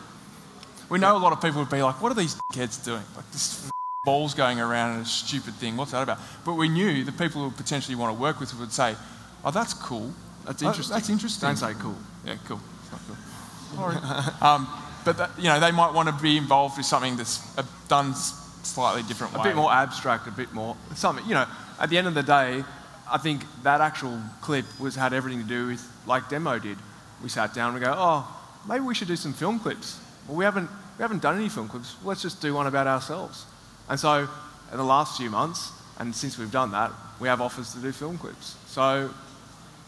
We 0.90 1.00
know 1.00 1.16
a 1.16 1.20
lot 1.20 1.32
of 1.32 1.42
people 1.42 1.62
would 1.62 1.70
be 1.72 1.82
like, 1.82 2.02
what 2.02 2.12
are 2.12 2.16
these 2.16 2.36
kids 2.52 2.78
doing? 2.78 3.04
Like 3.16 3.30
this 3.32 3.72
balls 4.04 4.34
going 4.34 4.60
around 4.60 4.96
and 4.98 5.04
a 5.04 5.06
stupid 5.06 5.54
thing. 5.56 5.78
What's 5.78 5.92
that 5.92 6.04
about? 6.04 6.20
But 6.44 6.56
we 6.56 6.68
knew 6.68 7.04
the 7.04 7.12
people 7.14 7.44
who 7.44 7.52
potentially 7.52 7.96
want 7.96 8.16
to 8.16 8.22
work 8.22 8.40
with 8.40 8.54
would 8.60 8.74
say, 8.74 8.96
oh, 9.46 9.52
that's 9.52 9.74
cool. 9.74 10.12
That's 10.46 10.62
Oh, 10.64 10.68
interesting. 10.68 10.94
that's 10.94 11.10
interesting. 11.10 11.48
Don't 11.48 11.56
say 11.58 11.74
cool. 11.80 11.96
Yeah, 12.26 12.36
cool. 12.46 12.60
It's 12.82 12.92
not 12.92 13.02
cool. 13.08 13.18
Sorry. 13.76 13.96
um, 14.42 14.68
but 15.06 15.18
that, 15.18 15.32
you 15.38 15.46
know, 15.46 15.60
they 15.60 15.72
might 15.72 15.94
want 15.94 16.10
to 16.10 16.22
be 16.22 16.36
involved 16.38 16.78
with 16.78 16.86
something 16.86 17.16
that's 17.16 17.58
uh, 17.58 17.64
done 17.88 18.14
slightly 18.14 19.04
different 19.04 19.34
a 19.34 19.38
way. 19.38 19.44
bit 19.46 19.56
more 19.56 19.72
abstract, 19.72 20.28
a 20.28 20.32
bit 20.32 20.52
more 20.54 20.76
something. 20.96 21.26
You 21.26 21.36
know, 21.36 21.46
at 21.80 21.90
the 21.90 21.98
end 21.98 22.08
of 22.08 22.14
the 22.16 22.24
day, 22.24 22.64
I 23.12 23.18
think 23.18 23.44
that 23.64 23.82
actual 23.82 24.20
clip 24.40 24.66
was 24.80 24.96
had 24.96 25.12
everything 25.12 25.42
to 25.42 25.48
do 25.48 25.68
with 25.68 25.86
like 26.08 26.30
demo 26.30 26.58
did. 26.58 26.78
We 27.22 27.30
sat 27.30 27.54
down 27.54 27.74
and 27.74 27.80
we 27.80 27.86
go, 27.86 27.94
oh, 27.96 28.26
maybe 28.68 28.86
we 28.86 28.96
should 28.96 29.10
do 29.10 29.18
some 29.18 29.34
film 29.34 29.60
clips. 29.60 30.00
Well, 30.28 30.38
we 30.38 30.46
haven't 30.46 30.70
we 30.98 31.02
haven't 31.02 31.22
done 31.22 31.36
any 31.38 31.50
film 31.50 31.68
clips. 31.68 31.96
Let's 32.04 32.22
just 32.22 32.42
do 32.42 32.54
one 32.54 32.68
about 32.68 32.88
ourselves. 32.88 33.46
And 33.90 34.00
so, 34.00 34.30
in 34.72 34.78
the 34.78 34.84
last 34.84 35.18
few 35.18 35.30
months, 35.30 35.72
and 36.00 36.16
since 36.16 36.38
we've 36.38 36.52
done 36.52 36.72
that, 36.72 36.92
we 37.20 37.28
have 37.28 37.42
offers 37.42 37.74
to 37.74 37.80
do 37.80 37.92
film 37.92 38.18
clips. 38.18 38.56
So, 38.68 39.10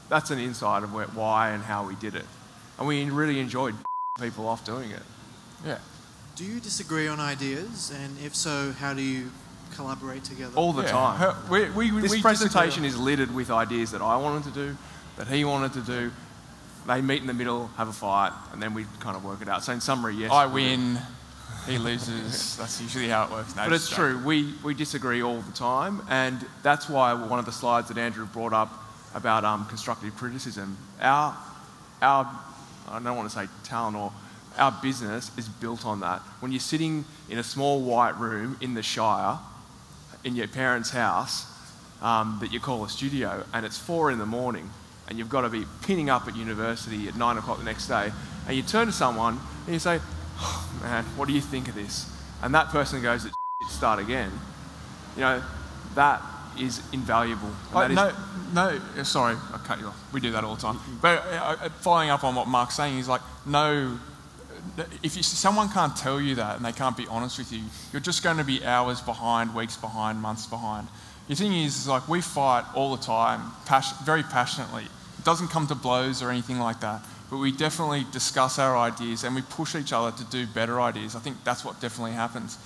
that's 0.09 0.31
an 0.31 0.39
insight 0.39 0.83
of 0.83 0.93
where, 0.93 1.05
why 1.07 1.51
and 1.51 1.63
how 1.63 1.87
we 1.87 1.95
did 1.95 2.15
it, 2.15 2.25
and 2.77 2.87
we 2.87 3.05
really 3.05 3.39
enjoyed 3.39 3.75
people 4.19 4.47
off 4.47 4.65
doing 4.65 4.91
it. 4.91 5.03
Yeah. 5.65 5.77
Do 6.35 6.45
you 6.45 6.59
disagree 6.59 7.07
on 7.07 7.19
ideas? 7.19 7.93
And 7.95 8.17
if 8.19 8.35
so, 8.35 8.71
how 8.71 8.93
do 8.93 9.01
you 9.01 9.29
collaborate 9.75 10.23
together? 10.23 10.53
all 10.55 10.73
the 10.73 10.83
Yeah. 10.83 10.91
time. 10.91 11.17
Her- 11.19 11.35
we- 11.49 11.69
we- 11.69 11.91
we 11.91 12.01
this 12.01 12.11
disagree. 12.11 12.21
presentation 12.21 12.85
is 12.85 12.97
littered 12.97 13.33
with 13.33 13.49
ideas 13.51 13.91
that 13.91 14.01
I 14.01 14.15
wanted 14.17 14.43
to 14.45 14.51
do, 14.51 14.77
that 15.17 15.27
he 15.27 15.43
wanted 15.45 15.73
to 15.73 15.81
do. 15.81 16.11
They 16.87 17.01
meet 17.01 17.21
in 17.21 17.27
the 17.27 17.33
middle, 17.33 17.69
have 17.77 17.87
a 17.87 17.93
fight, 17.93 18.31
and 18.51 18.61
then 18.61 18.73
we 18.73 18.85
kind 18.99 19.15
of 19.15 19.23
work 19.23 19.41
it 19.41 19.47
out. 19.47 19.63
So 19.63 19.71
in 19.73 19.79
summary, 19.81 20.15
yes. 20.15 20.31
I 20.31 20.45
win, 20.47 20.99
he 21.65 21.77
loses. 21.77 22.55
That's 22.59 22.81
usually 22.81 23.07
how 23.07 23.23
it 23.23 23.31
works. 23.31 23.55
No, 23.55 23.63
But 23.63 23.73
it's 23.73 23.89
true. 23.89 24.21
We, 24.23 24.53
we 24.63 24.73
disagree 24.73 25.21
all 25.23 25.39
the 25.41 25.53
time, 25.53 26.01
and 26.09 26.45
that's 26.61 26.89
why 26.89 27.13
one 27.13 27.39
of 27.39 27.45
the 27.45 27.53
slides 27.53 27.87
that 27.87 27.97
Andrew 27.97 28.25
brought 28.25 28.51
up 28.53 28.69
about 29.15 29.45
um, 29.45 29.65
constructive 29.67 30.13
criticism, 30.17 30.75
our, 30.99 31.37
our, 32.01 32.27
I 32.91 32.99
don't 32.99 33.15
want 33.15 33.29
to 33.29 33.35
say 33.35 33.47
talent 33.63 33.95
or 33.95 34.11
our 34.57 34.71
business 34.81 35.31
is 35.37 35.47
built 35.47 35.85
on 35.85 36.01
that. 36.01 36.19
When 36.41 36.51
you're 36.51 36.59
sitting 36.59 37.05
in 37.29 37.37
a 37.39 37.43
small 37.43 37.81
white 37.81 38.19
room 38.19 38.57
in 38.59 38.73
the 38.73 38.83
Shire, 38.83 39.39
in 40.23 40.35
your 40.35 40.47
parents' 40.47 40.89
house, 40.91 41.45
um, 42.01 42.37
that 42.41 42.51
you 42.51 42.59
call 42.59 42.83
a 42.83 42.89
studio, 42.89 43.43
and 43.53 43.65
it's 43.65 43.77
four 43.77 44.11
in 44.11 44.17
the 44.19 44.25
morning, 44.25 44.69
and 45.07 45.17
you've 45.17 45.29
got 45.29 45.41
to 45.41 45.49
be 45.49 45.65
pinning 45.83 46.09
up 46.09 46.27
at 46.27 46.35
university 46.35 47.07
at 47.07 47.15
nine 47.15 47.37
o'clock 47.37 47.57
the 47.59 47.63
next 47.65 47.87
day, 47.87 48.11
and 48.47 48.55
you 48.57 48.63
turn 48.63 48.87
to 48.87 48.91
someone 48.93 49.39
and 49.65 49.73
you 49.73 49.79
say, 49.79 49.99
oh, 50.39 50.79
man, 50.81 51.03
what 51.15 51.27
do 51.27 51.33
you 51.33 51.41
think 51.41 51.67
of 51.67 51.75
this? 51.75 52.09
And 52.41 52.53
that 52.55 52.67
person 52.69 53.01
goes, 53.01 53.25
It's 53.25 53.35
start 53.73 53.99
again. 53.99 54.31
You 55.15 55.21
know, 55.21 55.43
that 55.95 56.21
is 56.59 56.81
invaluable. 56.91 57.47
And 57.47 57.55
Oh, 57.73 57.79
that 57.79 57.91
is- 57.91 58.53
no, 58.53 58.79
no, 58.97 59.03
sorry, 59.03 59.35
I 59.53 59.57
cut 59.59 59.79
you 59.79 59.87
off. 59.87 60.13
We 60.13 60.19
do 60.19 60.31
that 60.31 60.43
all 60.43 60.55
the 60.55 60.61
time. 60.61 60.79
But 61.01 61.19
uh, 61.25 61.55
uh, 61.61 61.69
following 61.79 62.09
up 62.09 62.23
on 62.23 62.35
what 62.35 62.47
Mark's 62.47 62.75
saying, 62.75 62.95
he's 62.97 63.07
like, 63.07 63.21
no, 63.45 63.97
if 65.03 65.15
you, 65.17 65.23
someone 65.23 65.69
can't 65.69 65.95
tell 65.95 66.19
you 66.19 66.35
that 66.35 66.55
and 66.57 66.65
they 66.65 66.71
can't 66.71 66.97
be 66.97 67.07
honest 67.07 67.37
with 67.37 67.51
you, 67.51 67.61
you're 67.91 68.01
just 68.01 68.23
going 68.23 68.37
to 68.37 68.43
be 68.43 68.63
hours 68.63 69.01
behind, 69.01 69.53
weeks 69.53 69.77
behind, 69.77 70.21
months 70.21 70.45
behind. 70.47 70.87
The 71.27 71.35
thing 71.35 71.53
is, 71.53 71.77
is 71.77 71.87
like 71.87 72.07
we 72.07 72.21
fight 72.21 72.65
all 72.75 72.95
the 72.95 73.01
time, 73.01 73.51
pas- 73.65 73.93
very 74.03 74.23
passionately. 74.23 74.83
It 74.83 75.25
doesn't 75.25 75.49
come 75.49 75.67
to 75.67 75.75
blows 75.75 76.21
or 76.21 76.29
anything 76.29 76.59
like 76.59 76.81
that, 76.81 77.01
but 77.29 77.37
we 77.37 77.51
definitely 77.51 78.05
discuss 78.11 78.59
our 78.59 78.77
ideas 78.77 79.23
and 79.23 79.35
we 79.35 79.41
push 79.41 79.75
each 79.75 79.93
other 79.93 80.15
to 80.17 80.23
do 80.25 80.45
better 80.47 80.81
ideas. 80.81 81.15
I 81.15 81.19
think 81.19 81.43
that's 81.43 81.63
what 81.63 81.79
definitely 81.79 82.11
happens. 82.13 82.57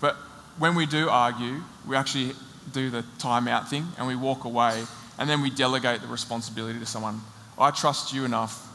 But 0.00 0.16
when 0.58 0.74
we 0.74 0.86
do 0.86 1.08
argue, 1.08 1.62
we 1.86 1.96
actually 1.96 2.32
do 2.72 2.90
the 2.90 3.04
timeout 3.18 3.68
thing 3.68 3.86
and 3.98 4.06
we 4.06 4.16
walk 4.16 4.44
away 4.44 4.84
and 5.18 5.28
then 5.28 5.42
we 5.42 5.50
delegate 5.50 6.00
the 6.00 6.08
responsibility 6.08 6.78
to 6.78 6.86
someone. 6.86 7.20
I 7.58 7.70
trust 7.70 8.12
you 8.12 8.24
enough 8.24 8.66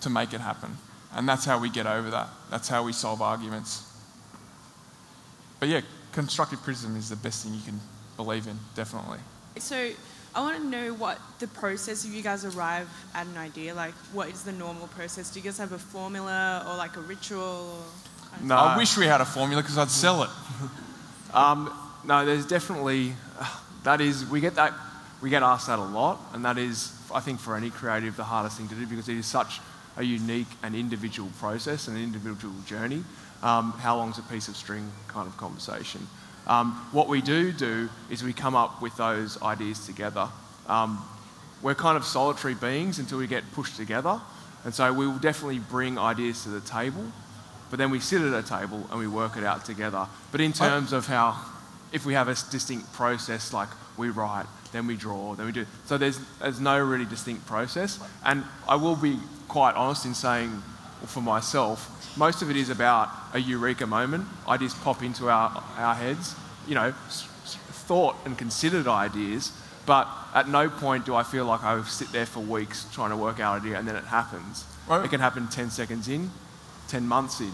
to 0.00 0.10
make 0.10 0.32
it 0.32 0.40
happen. 0.40 0.76
And 1.14 1.28
that's 1.28 1.44
how 1.44 1.58
we 1.58 1.70
get 1.70 1.86
over 1.86 2.10
that. 2.10 2.28
That's 2.50 2.68
how 2.68 2.82
we 2.84 2.92
solve 2.92 3.22
arguments. 3.22 3.90
But 5.60 5.68
yeah, 5.68 5.80
constructive 6.12 6.60
criticism 6.62 6.96
is 6.96 7.08
the 7.08 7.16
best 7.16 7.44
thing 7.44 7.54
you 7.54 7.62
can 7.62 7.80
believe 8.16 8.46
in, 8.46 8.58
definitely. 8.74 9.18
So 9.58 9.90
I 10.34 10.40
want 10.40 10.60
to 10.60 10.68
know 10.68 10.94
what 10.94 11.18
the 11.38 11.46
process 11.46 12.04
if 12.04 12.12
you 12.12 12.22
guys 12.22 12.44
arrive 12.44 12.88
at 13.14 13.26
an 13.26 13.36
idea. 13.36 13.74
Like, 13.74 13.94
what 14.12 14.28
is 14.28 14.42
the 14.42 14.52
normal 14.52 14.88
process? 14.88 15.30
Do 15.30 15.38
you 15.38 15.44
guys 15.44 15.58
have 15.58 15.72
a 15.72 15.78
formula 15.78 16.66
or 16.68 16.76
like 16.76 16.96
a 16.96 17.00
ritual? 17.00 17.40
Or 17.40 18.44
No. 18.44 18.56
I 18.56 18.76
wish 18.76 18.96
we 18.96 19.06
had 19.06 19.20
a 19.20 19.24
formula 19.24 19.62
because 19.62 19.78
I'd 19.78 19.90
sell 19.90 20.22
it. 20.24 20.30
Um, 21.34 21.68
no, 22.04 22.24
there's 22.24 22.46
definitely 22.46 23.12
that 23.82 24.00
is 24.00 24.24
we 24.26 24.40
get 24.40 24.54
that 24.54 24.72
we 25.20 25.30
get 25.30 25.42
asked 25.42 25.66
that 25.66 25.80
a 25.80 25.82
lot, 25.82 26.20
and 26.32 26.44
that 26.44 26.58
is 26.58 26.96
I 27.12 27.18
think 27.18 27.40
for 27.40 27.56
any 27.56 27.70
creative 27.70 28.16
the 28.16 28.22
hardest 28.22 28.56
thing 28.56 28.68
to 28.68 28.74
do 28.76 28.86
because 28.86 29.08
it 29.08 29.16
is 29.16 29.26
such 29.26 29.60
a 29.96 30.02
unique 30.02 30.48
and 30.62 30.74
individual 30.74 31.30
process, 31.38 31.88
and 31.88 31.96
an 31.96 32.02
individual 32.02 32.54
journey. 32.66 33.04
Um, 33.42 33.72
how 33.72 33.96
long's 33.96 34.18
a 34.18 34.22
piece 34.22 34.48
of 34.48 34.56
string 34.56 34.90
kind 35.08 35.28
of 35.28 35.36
conversation. 35.36 36.06
Um, 36.46 36.72
what 36.92 37.08
we 37.08 37.20
do 37.20 37.52
do 37.52 37.88
is 38.10 38.22
we 38.22 38.32
come 38.32 38.54
up 38.54 38.80
with 38.80 38.96
those 38.96 39.40
ideas 39.42 39.86
together. 39.86 40.28
Um, 40.66 41.04
we're 41.62 41.74
kind 41.74 41.96
of 41.96 42.04
solitary 42.04 42.54
beings 42.54 42.98
until 42.98 43.18
we 43.18 43.26
get 43.26 43.50
pushed 43.52 43.76
together, 43.76 44.20
and 44.64 44.74
so 44.74 44.92
we 44.92 45.06
will 45.06 45.18
definitely 45.18 45.58
bring 45.58 45.98
ideas 45.98 46.42
to 46.44 46.50
the 46.50 46.60
table 46.60 47.04
but 47.74 47.78
then 47.78 47.90
we 47.90 47.98
sit 47.98 48.22
at 48.22 48.32
a 48.32 48.46
table 48.46 48.86
and 48.90 49.00
we 49.00 49.08
work 49.08 49.36
it 49.36 49.42
out 49.42 49.64
together. 49.64 50.06
But 50.30 50.40
in 50.40 50.52
terms 50.52 50.92
of 50.92 51.08
how, 51.08 51.36
if 51.92 52.06
we 52.06 52.14
have 52.14 52.28
a 52.28 52.36
distinct 52.50 52.92
process, 52.92 53.52
like 53.52 53.68
we 53.96 54.10
write, 54.10 54.46
then 54.70 54.86
we 54.86 54.96
draw, 54.96 55.34
then 55.34 55.46
we 55.46 55.50
do. 55.50 55.66
So 55.86 55.98
there's, 55.98 56.20
there's 56.40 56.60
no 56.60 56.78
really 56.78 57.04
distinct 57.04 57.46
process. 57.46 57.98
And 58.24 58.44
I 58.68 58.76
will 58.76 58.94
be 58.94 59.18
quite 59.48 59.74
honest 59.74 60.06
in 60.06 60.14
saying 60.14 60.62
for 61.06 61.20
myself, 61.20 61.90
most 62.16 62.42
of 62.42 62.50
it 62.50 62.56
is 62.56 62.70
about 62.70 63.10
a 63.32 63.38
eureka 63.38 63.86
moment. 63.86 64.26
Ideas 64.48 64.74
pop 64.74 65.02
into 65.02 65.28
our, 65.28 65.62
our 65.76 65.94
heads, 65.94 66.34
you 66.68 66.74
know, 66.74 66.92
thought 66.92 68.16
and 68.24 68.38
considered 68.38 68.86
ideas, 68.86 69.52
but 69.86 70.08
at 70.34 70.48
no 70.48 70.70
point 70.70 71.04
do 71.04 71.14
I 71.14 71.22
feel 71.22 71.44
like 71.44 71.62
I 71.62 71.80
sit 71.82 72.10
there 72.12 72.26
for 72.26 72.40
weeks 72.40 72.86
trying 72.92 73.10
to 73.10 73.16
work 73.16 73.40
out 73.40 73.56
an 73.56 73.62
idea 73.62 73.78
and 73.78 73.86
then 73.86 73.96
it 73.96 74.04
happens. 74.04 74.64
Right. 74.88 75.04
It 75.04 75.08
can 75.08 75.20
happen 75.20 75.48
10 75.48 75.70
seconds 75.70 76.08
in, 76.08 76.30
10 76.88 77.06
months 77.06 77.40
in. 77.40 77.52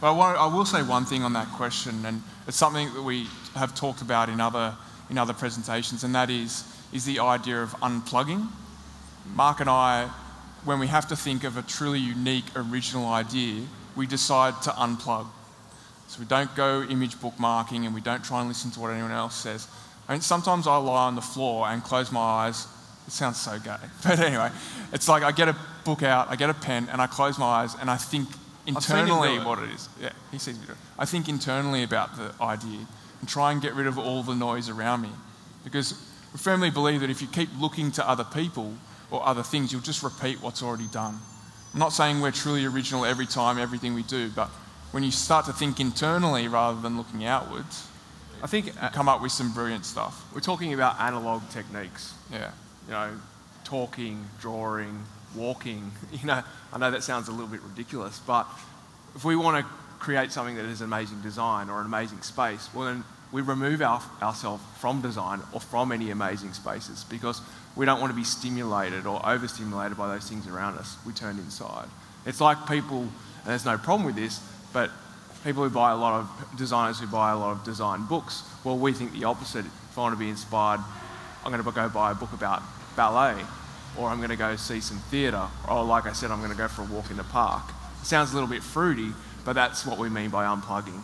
But 0.00 0.14
I 0.18 0.46
will 0.46 0.64
say 0.64 0.82
one 0.82 1.04
thing 1.04 1.22
on 1.22 1.32
that 1.34 1.46
question, 1.52 2.04
and 2.04 2.22
it's 2.48 2.56
something 2.56 2.92
that 2.92 3.02
we 3.02 3.28
have 3.54 3.72
talked 3.72 4.02
about 4.02 4.28
in 4.28 4.40
other, 4.40 4.74
in 5.08 5.16
other 5.16 5.32
presentations, 5.32 6.02
and 6.02 6.12
that 6.16 6.28
is, 6.28 6.64
is 6.92 7.04
the 7.04 7.20
idea 7.20 7.62
of 7.62 7.70
unplugging. 7.80 8.48
Mark 9.36 9.60
and 9.60 9.70
I, 9.70 10.10
when 10.64 10.78
we 10.78 10.86
have 10.86 11.08
to 11.08 11.16
think 11.16 11.44
of 11.44 11.56
a 11.56 11.62
truly 11.62 11.98
unique, 11.98 12.44
original 12.54 13.06
idea, 13.06 13.62
we 13.96 14.06
decide 14.06 14.60
to 14.62 14.70
unplug. 14.70 15.26
So 16.08 16.20
we 16.20 16.26
don't 16.26 16.54
go 16.54 16.82
image 16.82 17.16
bookmarking 17.16 17.84
and 17.84 17.94
we 17.94 18.00
don't 18.00 18.24
try 18.24 18.40
and 18.40 18.48
listen 18.48 18.70
to 18.72 18.80
what 18.80 18.90
anyone 18.90 19.12
else 19.12 19.34
says. 19.34 19.66
I 20.08 20.12
mean, 20.12 20.20
sometimes 20.20 20.66
I 20.66 20.76
lie 20.76 21.06
on 21.06 21.14
the 21.14 21.22
floor 21.22 21.66
and 21.68 21.82
close 21.82 22.12
my 22.12 22.20
eyes. 22.20 22.66
It 23.06 23.12
sounds 23.12 23.40
so 23.40 23.58
gay. 23.58 23.76
But 24.04 24.20
anyway, 24.20 24.50
it's 24.92 25.08
like 25.08 25.22
I 25.22 25.32
get 25.32 25.48
a 25.48 25.56
book 25.84 26.02
out, 26.02 26.28
I 26.30 26.36
get 26.36 26.50
a 26.50 26.54
pen, 26.54 26.88
and 26.92 27.00
I 27.00 27.06
close 27.06 27.38
my 27.38 27.46
eyes 27.46 27.74
and 27.80 27.90
I 27.90 27.96
think 27.96 28.28
I've 28.68 28.84
seen 28.84 28.98
him 28.98 29.06
do 29.06 29.12
internally 29.12 29.36
it. 29.36 29.44
what 29.44 29.58
it 29.58 29.70
is. 29.70 29.88
Yeah, 30.00 30.12
he 30.30 30.38
sees 30.38 30.58
me 30.58 30.66
do 30.66 30.72
it. 30.72 30.78
I 30.98 31.04
think 31.04 31.28
internally 31.28 31.82
about 31.82 32.16
the 32.16 32.32
idea 32.40 32.86
and 33.20 33.28
try 33.28 33.52
and 33.52 33.60
get 33.60 33.74
rid 33.74 33.86
of 33.86 33.98
all 33.98 34.22
the 34.22 34.34
noise 34.34 34.68
around 34.68 35.02
me. 35.02 35.10
Because 35.64 35.94
we 36.32 36.38
firmly 36.38 36.70
believe 36.70 37.00
that 37.00 37.10
if 37.10 37.20
you 37.22 37.28
keep 37.28 37.48
looking 37.58 37.90
to 37.92 38.08
other 38.08 38.24
people 38.24 38.74
or 39.12 39.24
other 39.24 39.42
things, 39.42 39.70
you'll 39.70 39.82
just 39.82 40.02
repeat 40.02 40.42
what's 40.42 40.62
already 40.62 40.86
done. 40.86 41.18
I'm 41.72 41.78
not 41.78 41.92
saying 41.92 42.20
we're 42.20 42.32
truly 42.32 42.64
original 42.64 43.04
every 43.04 43.26
time, 43.26 43.58
everything 43.58 43.94
we 43.94 44.02
do, 44.02 44.30
but 44.34 44.48
when 44.90 45.02
you 45.02 45.10
start 45.10 45.46
to 45.46 45.52
think 45.52 45.78
internally 45.78 46.48
rather 46.48 46.80
than 46.80 46.96
looking 46.96 47.24
outwards, 47.24 47.86
I 48.42 48.46
think 48.46 48.66
you 48.66 48.72
uh, 48.80 48.88
come 48.88 49.08
up 49.08 49.22
with 49.22 49.30
some 49.30 49.52
brilliant 49.52 49.84
stuff. 49.84 50.26
we're 50.34 50.40
talking 50.40 50.74
about 50.74 50.98
analog 50.98 51.48
techniques. 51.50 52.14
Yeah. 52.32 52.50
you 52.86 52.92
know, 52.92 53.10
talking, 53.64 54.24
drawing, 54.40 55.04
walking. 55.36 55.92
You 56.12 56.26
know, 56.26 56.42
I 56.72 56.78
know 56.78 56.90
that 56.90 57.02
sounds 57.02 57.28
a 57.28 57.30
little 57.30 57.46
bit 57.46 57.60
ridiculous, 57.62 58.18
but 58.26 58.46
if 59.14 59.24
we 59.24 59.36
want 59.36 59.64
to 59.64 59.72
create 59.98 60.32
something 60.32 60.56
that 60.56 60.64
is 60.64 60.80
an 60.80 60.86
amazing 60.86 61.20
design 61.20 61.68
or 61.70 61.80
an 61.80 61.86
amazing 61.86 62.22
space, 62.22 62.68
well 62.74 62.86
then 62.86 63.04
we 63.32 63.40
remove 63.40 63.80
our, 63.80 64.02
ourselves 64.20 64.62
from 64.78 65.00
design 65.00 65.40
or 65.52 65.60
from 65.60 65.90
any 65.90 66.10
amazing 66.10 66.52
spaces 66.52 67.04
because 67.04 67.40
we 67.74 67.86
don't 67.86 68.00
want 68.00 68.12
to 68.12 68.16
be 68.16 68.24
stimulated 68.24 69.06
or 69.06 69.26
overstimulated 69.26 69.96
by 69.96 70.08
those 70.08 70.28
things 70.28 70.46
around 70.46 70.76
us. 70.78 70.96
We 71.06 71.12
turn 71.14 71.38
inside. 71.38 71.88
It's 72.26 72.40
like 72.40 72.68
people, 72.68 73.00
and 73.00 73.46
there's 73.46 73.64
no 73.64 73.78
problem 73.78 74.04
with 74.04 74.16
this, 74.16 74.40
but 74.72 74.90
people 75.42 75.64
who 75.64 75.70
buy 75.70 75.92
a 75.92 75.96
lot 75.96 76.20
of 76.20 76.58
designers 76.58 77.00
who 77.00 77.06
buy 77.06 77.32
a 77.32 77.38
lot 77.38 77.52
of 77.52 77.64
design 77.64 78.04
books, 78.04 78.42
well, 78.64 78.76
we 78.76 78.92
think 78.92 79.12
the 79.12 79.24
opposite. 79.24 79.64
If 79.64 79.98
I 79.98 80.02
want 80.02 80.14
to 80.14 80.18
be 80.18 80.28
inspired, 80.28 80.80
I'm 81.44 81.50
going 81.50 81.64
to 81.64 81.70
go 81.70 81.88
buy 81.88 82.12
a 82.12 82.14
book 82.14 82.32
about 82.32 82.62
ballet, 82.96 83.42
or 83.98 84.08
I'm 84.08 84.18
going 84.18 84.30
to 84.30 84.36
go 84.36 84.54
see 84.56 84.80
some 84.80 84.98
theatre, 85.10 85.48
or 85.68 85.84
like 85.84 86.06
I 86.06 86.12
said, 86.12 86.30
I'm 86.30 86.38
going 86.38 86.52
to 86.52 86.56
go 86.56 86.68
for 86.68 86.82
a 86.82 86.86
walk 86.86 87.10
in 87.10 87.16
the 87.16 87.24
park. 87.24 87.64
It 88.00 88.06
sounds 88.06 88.30
a 88.32 88.34
little 88.34 88.48
bit 88.48 88.62
fruity, 88.62 89.12
but 89.44 89.54
that's 89.54 89.86
what 89.86 89.98
we 89.98 90.08
mean 90.08 90.30
by 90.30 90.44
unplugging. 90.44 91.02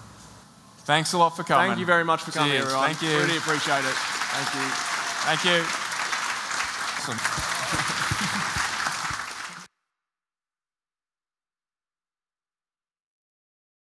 Thanks 0.88 1.12
a 1.12 1.18
lot 1.18 1.36
for 1.36 1.44
coming. 1.44 1.68
Thank 1.68 1.80
you 1.80 1.84
very 1.84 2.02
much 2.02 2.22
for 2.22 2.30
coming, 2.30 2.52
Cheers. 2.52 2.64
everyone. 2.64 2.86
Thank 2.86 3.02
you. 3.02 3.10
Really 3.10 3.36
appreciate 3.36 3.84
it. 3.84 3.92
Thank 3.92 4.54
you. 4.54 4.64
Thank 5.28 5.44
you. 5.44 5.62
Awesome. 7.12 7.97